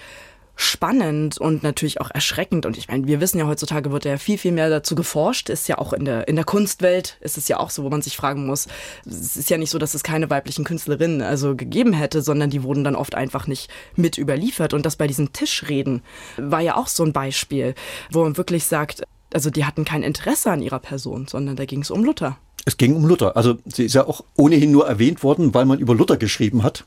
spannend 0.57 1.38
und 1.38 1.62
natürlich 1.62 2.00
auch 2.00 2.11
erschreckend. 2.11 2.66
Und 2.66 2.76
ich 2.76 2.88
meine, 2.88 3.07
wir 3.07 3.20
wissen 3.20 3.38
ja 3.38 3.46
heutzutage 3.46 3.90
wird 3.90 4.05
ja 4.05 4.16
viel, 4.18 4.38
viel 4.38 4.52
mehr 4.52 4.70
dazu 4.70 4.94
geforscht. 4.94 5.48
Ist 5.48 5.68
ja 5.68 5.78
auch 5.78 5.92
in 5.92 6.05
der, 6.05 6.28
in 6.28 6.36
der 6.36 6.44
Kunstwelt 6.44 7.16
ist 7.20 7.38
es 7.38 7.48
ja 7.48 7.59
auch 7.59 7.70
so, 7.70 7.82
wo 7.82 7.90
man 7.90 8.02
sich 8.02 8.16
fragen 8.16 8.46
muss. 8.46 8.68
Es 9.05 9.36
ist 9.36 9.50
ja 9.50 9.59
nicht 9.59 9.70
so, 9.70 9.78
dass 9.78 9.94
es 9.94 10.02
keine 10.02 10.30
weiblichen 10.30 10.64
Künstlerinnen 10.64 11.22
also 11.22 11.57
gegeben 11.57 11.92
hätte, 11.92 12.22
sondern 12.22 12.50
die 12.50 12.62
wurden 12.62 12.84
dann 12.84 12.96
oft 12.96 13.14
einfach 13.14 13.46
nicht 13.46 13.70
mit 13.96 14.18
überliefert. 14.18 14.74
Und 14.74 14.86
das 14.86 14.96
bei 14.96 15.07
diesen 15.07 15.32
Tischreden 15.32 16.02
war 16.36 16.61
ja 16.61 16.76
auch 16.76 16.88
so 16.88 17.05
ein 17.05 17.12
Beispiel, 17.12 17.74
wo 18.11 18.22
man 18.22 18.36
wirklich 18.36 18.64
sagt, 18.64 19.02
also 19.32 19.50
die 19.50 19.64
hatten 19.64 19.84
kein 19.84 20.02
Interesse 20.02 20.50
an 20.52 20.62
ihrer 20.62 20.78
Person, 20.78 21.26
sondern 21.26 21.57
da 21.57 21.64
ging 21.64 21.82
es 21.82 21.90
um 21.90 22.05
Luther. 22.05 22.38
Es 22.66 22.76
ging 22.76 22.94
um 22.94 23.05
Luther. 23.05 23.36
Also 23.36 23.59
sie 23.66 23.84
ist 23.84 23.94
ja 23.94 24.07
auch 24.07 24.24
ohnehin 24.36 24.70
nur 24.70 24.86
erwähnt 24.86 25.22
worden, 25.22 25.52
weil 25.52 25.66
man 25.66 25.78
über 25.78 25.94
Luther 25.94 26.16
geschrieben 26.16 26.62
hat 26.62 26.84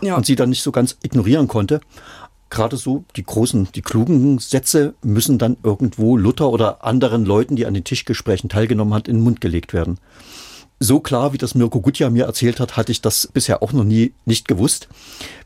ja. 0.00 0.16
und 0.16 0.26
sie 0.26 0.36
dann 0.36 0.50
nicht 0.50 0.62
so 0.62 0.70
ganz 0.70 0.96
ignorieren 1.02 1.48
konnte. 1.48 1.80
Gerade 2.50 2.76
so 2.76 3.04
die 3.16 3.24
großen, 3.24 3.68
die 3.74 3.82
klugen 3.82 4.38
Sätze 4.38 4.94
müssen 5.02 5.38
dann 5.38 5.56
irgendwo 5.62 6.16
Luther 6.16 6.50
oder 6.50 6.84
anderen 6.84 7.24
Leuten, 7.24 7.56
die 7.56 7.66
an 7.66 7.74
den 7.74 7.84
Tischgesprächen 7.84 8.48
teilgenommen 8.48 8.94
hat, 8.94 9.08
in 9.08 9.16
den 9.16 9.24
Mund 9.24 9.40
gelegt 9.40 9.72
werden. 9.72 9.98
So 10.80 11.00
klar, 11.00 11.32
wie 11.32 11.38
das 11.38 11.54
Mirko 11.54 11.80
Gutjahr 11.80 12.10
mir 12.10 12.24
erzählt 12.24 12.60
hat, 12.60 12.76
hatte 12.76 12.92
ich 12.92 13.00
das 13.00 13.26
bisher 13.26 13.62
auch 13.62 13.72
noch 13.72 13.84
nie 13.84 14.12
nicht 14.24 14.46
gewusst 14.46 14.88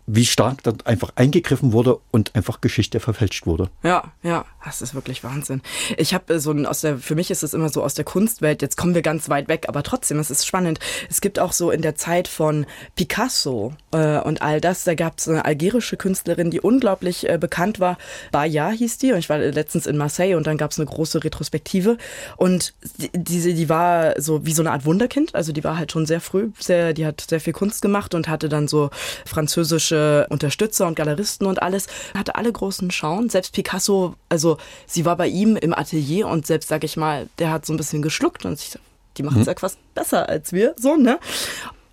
wie 0.07 0.27
stark 0.27 0.63
dann 0.65 0.79
einfach 0.85 1.13
eingegriffen 1.15 1.73
wurde 1.73 1.99
und 2.11 2.35
einfach 2.35 2.61
Geschichte 2.61 2.99
verfälscht 2.99 3.47
wurde. 3.47 3.71
Ja, 3.83 4.13
ja, 4.23 4.45
das 4.65 4.83
ist 4.83 4.95
wirklich 4.95 5.23
Wahnsinn. 5.23 5.63
Ich 5.97 6.13
habe 6.13 6.41
so 6.41 6.51
ein, 6.51 6.67
aus 6.67 6.81
der, 6.81 6.99
für 6.99 7.15
mich 7.15 7.31
ist 7.31 7.43
es 7.43 7.55
immer 7.55 7.69
so 7.69 7.83
aus 7.83 7.95
der 7.95 8.05
Kunstwelt, 8.05 8.63
jetzt 8.63 8.77
kommen 8.77 8.95
wir 8.95 9.03
ganz 9.03 9.29
weit 9.29 9.49
weg, 9.49 9.67
aber 9.69 9.83
trotzdem, 9.83 10.19
es 10.19 10.31
ist 10.31 10.47
spannend. 10.47 10.81
Es 11.09 11.21
gibt 11.21 11.39
auch 11.39 11.53
so 11.53 11.71
in 11.71 11.83
der 11.83 11.95
Zeit 11.95 12.27
von 12.27 12.67
Picasso 12.97 13.75
äh, 13.93 14.19
und 14.19 14.43
all 14.43 14.61
das, 14.61 14.83
da 14.85 14.95
gab 14.95 15.19
es 15.19 15.29
eine 15.29 15.45
algerische 15.45 15.97
Künstlerin, 15.97 16.51
die 16.51 16.61
unglaublich 16.61 17.29
äh, 17.29 17.39
bekannt 17.39 17.79
war. 17.79 17.97
Baya 18.33 18.71
hieß 18.71 18.99
die 18.99 19.13
und 19.13 19.19
ich 19.19 19.29
war 19.29 19.39
letztens 19.39 19.87
in 19.87 19.97
Marseille 19.97 20.35
und 20.35 20.47
dann 20.49 20.57
gab 20.57 20.73
es 20.73 20.81
eine 20.81 20.87
große 20.87 21.23
Retrospektive 21.23 21.97
und 22.37 22.75
die, 22.99 23.11
diese, 23.15 23.55
die 23.55 23.69
war 23.69 24.21
so 24.21 24.45
wie 24.45 24.53
so 24.53 24.63
eine 24.63 24.73
Art 24.73 24.85
Wunderkind, 24.85 25.35
also 25.37 25.53
die 25.53 25.63
war 25.63 25.79
halt 25.79 25.93
schon 25.93 26.07
sehr 26.07 26.21
früh, 26.21 26.51
sehr, 26.59 26.93
die 26.93 27.07
hat 27.07 27.25
sehr 27.29 27.41
viel 27.41 27.53
Kunst 27.53 27.83
gemacht 27.83 28.15
und 28.15 28.27
hatte 28.29 28.49
dann 28.49 28.67
so 28.67 28.91
französische 29.25 29.92
technische 29.93 30.27
Unterstützer 30.31 30.87
und 30.87 30.95
Galeristen 30.95 31.47
und 31.47 31.63
alles, 31.63 31.87
hatte 32.15 32.35
alle 32.35 32.53
großen 32.53 32.91
Schauen. 32.91 33.29
Selbst 33.29 33.53
Picasso, 33.53 34.15
also 34.29 34.59
sie 34.87 35.05
war 35.05 35.17
bei 35.17 35.29
ihm 35.29 35.57
im 35.57 35.75
Atelier 35.75 36.29
und 36.29 36.47
selbst, 36.47 36.69
sag 36.69 36.85
ich 36.85 36.97
mal, 36.97 37.29
der 37.39 37.51
hat 37.51 37.67
so 37.67 37.73
ein 37.73 37.77
bisschen 37.77 38.03
geschluckt 38.03 38.45
und 38.45 38.59
sich, 38.59 38.79
die 39.17 39.23
macht 39.23 39.37
es 39.37 39.47
mhm. 39.47 39.53
ja 39.53 39.59
fast 39.59 39.79
besser 39.95 40.29
als 40.29 40.53
wir, 40.53 40.75
so, 40.79 40.97
ne? 40.97 41.19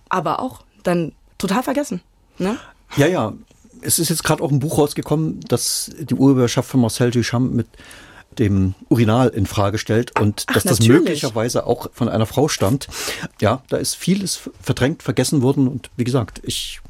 Aber 0.08 0.40
auch 0.40 0.62
dann 0.82 1.12
total 1.38 1.62
vergessen, 1.62 2.00
ne? 2.38 2.56
Ja, 2.96 3.06
ja. 3.06 3.32
Es 3.82 3.98
ist 3.98 4.10
jetzt 4.10 4.24
gerade 4.24 4.42
auch 4.42 4.50
ein 4.50 4.58
Buch 4.58 4.76
rausgekommen, 4.76 5.40
das 5.48 5.90
die 5.98 6.14
Urheberschaft 6.14 6.68
von 6.68 6.80
Marcel 6.80 7.10
Duchamp 7.10 7.54
mit 7.54 7.66
dem 8.38 8.74
Urinal 8.90 9.28
in 9.28 9.46
Frage 9.46 9.78
stellt 9.78 10.20
und 10.20 10.44
Ach, 10.46 10.54
dass 10.54 10.64
das 10.64 10.80
natürlich. 10.80 11.00
möglicherweise 11.00 11.66
auch 11.66 11.88
von 11.94 12.10
einer 12.10 12.26
Frau 12.26 12.48
stammt. 12.48 12.88
Ja, 13.40 13.62
da 13.70 13.78
ist 13.78 13.96
vieles 13.96 14.50
verdrängt, 14.60 15.02
vergessen 15.02 15.40
worden 15.40 15.66
und 15.66 15.90
wie 15.96 16.04
gesagt, 16.04 16.42
ich 16.44 16.80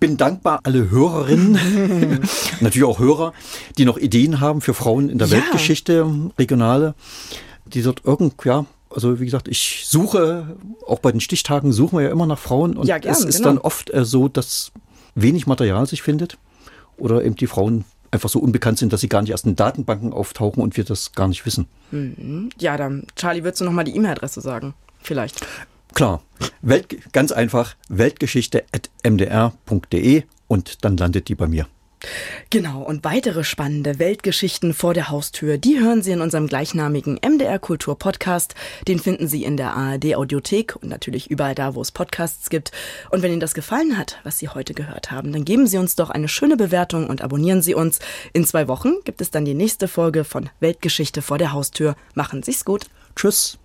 bin 0.00 0.16
dankbar 0.16 0.60
alle 0.64 0.90
Hörerinnen, 0.90 2.20
natürlich 2.60 2.88
auch 2.88 2.98
Hörer, 2.98 3.32
die 3.76 3.84
noch 3.84 3.98
Ideen 3.98 4.40
haben 4.40 4.60
für 4.60 4.74
Frauen 4.74 5.08
in 5.08 5.18
der 5.18 5.28
ja. 5.28 5.34
Weltgeschichte, 5.34 6.06
regionale, 6.38 6.94
die 7.66 7.82
dort 7.82 8.04
irgend, 8.04 8.34
ja, 8.44 8.66
also 8.90 9.20
wie 9.20 9.24
gesagt, 9.24 9.48
ich 9.48 9.84
suche, 9.86 10.56
auch 10.86 11.00
bei 11.00 11.12
den 11.12 11.20
Stichtagen 11.20 11.72
suchen 11.72 11.98
wir 11.98 12.04
ja 12.04 12.10
immer 12.10 12.26
nach 12.26 12.38
Frauen 12.38 12.76
und 12.76 12.86
ja, 12.86 12.98
gern, 12.98 13.12
es 13.12 13.24
ist 13.24 13.38
genau. 13.38 13.48
dann 13.50 13.58
oft 13.58 13.92
äh, 13.92 14.04
so, 14.04 14.28
dass 14.28 14.72
wenig 15.14 15.46
Material 15.46 15.86
sich 15.86 16.02
findet 16.02 16.38
oder 16.96 17.24
eben 17.24 17.36
die 17.36 17.46
Frauen 17.46 17.84
einfach 18.10 18.28
so 18.28 18.38
unbekannt 18.38 18.78
sind, 18.78 18.92
dass 18.92 19.00
sie 19.00 19.08
gar 19.08 19.20
nicht 19.22 19.30
erst 19.30 19.46
in 19.46 19.56
Datenbanken 19.56 20.12
auftauchen 20.12 20.62
und 20.62 20.76
wir 20.76 20.84
das 20.84 21.12
gar 21.12 21.28
nicht 21.28 21.44
wissen. 21.44 21.66
Mhm. 21.90 22.50
Ja, 22.58 22.76
dann, 22.76 23.06
Charlie, 23.16 23.44
würdest 23.44 23.60
du 23.60 23.64
nochmal 23.64 23.84
die 23.84 23.94
E-Mail-Adresse 23.94 24.40
sagen? 24.40 24.74
Vielleicht. 25.02 25.46
Klar, 25.98 26.22
Welt, 26.62 27.12
ganz 27.12 27.32
einfach, 27.32 27.74
weltgeschichte.mdr.de 27.88 30.22
und 30.46 30.84
dann 30.84 30.96
landet 30.96 31.26
die 31.26 31.34
bei 31.34 31.48
mir. 31.48 31.66
Genau, 32.50 32.82
und 32.82 33.02
weitere 33.02 33.42
spannende 33.42 33.98
Weltgeschichten 33.98 34.74
vor 34.74 34.94
der 34.94 35.08
Haustür, 35.08 35.58
die 35.58 35.80
hören 35.80 36.02
Sie 36.02 36.12
in 36.12 36.20
unserem 36.20 36.46
gleichnamigen 36.46 37.18
MDR 37.20 37.58
Kultur 37.58 37.98
Podcast. 37.98 38.54
Den 38.86 39.00
finden 39.00 39.26
Sie 39.26 39.42
in 39.42 39.56
der 39.56 39.74
ARD 39.74 40.14
Audiothek 40.14 40.76
und 40.76 40.88
natürlich 40.88 41.32
überall 41.32 41.56
da, 41.56 41.74
wo 41.74 41.80
es 41.80 41.90
Podcasts 41.90 42.48
gibt. 42.48 42.70
Und 43.10 43.22
wenn 43.22 43.32
Ihnen 43.32 43.40
das 43.40 43.54
gefallen 43.54 43.98
hat, 43.98 44.20
was 44.22 44.38
Sie 44.38 44.48
heute 44.48 44.74
gehört 44.74 45.10
haben, 45.10 45.32
dann 45.32 45.44
geben 45.44 45.66
Sie 45.66 45.78
uns 45.78 45.96
doch 45.96 46.10
eine 46.10 46.28
schöne 46.28 46.56
Bewertung 46.56 47.08
und 47.08 47.22
abonnieren 47.22 47.60
Sie 47.60 47.74
uns. 47.74 47.98
In 48.32 48.44
zwei 48.44 48.68
Wochen 48.68 49.00
gibt 49.02 49.20
es 49.20 49.32
dann 49.32 49.44
die 49.44 49.54
nächste 49.54 49.88
Folge 49.88 50.22
von 50.22 50.48
Weltgeschichte 50.60 51.22
vor 51.22 51.38
der 51.38 51.50
Haustür. 51.50 51.96
Machen 52.14 52.44
Sie's 52.44 52.64
gut. 52.64 52.86
Tschüss. 53.16 53.58